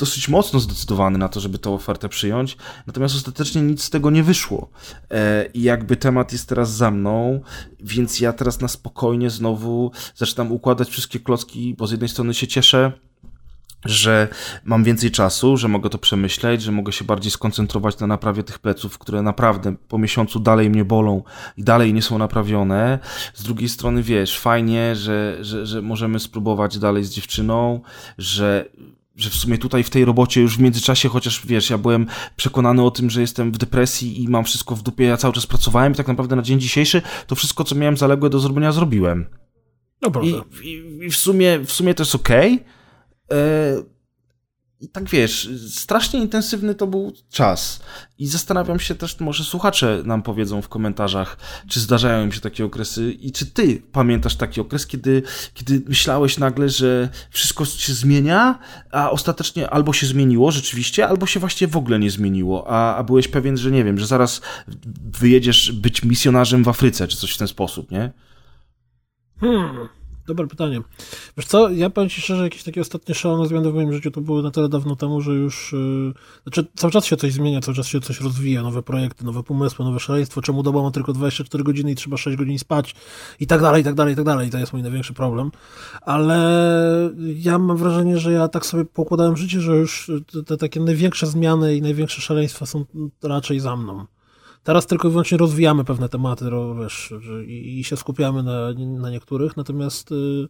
[0.00, 4.22] dosyć mocno zdecydowany na to, żeby tę ofertę przyjąć, natomiast ostatecznie nic z tego nie
[4.22, 4.70] wyszło.
[5.10, 7.40] E, I jakby temat jest teraz za mną,
[7.80, 12.46] więc ja teraz na spokojnie znowu zaczynam układać wszystkie klocki, bo z jednej strony się
[12.46, 12.92] cieszę,
[13.84, 14.28] że
[14.64, 18.58] mam więcej czasu, że mogę to przemyśleć, że mogę się bardziej skoncentrować na naprawie tych
[18.58, 21.22] pleców, które naprawdę po miesiącu dalej mnie bolą
[21.56, 22.98] i dalej nie są naprawione.
[23.34, 27.80] Z drugiej strony, wiesz, fajnie, że, że, że możemy spróbować dalej z dziewczyną,
[28.18, 28.70] że
[29.20, 32.06] że w sumie tutaj w tej robocie już w międzyczasie, chociaż wiesz, ja byłem
[32.36, 35.46] przekonany o tym, że jestem w depresji i mam wszystko w dupie, ja cały czas
[35.46, 39.26] pracowałem i tak naprawdę na dzień dzisiejszy to wszystko, co miałem zaległe do zrobienia, zrobiłem.
[40.02, 40.22] No.
[40.22, 42.64] I, i, i w, sumie, w sumie to jest okej.
[43.32, 43.82] E,
[44.80, 47.80] I tak wiesz, strasznie intensywny to był czas.
[48.18, 51.36] I zastanawiam się też, może słuchacze nam powiedzą w komentarzach,
[51.68, 55.22] czy zdarzają im się takie okresy i czy ty pamiętasz taki okres, kiedy,
[55.54, 58.58] kiedy myślałeś nagle, że wszystko się zmienia,
[58.92, 63.02] a ostatecznie albo się zmieniło rzeczywiście, albo się właściwie w ogóle nie zmieniło, a, a
[63.02, 64.40] byłeś pewien, że nie wiem, że zaraz
[65.20, 68.12] wyjedziesz być misjonarzem w Afryce, czy coś w ten sposób, nie?
[69.40, 69.99] Hmm.
[70.30, 70.80] Dobre pytanie.
[71.36, 74.20] Wiesz co, ja powiem Ci szczerze, jakieś takie ostatnie szalone zmiany w moim życiu to
[74.20, 75.72] były na tyle dawno temu, że już...
[75.72, 76.12] Yy,
[76.42, 79.84] znaczy, cały czas się coś zmienia, cały czas się coś rozwija, nowe projekty, nowe pomysły,
[79.84, 82.94] nowe szaleństwo, czemu doba ma tylko 24 godziny i trzeba 6 godzin spać
[83.40, 84.48] i tak dalej, i tak dalej, i tak dalej.
[84.48, 85.50] I to jest mój największy problem.
[86.00, 86.40] Ale
[87.36, 91.26] ja mam wrażenie, że ja tak sobie pokładałem życie, że już te, te takie największe
[91.26, 92.84] zmiany i największe szaleństwa są
[93.22, 94.06] raczej za mną.
[94.62, 96.44] Teraz tylko i wyłącznie rozwijamy pewne tematy,
[96.82, 97.14] wiesz,
[97.46, 100.48] i, się skupiamy na, na niektórych, natomiast y,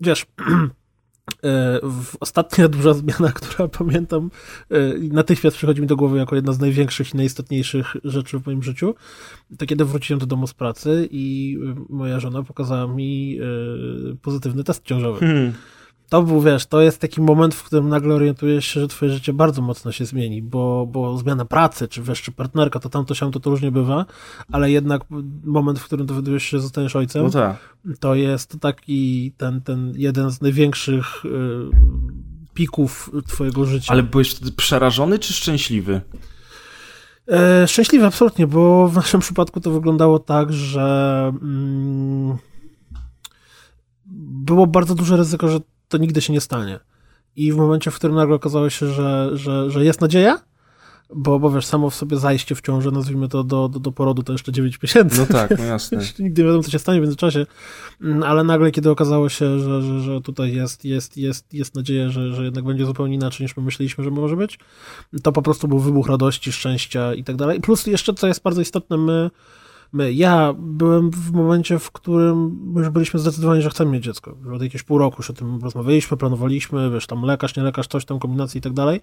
[0.00, 0.26] wiesz,
[1.44, 1.80] e,
[2.20, 4.30] ostatnia duża zmiana, która pamiętam,
[4.70, 8.62] e, natychmiast przychodzi mi do głowy jako jedna z największych i najistotniejszych rzeczy w moim
[8.62, 8.94] życiu,
[9.58, 13.38] to kiedy wróciłem do domu z pracy i moja żona pokazała mi
[14.22, 15.20] pozytywny test ciążowy.
[15.20, 15.52] Hmm
[16.08, 19.32] to był, wiesz, to jest taki moment, w którym nagle orientujesz się, że twoje życie
[19.32, 23.30] bardzo mocno się zmieni, bo, bo zmiana pracy, czy wiesz, czy partnerka, to tamto się
[23.30, 24.06] to, to różnie bywa,
[24.52, 25.02] ale jednak
[25.44, 27.76] moment, w którym dowiadujesz się, że zostaniesz ojcem, no tak.
[28.00, 31.28] to jest taki ten, ten jeden z największych y,
[32.54, 33.92] pików twojego życia.
[33.92, 36.00] Ale byłeś wtedy przerażony, czy szczęśliwy?
[37.28, 42.36] E, szczęśliwy, absolutnie, bo w naszym przypadku to wyglądało tak, że mm,
[44.30, 46.80] było bardzo duże ryzyko, że to nigdy się nie stanie.
[47.36, 50.38] I w momencie, w którym nagle okazało się, że, że, że jest nadzieja,
[51.14, 54.22] bo, bo wiesz, samo w sobie zajście w ciąży, nazwijmy to do, do, do porodu,
[54.22, 55.18] to jeszcze 9 miesięcy.
[55.18, 55.98] No tak, no jasne.
[56.18, 57.46] nigdy nie wiadomo, co się stanie w międzyczasie,
[58.02, 62.10] mm, ale nagle, kiedy okazało się, że, że, że tutaj jest, jest, jest, jest nadzieja,
[62.10, 64.58] że, że jednak będzie zupełnie inaczej, niż my myśleliśmy, że może być,
[65.22, 67.60] to po prostu był wybuch radości, szczęścia i tak dalej.
[67.60, 69.30] Plus jeszcze, co jest bardzo istotne, my.
[69.94, 74.36] Ja byłem w momencie, w którym już byliśmy zdecydowani, że chcemy mieć dziecko.
[74.54, 78.04] Od jakiegoś pół roku już o tym rozmawialiśmy, planowaliśmy, wiesz, tam lekarz, nie lekarz, coś
[78.04, 79.00] tam, kombinacji i tak dalej.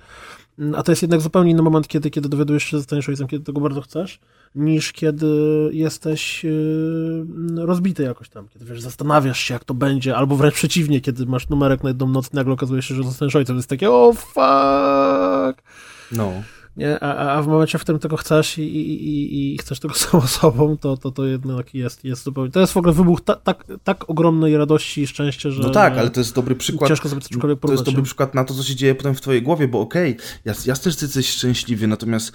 [0.75, 3.45] A to jest jednak zupełnie inny moment, kiedy, kiedy dowiadujesz się, że zostaniesz ojcem, kiedy
[3.45, 4.19] tego bardzo chcesz,
[4.55, 5.27] niż kiedy
[5.71, 7.25] jesteś yy,
[7.55, 11.49] rozbity jakoś tam, kiedy wiesz, zastanawiasz się, jak to będzie, albo wręcz przeciwnie, kiedy masz
[11.49, 13.55] numerek na jedną noc i nagle okazuje się, że zostaniesz ojcem.
[13.55, 15.63] Jest takie, o oh, fuck!
[16.11, 16.31] No
[16.77, 17.03] nie?
[17.03, 20.77] A, a w momencie, w którym tego chcesz i, i, i chcesz tego samą sobą,
[20.77, 22.51] to, to, to jednak jest, jest zupełnie...
[22.51, 25.61] To jest w ogóle wybuch ta, tak, tak ogromnej radości i szczęścia, że...
[25.61, 26.89] No tak, ale to jest dobry przykład...
[26.89, 29.41] Ciężko sobie cokolwiek To jest dobry przykład na to, co się dzieje potem w twojej
[29.41, 32.31] głowie, bo okej, okay, ja, ja też jesteś szczęśliwy, natomiast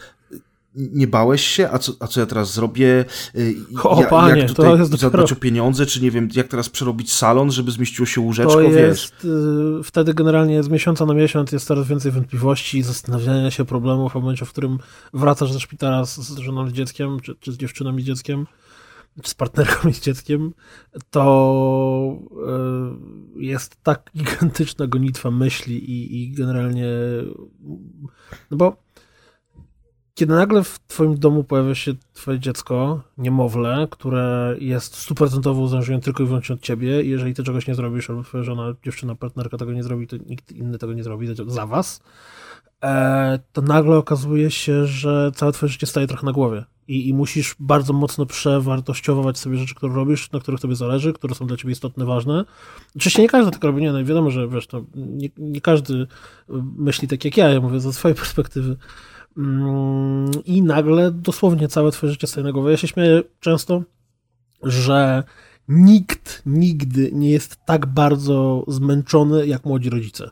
[0.75, 1.71] nie bałeś się?
[1.71, 3.05] A co, a co ja teraz zrobię?
[3.35, 5.37] Y, o, ja, panie, jak tutaj to jest zadbać dopiero...
[5.37, 8.77] o pieniądze, czy nie wiem, jak teraz przerobić salon, żeby zmieściło się łóżeczko, to jest,
[8.77, 9.13] wiesz?
[9.25, 14.15] Y, wtedy generalnie z miesiąca na miesiąc jest coraz więcej wątpliwości, zastanawiania się problemów, w
[14.15, 14.79] momencie, w którym
[15.15, 18.47] wracasz ze szpitala z, z żoną i dzieckiem, czy, czy z dziewczyną i dzieckiem,
[19.23, 20.53] czy z partnerką i z dzieckiem,
[21.11, 22.19] to
[23.37, 26.87] y, jest tak gigantyczna gonitwa myśli i, i generalnie
[28.51, 28.90] no bo
[30.21, 36.23] kiedy nagle w twoim domu pojawia się twoje dziecko, niemowlę, które jest stuprocentowo uzależnione tylko
[36.23, 39.57] i wyłącznie od ciebie i jeżeli ty czegoś nie zrobisz, albo twoja żona, dziewczyna, partnerka
[39.57, 42.03] tego nie zrobi, to nikt inny tego nie zrobi za was,
[42.85, 47.15] e, to nagle okazuje się, że całe twoje życie staje trochę na głowie i, i
[47.15, 51.57] musisz bardzo mocno przewartościować sobie rzeczy, które robisz, na których tobie zależy, które są dla
[51.57, 52.45] ciebie istotne, ważne.
[52.97, 56.07] Oczywiście nie każdy tak robi, nie, no wiadomo, że wiesz, to nie, nie każdy
[56.77, 58.77] myśli tak jak ja, ja mówię ze swojej perspektywy,
[60.45, 62.71] i nagle dosłownie całe twoje życie głowę.
[62.71, 63.83] Ja się śmieję często,
[64.63, 65.25] że
[65.69, 70.31] nikt nigdy nie jest tak bardzo zmęczony jak młodzi rodzice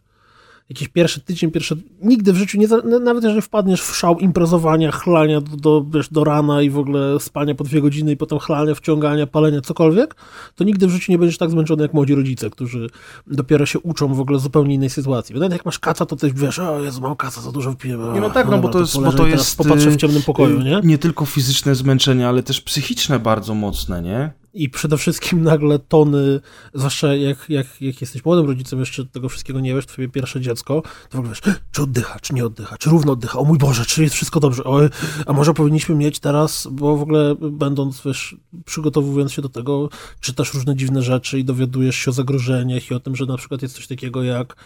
[0.69, 1.77] jakiś pierwszy tydzień, pierwszy...
[2.03, 2.69] Nigdy w życiu, nie,
[3.01, 7.20] nawet jeżeli wpadniesz w szał imprezowania, chlania do, do, wiesz, do rana i w ogóle
[7.20, 10.15] spania po dwie godziny i potem chlania, wciągania, palenia, cokolwiek,
[10.55, 12.90] to nigdy w życiu nie będziesz tak zmęczony jak młodzi rodzice, którzy
[13.27, 15.35] dopiero się uczą w ogóle zupełnie innej sytuacji.
[15.35, 18.15] Nawet jak masz kaca, to też wiesz, o Jezu, mam kaca, za dużo wypiłem.
[18.15, 19.01] Nie, no tak, no, no bo to jest...
[19.01, 20.81] Bo to jest popatrzę w ciemnym pokoju, y, nie?
[20.85, 24.32] Nie tylko fizyczne zmęczenie, ale też psychiczne bardzo mocne, nie?
[24.59, 26.40] I przede wszystkim nagle tony,
[26.74, 30.82] zwłaszcza jak, jak, jak jesteś młodym rodzicem, jeszcze tego wszystkiego nie wiesz, twoje pierwsze dziecko,
[30.82, 33.85] to w ogóle wiesz, czy oddycha, czy nie oddycha, czy równo oddycha, o mój Boże,
[33.86, 34.80] czy jest wszystko dobrze, o,
[35.26, 39.89] a może powinniśmy mieć teraz, bo w ogóle będąc, wiesz, przygotowując się do tego,
[40.20, 43.62] czytasz różne dziwne rzeczy i dowiadujesz się o zagrożeniach i o tym, że na przykład
[43.62, 44.56] jest coś takiego jak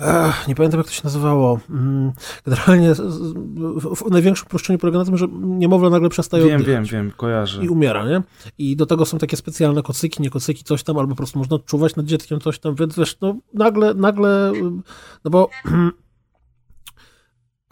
[0.00, 1.60] Ech, nie pamiętam, jak to się nazywało.
[1.70, 2.12] Mm,
[2.46, 6.90] generalnie w największym uproszczeniu polega na tym, że niemowlę nagle przestaje Wiem, oddychać.
[6.90, 7.64] wiem, wiem, kojarzę.
[7.64, 8.22] I umiera, nie?
[8.58, 11.58] I do tego są takie specjalne kocyki, nie kocyki, coś tam, albo po prostu można
[11.58, 14.52] czuwać nad dzieckiem, coś tam, więc wiesz, no nagle, nagle,
[15.24, 15.50] no bo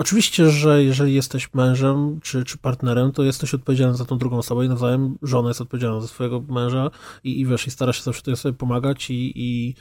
[0.01, 4.65] Oczywiście, że jeżeli jesteś mężem czy, czy partnerem, to jesteś odpowiedzialny za tą drugą osobę
[4.65, 6.91] i nawzajem żona jest odpowiedzialna za swojego męża
[7.25, 9.75] i, i wiesz, i stara się zawsze sobie pomagać i, i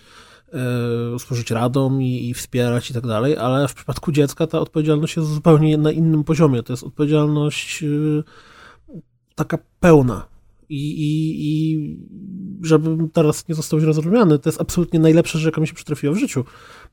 [0.54, 5.18] E, służyć radą i, i, wspierać i tak dalej, ale w przypadku dziecka ta odpowiedzialność
[5.18, 6.64] jest zupełnie na innym poziomie.
[6.64, 7.88] To jest odpowiedzialność e,
[9.36, 10.26] taka pełna.
[10.70, 11.98] I, i, i
[12.62, 16.14] żebym teraz nie został źle zrozumiany, to jest absolutnie najlepsza rzecz, jaka mi się przytrafiła
[16.14, 16.44] w życiu.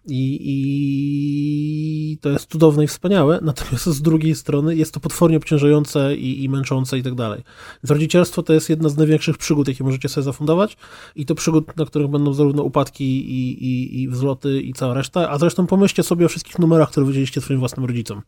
[0.06, 6.16] I, I to jest cudowne i wspaniałe, natomiast z drugiej strony jest to potwornie obciążające
[6.16, 7.42] i, i męczące i tak dalej.
[7.82, 10.76] Więc rodzicielstwo to jest jedna z największych przygód, jakie możecie sobie zafundować
[11.16, 15.30] i to przygód, na których będą zarówno upadki i, i, i wzloty i cała reszta,
[15.30, 18.22] a zresztą pomyślcie sobie o wszystkich numerach, które wydzieliście swoim własnym rodzicom.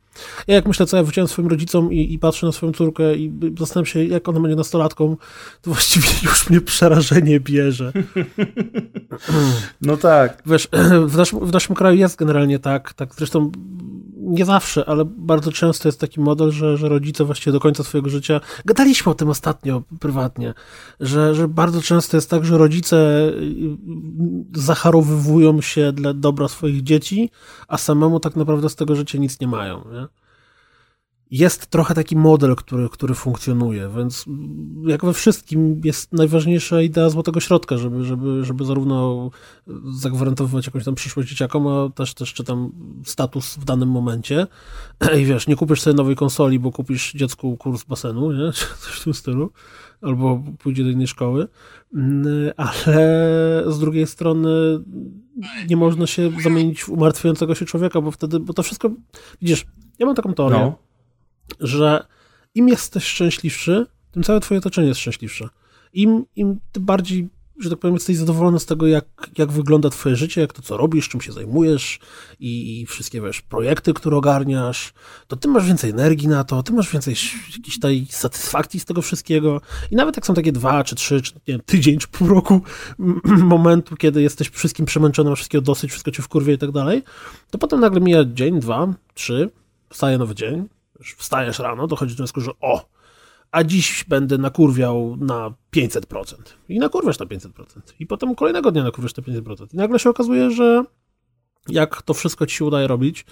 [0.46, 3.32] Ja jak myślę, co ja wyciąłem swoim rodzicom i, i patrzę na swoją córkę i
[3.58, 5.16] zastanawiam się, jak ona będzie nastolatką,
[5.62, 7.92] to właściwie już mnie przerażenie bierze.
[9.80, 10.42] No tak.
[10.46, 10.68] Wiesz,
[11.06, 13.50] w naszym, w naszym kraju jest generalnie tak, tak zresztą
[14.26, 18.10] nie zawsze, ale bardzo często jest taki model, że, że rodzice właściwie do końca swojego
[18.10, 20.54] życia, gadaliśmy o tym ostatnio prywatnie,
[21.00, 23.32] że, że bardzo często jest tak, że rodzice
[24.54, 27.30] zacharowywują się dla dobra swoich dzieci,
[27.68, 29.84] a samemu tak naprawdę z tego życia nic nie mają.
[29.92, 30.25] Nie?
[31.38, 34.24] Jest trochę taki model, który, który funkcjonuje, więc
[34.86, 39.30] jak we wszystkim jest najważniejsza idea złotego środka, żeby, żeby, żeby zarówno
[40.00, 42.72] zagwarantować jakąś tam przyszłość dzieciakom, a też, też czy tam
[43.04, 44.46] status w danym momencie.
[45.20, 48.52] I wiesz, nie kupisz sobie nowej konsoli, bo kupisz dziecku kurs basenu, nie?
[48.52, 49.50] czy coś w tym stylu,
[50.02, 51.48] albo pójdzie do innej szkoły,
[52.56, 54.48] ale z drugiej strony
[55.68, 58.90] nie można się zamienić w umartwiającego się człowieka, bo wtedy, bo to wszystko,
[59.42, 59.66] widzisz,
[59.98, 60.85] ja mam taką teorię, no
[61.60, 62.06] że
[62.54, 65.48] im jesteś szczęśliwszy, tym całe twoje otoczenie jest szczęśliwsze.
[65.92, 67.28] Im, im ty bardziej,
[67.58, 70.76] że tak powiem, jesteś zadowolony z tego, jak, jak wygląda twoje życie, jak to, co
[70.76, 71.98] robisz, czym się zajmujesz
[72.40, 74.92] i, i wszystkie, wiesz, projekty, które ogarniasz,
[75.26, 77.14] to ty masz więcej energii na to, ty masz więcej
[77.56, 79.60] jakiejś tej satysfakcji z tego wszystkiego
[79.90, 82.60] i nawet jak są takie dwa, czy trzy, czy nie wiem, tydzień, czy pół roku
[83.54, 87.02] momentu, kiedy jesteś wszystkim przemęczony, masz wszystkiego dosyć, wszystko cię wkurwie i tak dalej,
[87.50, 89.50] to potem nagle mija dzień, dwa, trzy,
[89.90, 90.68] wstaje nowy dzień,
[91.16, 92.88] wstajesz rano, dochodzi do wniosku, że o,
[93.50, 96.34] a dziś będę nakurwiał na 500%.
[96.68, 97.50] I nakurwiasz na 500%.
[97.98, 99.74] I potem kolejnego dnia nakurwiasz na 500%.
[99.74, 100.84] I nagle się okazuje, że
[101.68, 103.24] jak to wszystko ci się udaje robić,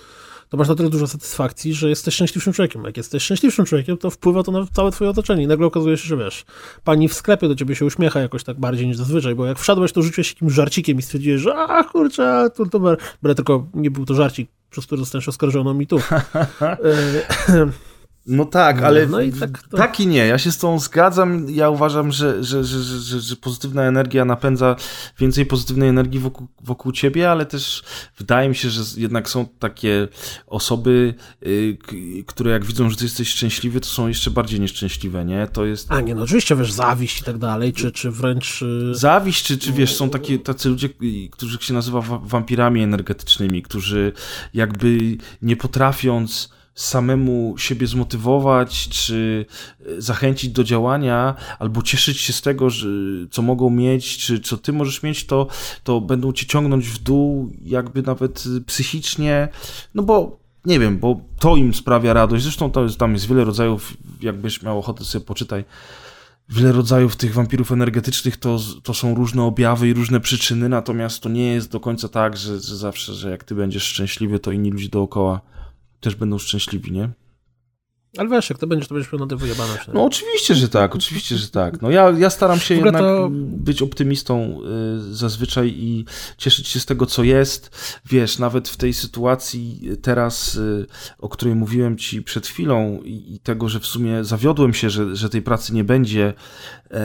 [0.48, 2.84] to masz na tyle dużo satysfakcji, że jesteś szczęśliwszym człowiekiem.
[2.84, 5.42] Jak jesteś szczęśliwszym człowiekiem, to wpływa to na całe twoje otoczenie.
[5.42, 6.44] I nagle okazuje się, że wiesz,
[6.84, 9.92] pani w sklepie do ciebie się uśmiecha jakoś tak bardziej niż zazwyczaj, bo jak wszedłeś,
[9.92, 14.04] to rzuciłeś jakimś żarcikiem i stwierdziłeś, że a kurczę, to, to, to tylko nie był
[14.04, 16.00] to żarcik, przez który zostaniesz oskarżoną mi tu.
[18.26, 19.76] No tak, ale no i tak, to...
[19.76, 20.26] tak, i nie.
[20.26, 21.50] Ja się z tą zgadzam.
[21.50, 24.76] Ja uważam, że, że, że, że, że pozytywna energia napędza
[25.18, 27.82] więcej pozytywnej energii wokół, wokół ciebie, ale też
[28.18, 30.08] wydaje mi się, że jednak są takie
[30.46, 35.48] osoby, yy, które jak widzą, że ty jesteś szczęśliwy, to są jeszcze bardziej nieszczęśliwe, nie?
[35.52, 35.92] To jest...
[35.92, 38.60] A nie, no oczywiście, wiesz, zawiść i tak dalej, czy, czy wręcz...
[38.62, 38.94] Yy...
[38.94, 40.88] Zawiść, czy, czy wiesz, są takie, tacy ludzie,
[41.30, 44.12] którzy się nazywa wampirami energetycznymi, którzy
[44.54, 49.46] jakby nie potrafiąc samemu siebie zmotywować, czy
[49.86, 52.88] e, zachęcić do działania, albo cieszyć się z tego, że,
[53.30, 55.46] co mogą mieć, czy co ty możesz mieć, to,
[55.84, 59.48] to będą cię ciągnąć w dół, jakby nawet psychicznie,
[59.94, 62.42] no bo nie wiem, bo to im sprawia radość.
[62.42, 65.64] Zresztą to jest, tam jest wiele rodzajów, jakbyś miał ochotę sobie poczytaj,
[66.48, 71.28] wiele rodzajów tych wampirów energetycznych to, to są różne objawy i różne przyczyny, natomiast to
[71.28, 74.70] nie jest do końca tak, że, że zawsze, że jak ty będziesz szczęśliwy, to inni
[74.70, 75.40] ludzie dookoła
[76.04, 77.10] też będą szczęśliwi, nie?
[78.18, 79.72] Ale wiesz, jak to będziesz, to będziesz miał na wyjebane.
[79.94, 81.82] No oczywiście, że tak, oczywiście, że tak.
[81.82, 83.28] No ja, ja staram się jednak to...
[83.32, 84.60] być optymistą
[85.00, 86.04] y, zazwyczaj i
[86.36, 87.70] cieszyć się z tego, co jest.
[88.06, 90.86] Wiesz, nawet w tej sytuacji teraz, y,
[91.18, 95.16] o której mówiłem ci przed chwilą i, i, tego, że w sumie zawiodłem się, że,
[95.16, 96.34] że tej pracy nie będzie,
[96.90, 96.96] y,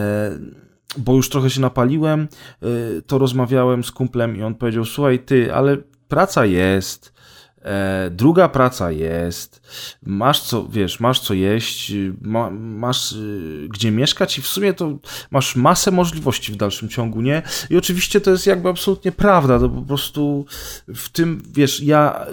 [0.97, 2.27] bo już trochę się napaliłem,
[2.63, 5.77] y, to rozmawiałem z kumplem i on powiedział, słuchaj ty, ale
[6.07, 7.13] praca jest,
[7.61, 9.61] E, druga praca jest,
[10.03, 14.99] masz co, wiesz, masz co jeść, ma, masz y, gdzie mieszkać i w sumie to
[15.31, 17.41] masz masę możliwości w dalszym ciągu, nie?
[17.69, 20.45] I oczywiście to jest jakby absolutnie prawda, to po prostu
[20.87, 22.25] w tym, wiesz, ja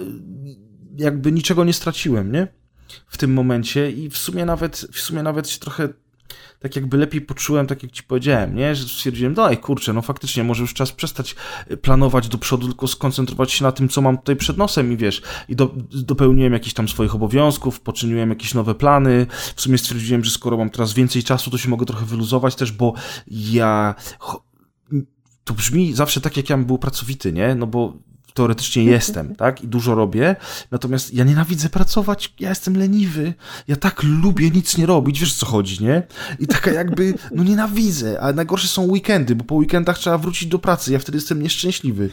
[0.97, 2.47] jakby niczego nie straciłem, nie?
[3.07, 5.89] W tym momencie i w sumie nawet, w sumie nawet się trochę
[6.59, 8.75] tak jakby lepiej poczułem, tak jak ci powiedziałem, nie?
[8.75, 11.35] Że stwierdziłem, daj kurczę, no faktycznie, może już czas przestać
[11.71, 14.97] y, planować do przodu, tylko skoncentrować się na tym, co mam tutaj przed nosem i
[14.97, 19.25] wiesz, i do, dopełniłem jakichś tam swoich obowiązków, poczyniłem jakieś nowe plany,
[19.55, 22.71] w sumie stwierdziłem, że skoro mam teraz więcej czasu, to się mogę trochę wyluzować też,
[22.71, 22.93] bo
[23.29, 23.95] ja
[25.43, 27.55] to brzmi zawsze tak, jak ja bym był pracowity, nie?
[27.55, 27.93] No bo
[28.37, 29.63] teoretycznie jestem, tak?
[29.63, 30.35] I dużo robię.
[30.71, 33.33] Natomiast ja nienawidzę pracować, ja jestem leniwy.
[33.67, 36.03] Ja tak lubię nic nie robić, wiesz co chodzi, nie?
[36.39, 38.21] I taka jakby, no nienawidzę.
[38.21, 40.93] A najgorsze są weekendy, bo po weekendach trzeba wrócić do pracy.
[40.93, 42.09] Ja wtedy jestem nieszczęśliwy.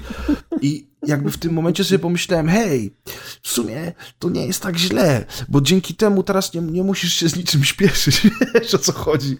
[0.61, 2.95] I jakby w tym momencie sobie pomyślałem, hej,
[3.43, 7.29] w sumie to nie jest tak źle, bo dzięki temu teraz nie, nie musisz się
[7.29, 8.27] z niczym śpieszyć.
[8.55, 9.37] Wiesz o co chodzi.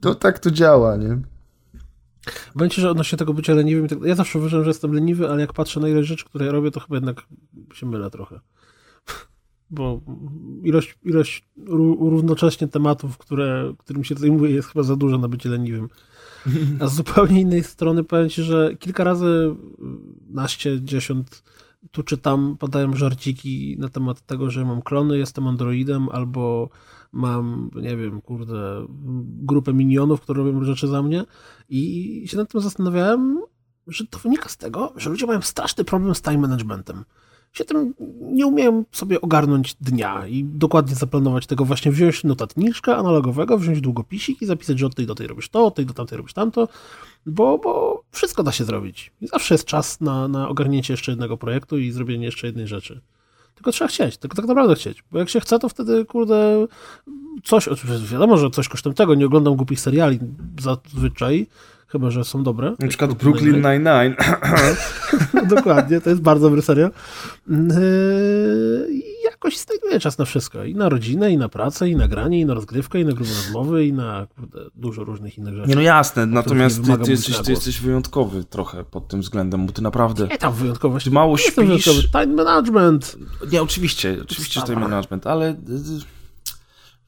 [0.00, 1.35] To tak to działa, nie?
[2.54, 5.52] Powiem że odnośnie tego bycia leniwym, tak, ja zawsze uważam, że jestem leniwy, ale jak
[5.52, 7.26] patrzę na ile rzeczy, które ja robię, to chyba jednak
[7.74, 8.40] się mylę trochę.
[9.70, 10.00] Bo
[10.62, 11.44] ilość, ilość
[12.00, 15.88] równocześnie tematów, które, którym się zajmuję, jest chyba za duża na bycie leniwym.
[16.80, 19.54] A z zupełnie innej strony powiem ci, że kilka razy,
[20.28, 21.42] naście, dziesiąt,
[21.90, 26.68] tu czy tam padają żarciki na temat tego, że mam klony, jestem androidem, albo
[27.16, 28.86] mam, nie wiem, kurde,
[29.42, 31.24] grupę minionów, które robią rzeczy za mnie
[31.68, 33.40] i się nad tym zastanawiałem,
[33.86, 37.04] że to wynika z tego, że ludzie mają straszny problem z time managementem
[37.56, 43.58] się tym nie umieją sobie ogarnąć dnia i dokładnie zaplanować tego, właśnie wziąć notatniczkę analogowego,
[43.58, 46.18] wziąć długopisik i zapisać, że od tej do tej robisz to, od tej do tamtej
[46.18, 46.68] robisz tamto,
[47.26, 49.12] bo, bo wszystko da się zrobić.
[49.22, 53.00] Zawsze jest czas na, na ogarnięcie jeszcze jednego projektu i zrobienie jeszcze jednej rzeczy.
[53.56, 56.66] Tylko trzeba chcieć, tylko tak naprawdę chcieć, bo jak się chce, to wtedy, kurde,
[57.44, 57.68] coś,
[58.12, 60.18] wiadomo, że coś kosztem tego, nie oglądam głupich seriali
[60.60, 61.46] zazwyczaj,
[61.88, 62.74] chyba że są dobre.
[62.78, 64.14] Na przykład Brooklyn Nine-Nine.
[65.56, 66.90] Dokładnie, to jest bardzo dobry serial.
[67.48, 67.56] Yy,
[69.24, 70.64] jakoś znajduję czas na wszystko.
[70.64, 73.30] I na rodzinę, i na pracę, i na granie, i na rozgrywkę, i na grube
[73.30, 74.26] rozmowy, i na
[74.74, 75.68] dużo różnych innych rzeczy.
[75.68, 79.72] Nie no jasne, natomiast ty, ty, jesteś, ty jesteś wyjątkowy trochę pod tym względem, bo
[79.72, 80.26] ty naprawdę...
[80.26, 81.04] Nie tam wyjątkowość.
[81.04, 82.10] Ty mało śpisz.
[82.12, 83.16] Time management.
[83.52, 85.56] Nie, oczywiście, oczywiście, że time management, ale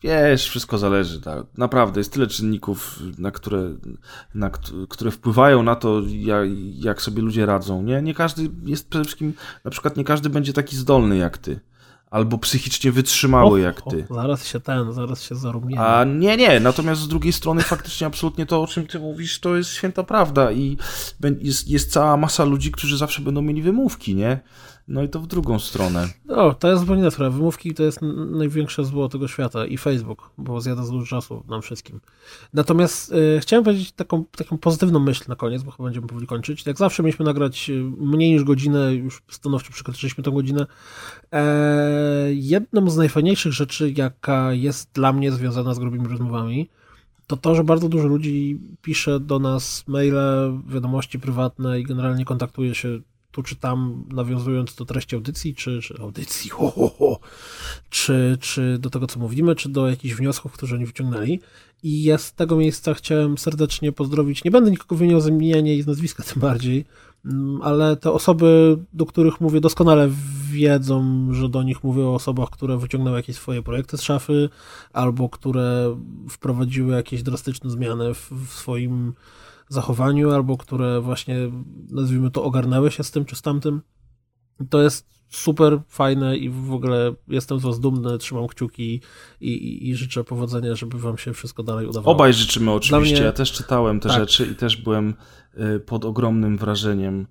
[0.03, 1.21] Wiesz, wszystko zależy.
[1.21, 1.47] Tak.
[1.57, 3.71] Naprawdę, jest tyle czynników, na które,
[4.35, 4.51] na,
[4.89, 7.83] które wpływają na to, jak, jak sobie ludzie radzą.
[7.83, 8.03] Nie?
[8.03, 9.35] nie każdy jest przede wszystkim,
[9.65, 11.61] na przykład nie każdy będzie taki zdolny jak ty.
[12.11, 14.07] Albo psychicznie wytrzymały jak ty.
[14.11, 15.83] O, zaraz się ten, zaraz się zarumiemy.
[15.83, 16.61] A nie, nie.
[16.61, 20.53] Natomiast z drugiej strony faktycznie absolutnie to, o czym ty mówisz, to jest święta prawda
[20.53, 20.77] i
[21.41, 24.41] jest, jest cała masa ludzi, którzy zawsze będą mieli wymówki, nie?
[24.89, 26.09] No i to w drugą stronę.
[26.29, 27.37] O, to jest zupełnie sprawa.
[27.37, 27.99] Wymówki to jest
[28.31, 32.01] największe zło tego świata i Facebook, bo zjada za dużo czasu nam wszystkim.
[32.55, 36.67] Natomiast y, chciałem powiedzieć taką, taką pozytywną myśl na koniec, bo chyba będziemy powoli kończyć.
[36.67, 40.67] Jak zawsze mieliśmy nagrać y, mniej niż godzinę, już stanowczo przekroczyliśmy tę godzinę.
[41.33, 46.69] E, jedną z najfajniejszych rzeczy, jaka jest dla mnie związana z grubymi rozmowami,
[47.27, 50.15] to to, że bardzo dużo ludzi pisze do nas maile,
[50.67, 53.01] wiadomości prywatne i generalnie kontaktuje się
[53.33, 57.21] tu czy tam, nawiązując do treści audycji, czy, czy audycji, ho, ho, ho,
[57.91, 61.41] czy, czy do tego, co mówimy, czy do jakichś wniosków, które oni wyciągnęli.
[61.83, 65.83] I ja z tego miejsca chciałem serdecznie pozdrowić, nie będę nikogo wymieniał z imienia i
[65.83, 66.85] z nazwiska tym bardziej,
[67.25, 70.11] mm, ale te osoby, do których mówię, doskonale
[70.51, 74.49] wiedzą, że do nich mówię o osobach, które wyciągnęły jakieś swoje projekty z szafy,
[74.93, 75.97] albo które
[76.31, 79.15] wprowadziły jakieś drastyczne zmiany w, w swoim
[79.69, 81.37] zachowaniu, albo które właśnie,
[81.91, 83.83] nazwijmy to, ogarnęły się z tym czy z tamtym.
[84.71, 89.01] To jest super fajne i w ogóle jestem z was dumny, trzymam kciuki
[89.41, 92.15] i, i, i, życzę powodzenia, żeby wam się wszystko dalej udawało.
[92.15, 93.25] Obaj życzymy oczywiście, mnie...
[93.25, 94.19] ja też czytałem te tak.
[94.19, 95.15] rzeczy i też byłem
[95.77, 97.27] y, pod ogromnym wrażeniem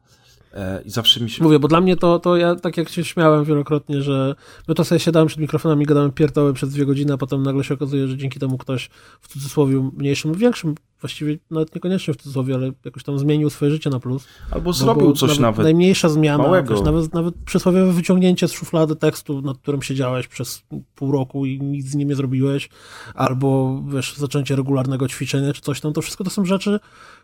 [0.86, 1.44] I zawsze mi się...
[1.44, 4.36] Mówię, bo dla mnie to, to ja tak jak się śmiałem wielokrotnie, że
[4.68, 7.74] my to sobie siadałem przed mikrofonami, gadałem pierdoły przez dwie godziny, a potem nagle się
[7.74, 8.90] okazuje, że dzięki temu ktoś
[9.22, 13.90] w cudzysłowie mniejszym większym, właściwie nawet niekoniecznie w cudzysłowie, ale jakoś tam zmienił swoje życie
[13.90, 14.28] na plus.
[14.52, 16.44] Albo zrobił coś nawet, nawet Najmniejsza zmiana,
[16.84, 20.64] nawet, nawet przysłowiowe wyciągnięcie z szuflady tekstu, nad którym siedziałeś przez
[20.96, 22.70] pół roku i nic z nim nie zrobiłeś,
[23.16, 26.80] albo wiesz, zaczęcie regularnego ćwiczenia czy coś tam, to wszystko to są rzeczy,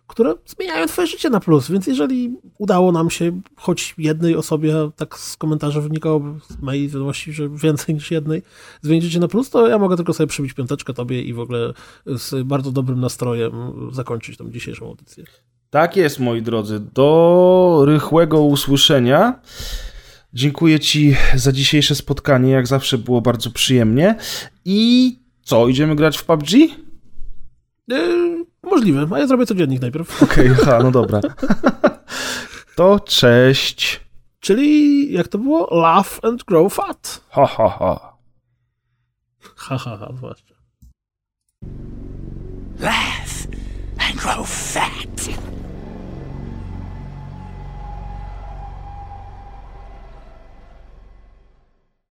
[0.08, 5.20] które zmieniają twoje życie na plus, więc jeżeli udało nam się choć jednej osobie, tak
[5.20, 8.42] z komentarzy wynikało z mojej wiadomości, że więcej niż jednej,
[8.82, 11.74] zmienić życie na plus, to ja mogę tylko sobie przybić piąteczkę tobie i w ogóle
[12.06, 13.54] z bardzo dobrym nastrojem
[13.92, 15.24] zakończyć tą dzisiejszą audycję.
[15.70, 16.80] Tak jest, moi drodzy.
[16.80, 19.40] Do rychłego usłyszenia.
[20.34, 22.52] Dziękuję Ci za dzisiejsze spotkanie.
[22.52, 24.16] Jak zawsze było bardzo przyjemnie.
[24.66, 26.52] I co, idziemy grać w PUBG?
[27.88, 30.24] Yy, Możliwe, a ja zrobię codziennik najpierw.
[30.24, 31.22] Okej, okay, no dobra.
[32.76, 34.02] To cześć.
[34.40, 35.82] Czyli jak to było?
[35.82, 37.22] Laugh and grow fat.
[37.30, 38.18] Ha, ha, ha.
[39.56, 40.56] Ha, ha, ha, zwłaszcza.
[42.80, 43.48] Laugh
[43.98, 45.53] and grow fat.